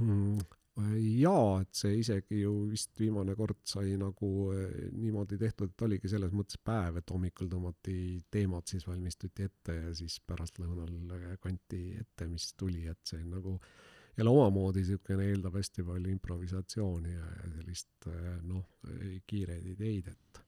Mm, 0.00 0.42
jaa, 0.80 1.60
et 1.60 1.74
see 1.76 1.98
isegi 2.00 2.38
ju 2.40 2.52
vist 2.70 2.96
viimane 3.00 3.34
kord 3.36 3.60
sai 3.68 3.92
nagu 4.00 4.28
eh, 4.54 4.88
niimoodi 4.96 5.36
tehtud, 5.40 5.74
et 5.74 5.84
oligi 5.84 6.08
selles 6.08 6.32
mõttes 6.32 6.56
päev, 6.64 6.96
et 6.96 7.12
hommikul 7.12 7.50
tõmmati 7.52 7.96
teemad, 8.32 8.64
siis 8.68 8.86
valmistuti 8.88 9.44
ette 9.44 9.76
ja 9.76 9.90
siis 9.96 10.16
pärastlõunal 10.24 11.12
eh, 11.18 11.34
kanti 11.42 11.82
ette, 12.00 12.28
mis 12.30 12.54
tuli, 12.56 12.86
et 12.88 13.00
see 13.04 13.20
nagu 13.26 13.58
jälle 14.16 14.32
omamoodi 14.32 14.80
niisugune 14.80 15.28
eeldab 15.28 15.60
hästi 15.60 15.84
palju 15.88 16.12
improvisatsiooni 16.12 17.12
ja, 17.12 17.28
ja 17.42 17.52
sellist 17.58 18.08
eh, 18.08 18.32
noh, 18.48 18.64
kiireid 19.28 19.68
ideid, 19.76 20.08
et 20.08 20.42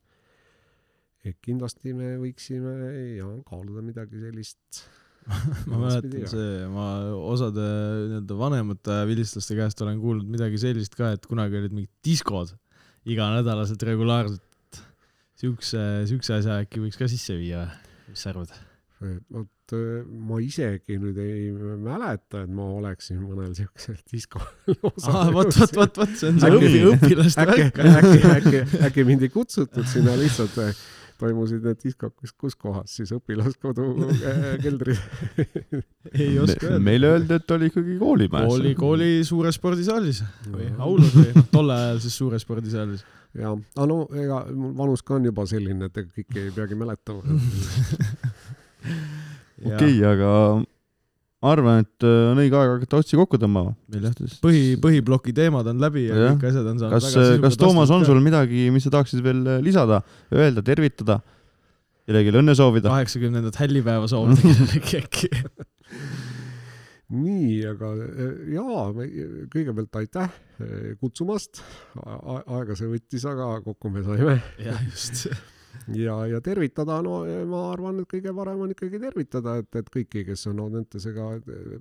et 1.25 1.39
kindlasti 1.41 1.95
me 1.97 2.19
võiksime 2.21 2.73
ja 3.17 3.31
kaaluda 3.49 3.81
midagi 3.85 4.21
sellist 4.21 4.83
ma 5.71 5.79
mäletan 5.87 6.27
see, 6.29 6.67
ma 6.73 6.87
osade 7.33 7.65
nii-öelda 7.65 8.37
vanemate 8.39 8.99
vilistlaste 9.09 9.57
käest 9.59 9.81
olen 9.85 10.01
kuulnud 10.03 10.29
midagi 10.29 10.59
sellist 10.61 10.95
ka, 10.99 11.15
et 11.17 11.25
kunagi 11.31 11.57
olid 11.63 11.73
mingid 11.73 11.93
diskod 12.05 12.53
iganädalaselt 13.09 13.83
regulaarselt. 13.89 14.43
siukse, 15.41 15.81
siukse 16.09 16.37
asja 16.39 16.61
äkki 16.65 16.81
võiks 16.85 16.97
ka 17.01 17.09
sisse 17.11 17.35
viia 17.41 17.67
mis 18.09 18.21
sa 18.23 18.31
arvad? 18.35 18.53
vot 19.05 19.75
äh, 19.77 20.05
ma 20.07 20.39
isegi 20.41 20.97
nüüd 21.03 21.19
ei 21.21 21.51
mäleta, 21.53 22.45
et 22.47 22.53
ma 22.57 22.65
oleksin 22.79 23.19
mõnel 23.21 23.51
siuksel 23.59 23.99
diskol 24.13 24.45
aa, 25.11 25.27
vot, 25.35 25.51
vot, 25.59 25.75
vot, 25.77 25.99
vot 26.05 26.15
see 26.17 26.31
on 26.31 26.39
see 26.41 26.53
Äkki- 26.55 26.71
õpi- 26.71 26.85
õpilaste 26.95 27.45
äkki, 27.45 27.67
värk. 27.81 27.99
äkki, 27.99 28.23
äkki, 28.37 28.63
äkki 28.89 29.05
mind 29.09 29.27
ei 29.27 29.33
kutsutud 29.35 29.85
sinna 29.91 30.15
lihtsalt, 30.21 30.57
toimusid 31.21 31.65
need 31.65 31.81
diskod 31.83 32.13
kus, 32.19 32.33
kus 32.33 32.57
kohas 32.59 32.97
siis 32.99 33.13
õpilaskodu 33.15 33.87
äh, 34.31 34.45
keldris. 34.63 35.01
ei 36.13 36.39
oska 36.43 36.71
öelda. 36.71 36.81
meile 36.85 37.13
öeldi, 37.15 37.39
et 37.39 37.57
oli 37.57 37.71
ikkagi 37.73 37.99
koolimajas. 38.01 38.51
kooli, 38.51 38.75
kooli 38.79 39.11
suures 39.29 39.59
spordisaalis 39.61 40.23
või 40.49 40.71
aulas 40.79 41.15
või 41.17 41.31
noh, 41.37 41.49
tol 41.53 41.75
ajal 41.77 42.03
siis 42.05 42.19
suures 42.21 42.47
spordisaalis. 42.47 43.07
ja, 43.33 43.55
aga 43.55 43.89
no 43.91 44.05
ega 44.13 44.45
mul 44.53 44.77
vanus 44.79 45.05
ka 45.07 45.19
on 45.19 45.31
juba 45.31 45.47
selline, 45.51 45.91
et 45.91 46.05
ega 46.05 46.15
kõike 46.21 46.47
ei 46.49 46.55
peagi 46.55 46.79
mäletama. 46.79 47.25
okei, 49.71 49.99
aga 50.05 50.31
ma 51.45 51.53
arvan, 51.53 51.85
et 51.85 52.07
äh, 52.07 52.31
on 52.31 52.41
õige 52.41 52.57
aeg 52.57 52.73
hakata 52.79 53.01
otsi 53.03 53.19
kokku 53.21 53.39
tõmbama. 53.41 53.75
meil 53.93 54.09
jah, 54.09 54.17
põhi, 54.45 54.63
põhiploki 54.81 55.35
teemad 55.37 55.69
on 55.69 55.83
läbi 55.83 56.07
ja 56.07 56.17
Jah. 56.17 56.35
kõik 56.39 56.49
asjad 56.51 56.71
on 56.73 56.81
saanud 56.81 56.97
kas, 56.97 57.39
kas 57.45 57.61
Toomas 57.61 57.93
on 57.95 58.07
sul 58.09 58.21
midagi, 58.25 58.67
mis 58.73 58.87
sa 58.87 58.95
tahaksid 58.97 59.21
veel 59.25 59.45
äh, 59.45 59.63
lisada, 59.65 60.01
öelda, 60.33 60.65
tervitada, 60.65 61.21
kellelegi 62.09 62.37
õnne 62.41 62.57
soovida? 62.57 62.93
kaheksakümnendat 62.95 63.61
hällipäeva 63.61 64.09
soovida 64.11 64.41
kellelegi 64.41 65.03
äkki? 65.03 65.33
nii, 67.15 67.59
aga 67.75 67.93
äh, 68.01 68.37
jaa, 68.57 68.87
kõigepealt 69.53 70.01
aitäh 70.01 70.31
äh, 70.31 70.93
kutsumast. 71.01 71.61
aega 72.01 72.79
see 72.79 72.89
võttis, 72.89 73.29
aga 73.29 73.59
kokku 73.67 73.93
me 73.93 74.07
saime. 74.07 74.41
jah, 74.65 74.81
just. 74.89 75.27
ja, 75.97 76.17
ja 76.31 76.41
tervitada, 76.45 77.01
no 77.05 77.21
ma 77.49 77.61
arvan, 77.73 78.01
et 78.03 78.09
kõige 78.11 78.33
parem 78.37 78.65
on 78.65 78.73
ikkagi 78.75 79.01
tervitada, 79.03 79.57
et, 79.61 79.71
et 79.81 79.91
kõiki, 79.93 80.25
kes 80.29 80.47
on 80.51 80.63
Audentesega 80.65 81.29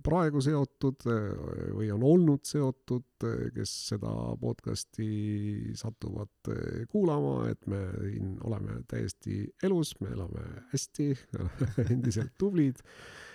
praegu 0.06 0.42
seotud 0.44 1.08
eh, 1.12 1.28
või 1.76 1.90
on 1.94 2.06
olnud 2.08 2.46
seotud, 2.48 3.08
kes 3.56 3.74
seda 3.90 4.12
podcast'i 4.42 5.74
satuvad 5.80 6.54
eh, 6.54 6.84
kuulama, 6.92 7.50
et 7.52 7.68
me 7.72 7.84
siin 8.02 8.38
oleme 8.44 8.82
täiesti 8.92 9.46
elus, 9.64 9.96
me 10.02 10.14
elame 10.16 10.48
hästi, 10.74 11.12
endiselt 11.94 12.36
tublid. 12.40 12.84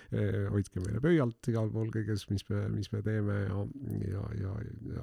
Hoidke 0.09 0.81
meile 0.81 1.03
pöialt 1.05 1.51
igal 1.51 1.69
pool 1.73 1.91
kõiges, 1.93 2.23
mis 2.31 2.45
me, 2.49 2.63
mis 2.73 2.89
me 2.95 3.03
teeme 3.05 3.35
ja, 3.43 3.59
ja, 4.09 4.23
ja, 4.41 4.53
ja, 4.95 5.03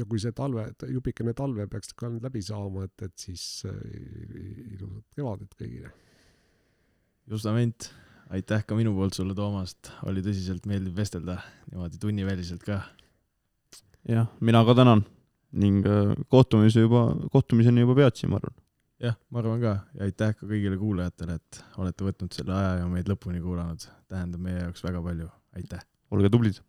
ja 0.00 0.06
kui 0.10 0.18
see 0.18 0.34
talve, 0.34 0.64
jupikene 0.90 1.34
talve 1.38 1.68
peaks 1.70 1.94
ka 1.94 2.10
nüüd 2.10 2.26
läbi 2.26 2.42
saama, 2.42 2.88
et, 2.88 3.06
et 3.06 3.14
siis 3.28 3.44
äh, 3.70 3.76
ilusat 4.74 5.06
kevadet 5.14 5.54
kõigile. 5.54 5.92
justament, 7.30 7.92
aitäh 8.34 8.66
ka 8.66 8.78
minu 8.78 8.96
poolt 8.96 9.14
sulle, 9.14 9.38
Toomas, 9.38 9.76
oli 10.10 10.24
tõsiselt 10.26 10.66
meeldiv 10.66 10.98
vestelda 10.98 11.38
niimoodi 11.70 12.02
tunniväliselt 12.02 12.66
ka. 12.66 12.82
jah, 14.08 14.26
mina 14.40 14.64
ka 14.66 14.74
tänan 14.82 15.06
ning 15.52 15.86
äh, 15.86 16.16
kohtumise 16.26 16.88
juba, 16.88 17.12
kohtumiseni 17.30 17.86
juba 17.86 17.94
peatsi, 18.02 18.26
ma 18.26 18.42
arvan. 18.42 18.58
jah, 19.02 19.16
ma 19.30 19.42
arvan 19.42 19.60
ka 19.62 19.74
ja 19.98 20.08
aitäh 20.08 20.34
ka 20.38 20.46
kõigile 20.46 20.78
kuulajatele, 20.80 21.38
et 21.38 21.60
olete 21.82 22.06
võtnud 22.08 22.34
selle 22.34 22.56
aja 22.56 22.72
ja 22.82 22.88
meid 22.90 23.10
lõpuni 23.10 23.42
kuulanud, 23.44 23.86
tähendab 24.10 24.42
meie 24.42 24.64
jaoks 24.64 24.84
väga 24.86 25.04
palju, 25.04 25.30
aitäh. 25.58 25.86
olge 26.10 26.32
tublid. 26.34 26.62